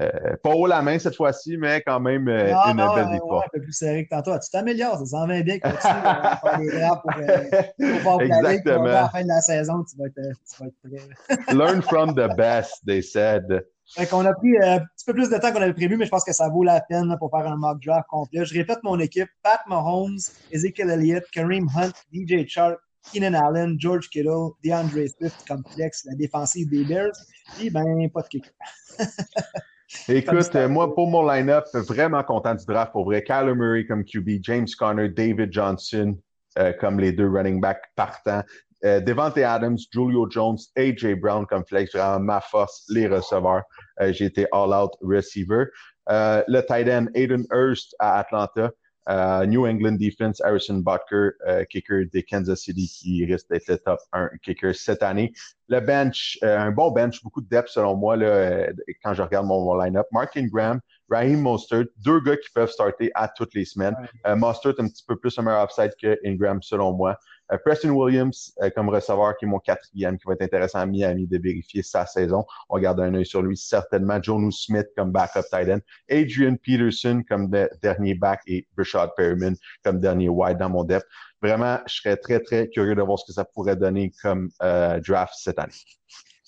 euh, 0.00 0.36
pas 0.42 0.50
haut 0.50 0.66
la 0.66 0.82
main 0.82 0.98
cette 0.98 1.14
fois-ci, 1.14 1.56
mais 1.56 1.80
quand 1.86 2.00
même 2.00 2.26
euh, 2.26 2.52
une 2.66 2.76
belle 2.76 3.12
victoire. 3.12 3.44
un 3.44 3.48
peu 3.52 3.60
plus 3.60 3.72
serré 3.72 4.04
que 4.04 4.10
tantôt. 4.10 4.32
Tu 4.40 4.50
t'améliores, 4.50 4.98
ça 4.98 5.06
s'en 5.06 5.26
va 5.28 5.40
bien 5.40 5.58
que 5.60 5.68
tu 5.68 5.76
faire 5.80 6.58
des 6.58 6.78
draps 6.78 7.02
pour, 7.02 7.12
euh, 7.16 7.98
pour 8.02 8.22
Exactement. 8.22 8.84
à 8.86 9.02
la 9.02 9.08
fin 9.08 9.22
de 9.22 9.28
la 9.28 9.40
saison, 9.40 9.84
tu 9.84 9.96
vas 9.96 10.06
être, 10.06 10.20
tu 10.20 10.62
vas 10.62 10.66
être 10.66 10.74
prêt. 10.82 11.54
Learn 11.54 11.80
from 11.80 12.14
the 12.14 12.28
best, 12.36 12.84
they 12.84 13.02
said. 13.02 13.64
Fait 13.94 14.06
qu'on 14.06 14.24
a 14.24 14.34
pris 14.34 14.56
un 14.60 14.80
petit 14.80 15.04
peu 15.06 15.12
plus 15.12 15.30
de 15.30 15.36
temps 15.36 15.52
qu'on 15.52 15.62
avait 15.62 15.74
prévu, 15.74 15.96
mais 15.96 16.06
je 16.06 16.10
pense 16.10 16.24
que 16.24 16.32
ça 16.32 16.48
vaut 16.48 16.64
la 16.64 16.80
peine 16.80 17.14
pour 17.20 17.30
faire 17.30 17.46
un 17.46 17.56
mock 17.56 17.80
draft 17.80 18.08
complet. 18.08 18.44
Je 18.44 18.54
répète 18.54 18.78
mon 18.82 18.98
équipe 18.98 19.28
Pat 19.44 19.60
Mahomes, 19.68 20.18
Ezekiel 20.50 20.90
Elliott, 20.90 21.24
Kareem 21.30 21.68
Hunt, 21.68 21.92
DJ 22.12 22.48
Chark, 22.48 22.80
Keenan 23.12 23.34
Allen, 23.34 23.76
George 23.78 24.08
Kittle, 24.08 24.52
DeAndre 24.64 25.08
Swift 25.08 25.46
complexe, 25.46 26.04
la 26.04 26.14
défensive 26.14 26.68
des 26.70 26.84
Bears, 26.84 27.12
et 27.60 27.70
ben 27.70 28.08
pas 28.10 28.22
de 28.22 28.28
kicker. 28.28 28.52
Écoute, 30.08 30.54
moi, 30.68 30.94
pour 30.94 31.08
mon 31.08 31.26
line-up, 31.26 31.64
vraiment 31.74 32.22
content 32.22 32.54
du 32.54 32.64
draft. 32.64 32.92
Pour 32.92 33.04
vrai, 33.04 33.22
Kyler 33.22 33.54
Murray 33.54 33.86
comme 33.86 34.04
QB, 34.04 34.42
James 34.42 34.66
Conner, 34.78 35.08
David 35.08 35.52
Johnson 35.52 36.16
euh, 36.58 36.72
comme 36.72 37.00
les 37.00 37.12
deux 37.12 37.28
running 37.28 37.60
backs 37.60 37.82
partants. 37.96 38.42
Euh, 38.84 39.00
Devante 39.00 39.38
Adams, 39.38 39.78
Julio 39.92 40.28
Jones, 40.30 40.58
AJ 40.76 41.14
Brown 41.20 41.46
comme 41.46 41.64
flex, 41.64 41.92
vraiment 41.92 42.20
ma 42.20 42.40
force, 42.40 42.84
les 42.90 43.08
receveurs. 43.08 43.62
Euh, 44.00 44.12
j'ai 44.12 44.26
été 44.26 44.46
all-out 44.52 44.92
receiver. 45.00 45.64
le 46.08 46.60
tight 46.60 46.88
end 46.88 47.06
Aiden 47.14 47.44
Hurst 47.50 47.94
à 47.98 48.18
Atlanta. 48.18 48.70
Euh, 49.08 49.44
New 49.46 49.66
England 49.66 49.96
Defense, 49.98 50.40
Harrison 50.42 50.78
Butker, 50.78 51.30
euh, 51.46 51.64
kicker 51.64 52.06
des 52.10 52.22
Kansas 52.22 52.60
City, 52.60 52.88
qui 52.88 53.24
risque 53.26 53.48
d'être 53.50 53.68
le 53.68 53.78
top 53.78 54.00
1 54.12 54.30
kicker 54.42 54.74
cette 54.74 55.02
année. 55.02 55.32
Le 55.68 55.80
bench, 55.80 56.38
euh, 56.42 56.58
un 56.58 56.70
bon 56.70 56.90
bench, 56.90 57.22
beaucoup 57.22 57.42
de 57.42 57.48
depth 57.48 57.68
selon 57.68 57.96
moi 57.96 58.16
là, 58.16 58.68
quand 59.02 59.12
je 59.12 59.22
regarde 59.22 59.46
mon, 59.46 59.74
line-up. 59.76 60.06
Mark 60.12 60.36
Ingram, 60.36 60.80
Raheem 61.10 61.40
Mostert, 61.40 61.84
deux 61.98 62.20
gars 62.20 62.36
qui 62.36 62.50
peuvent 62.54 62.70
starter 62.70 63.10
à 63.14 63.28
toutes 63.28 63.54
les 63.54 63.64
semaines. 63.64 63.96
Mostert 64.36 64.74
un 64.78 64.88
petit 64.88 65.04
peu 65.06 65.16
plus 65.16 65.38
un 65.38 65.42
meilleur 65.42 65.64
upside 65.64 65.92
que 66.00 66.18
Ingram 66.24 66.62
selon 66.62 66.92
moi. 66.92 67.18
Euh, 67.52 67.58
Preston 67.58 67.90
Williams 67.90 68.52
euh, 68.62 68.70
comme 68.70 68.88
receveur, 68.88 69.36
qui 69.36 69.44
est 69.44 69.48
mon 69.48 69.58
quatrième, 69.58 70.16
qui 70.18 70.24
va 70.26 70.32
être 70.34 70.42
intéressant 70.42 70.80
à 70.80 70.86
Miami 70.86 71.26
de 71.26 71.38
vérifier 71.38 71.82
sa 71.82 72.06
saison. 72.06 72.44
On 72.68 72.78
garde 72.78 73.00
un 73.00 73.14
œil 73.14 73.26
sur 73.26 73.42
lui 73.42 73.56
certainement. 73.56 74.22
Jonu 74.22 74.50
Smith 74.50 74.86
comme 74.96 75.12
backup 75.12 75.42
tight 75.50 75.68
end. 75.68 75.80
Adrian 76.10 76.56
Peterson 76.56 77.22
comme 77.28 77.50
dernier 77.82 78.14
back 78.14 78.40
et 78.46 78.66
Rashad 78.76 79.10
Perryman 79.16 79.56
comme 79.84 80.00
dernier 80.00 80.28
wide 80.28 80.58
dans 80.58 80.70
mon 80.70 80.84
depth. 80.84 81.06
Vraiment, 81.42 81.78
je 81.86 81.96
serais 81.96 82.16
très, 82.16 82.40
très 82.40 82.68
curieux 82.68 82.94
de 82.94 83.02
voir 83.02 83.18
ce 83.18 83.26
que 83.26 83.32
ça 83.32 83.44
pourrait 83.44 83.76
donner 83.76 84.12
comme 84.22 84.48
draft 84.60 85.34
cette 85.36 85.58
année. 85.58 85.74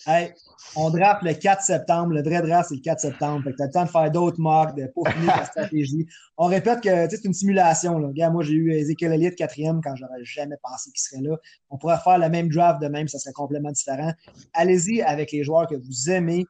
Hey, 0.08 0.32
on 0.76 0.90
draft 0.90 1.22
le 1.24 1.34
4 1.34 1.62
septembre. 1.62 2.12
Le 2.12 2.22
vrai 2.22 2.40
draft, 2.40 2.68
c'est 2.68 2.76
le 2.76 2.80
4 2.80 3.00
septembre. 3.00 3.42
Fait 3.42 3.50
que 3.50 3.56
t'as 3.56 3.66
le 3.66 3.72
temps 3.72 3.84
de 3.84 3.90
faire 3.90 4.10
d'autres 4.12 4.38
mocks, 4.40 4.76
de 4.76 4.86
peaufiner 4.86 5.26
ta 5.26 5.44
stratégie. 5.46 6.06
On 6.36 6.46
répète 6.46 6.80
que 6.80 7.08
c'est 7.10 7.24
une 7.24 7.34
simulation. 7.34 7.98
Là. 7.98 8.30
moi, 8.30 8.44
j'ai 8.44 8.52
eu 8.52 8.72
Ezekiel 8.72 9.12
Elliott 9.12 9.34
quatrième 9.34 9.80
quand 9.82 9.96
j'aurais 9.96 10.22
jamais 10.22 10.56
pensé 10.62 10.92
qu'il 10.92 11.00
serait 11.00 11.22
là. 11.22 11.36
On 11.70 11.78
pourrait 11.78 11.98
faire 11.98 12.18
le 12.18 12.28
même 12.28 12.48
draft 12.48 12.80
de 12.80 12.86
même, 12.86 13.08
ça 13.08 13.18
serait 13.18 13.32
complètement 13.32 13.72
différent. 13.72 14.12
Allez-y 14.54 15.02
avec 15.02 15.32
les 15.32 15.42
joueurs 15.42 15.66
que 15.66 15.74
vous 15.74 16.10
aimez. 16.10 16.46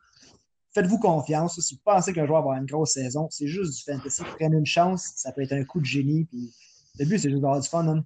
Faites-vous 0.74 0.98
confiance. 0.98 1.58
Si 1.58 1.76
vous 1.76 1.80
pensez 1.82 2.12
qu'un 2.12 2.26
joueur 2.26 2.42
va 2.42 2.50
avoir 2.50 2.58
une 2.58 2.66
grosse 2.66 2.92
saison, 2.92 3.28
c'est 3.30 3.46
juste 3.46 3.74
du 3.74 3.90
fantasy. 3.90 4.22
Prenez 4.38 4.58
une 4.58 4.66
chance. 4.66 5.12
Ça 5.16 5.32
peut 5.32 5.40
être 5.40 5.54
un 5.54 5.64
coup 5.64 5.80
de 5.80 5.86
génie. 5.86 6.26
Puis, 6.26 6.52
le 6.98 7.06
but, 7.06 7.18
c'est 7.18 7.30
juste 7.30 7.40
d'avoir 7.40 7.60
du 7.60 7.68
fun. 7.68 7.88
Hein? 7.88 8.04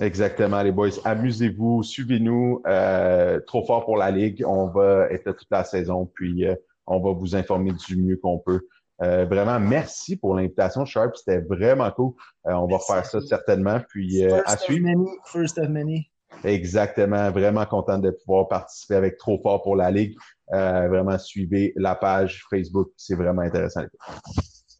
Exactement, 0.00 0.62
les 0.62 0.72
boys. 0.72 0.90
Amusez-vous, 1.04 1.82
suivez-nous. 1.82 2.62
Euh, 2.66 3.40
trop 3.46 3.64
fort 3.64 3.84
pour 3.84 3.96
la 3.96 4.10
Ligue. 4.10 4.44
On 4.46 4.66
va 4.66 5.08
être 5.10 5.26
là 5.26 5.34
toute 5.34 5.50
la 5.50 5.64
saison, 5.64 6.06
puis 6.14 6.46
euh, 6.46 6.54
on 6.86 7.00
va 7.00 7.12
vous 7.12 7.36
informer 7.36 7.72
du 7.72 7.96
mieux 7.96 8.16
qu'on 8.16 8.38
peut. 8.38 8.60
Euh, 9.02 9.24
vraiment, 9.26 9.58
merci 9.58 10.16
pour 10.16 10.34
l'invitation, 10.34 10.84
Sharp. 10.84 11.16
C'était 11.16 11.40
vraiment 11.40 11.90
cool. 11.90 12.12
on 12.44 12.66
va 12.66 12.78
faire 12.78 13.04
ça 13.04 13.20
certainement. 13.20 13.80
Puis 13.88 14.24
à 14.24 14.56
suivre. 14.56 14.88
first 15.26 15.58
of 15.58 15.68
many. 15.68 16.08
Exactement. 16.44 17.30
Vraiment 17.30 17.66
content 17.66 17.98
de 17.98 18.10
pouvoir 18.10 18.48
participer 18.48 18.94
avec 18.94 19.18
Trop 19.18 19.40
fort 19.42 19.62
pour 19.62 19.76
la 19.76 19.90
Ligue. 19.90 20.16
vraiment, 20.50 21.18
suivez 21.18 21.72
la 21.76 21.94
page 21.94 22.44
Facebook. 22.48 22.90
C'est 22.96 23.16
vraiment 23.16 23.42
intéressant. 23.42 23.82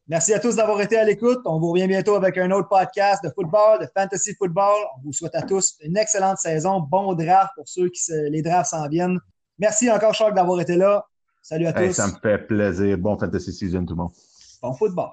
Merci 0.09 0.35
à 0.35 0.41
tous 0.41 0.57
d'avoir 0.57 0.81
été 0.81 0.97
à 0.97 1.05
l'écoute. 1.05 1.39
On 1.45 1.61
vous 1.61 1.71
revient 1.71 1.87
bientôt 1.87 2.17
avec 2.17 2.37
un 2.37 2.51
autre 2.51 2.69
podcast 2.69 3.23
de 3.23 3.31
football, 3.31 3.81
de 3.81 3.89
fantasy 3.97 4.35
football. 4.35 4.75
On 4.97 5.03
vous 5.05 5.13
souhaite 5.13 5.35
à 5.35 5.43
tous 5.43 5.77
une 5.81 5.97
excellente 5.97 6.39
saison. 6.39 6.81
Bon 6.81 7.15
draft 7.15 7.53
pour 7.55 7.69
ceux 7.69 7.89
qui 7.89 8.03
se, 8.03 8.29
les 8.29 8.43
drafts 8.43 8.71
s'en 8.71 8.89
viennent. 8.89 9.19
Merci 9.59 9.91
encore, 9.91 10.13
Charles, 10.13 10.35
d'avoir 10.35 10.61
été 10.61 10.75
là. 10.75 11.07
Salut 11.41 11.67
à 11.67 11.73
tous. 11.73 11.93
Ça 11.93 12.09
me 12.09 12.13
fait 12.21 12.39
plaisir. 12.47 12.99
Bon 12.99 13.17
fantasy 13.17 13.53
season, 13.53 13.85
tout 13.85 13.95
le 13.95 14.03
monde. 14.03 14.13
Bon 14.61 14.75
football. 14.75 15.11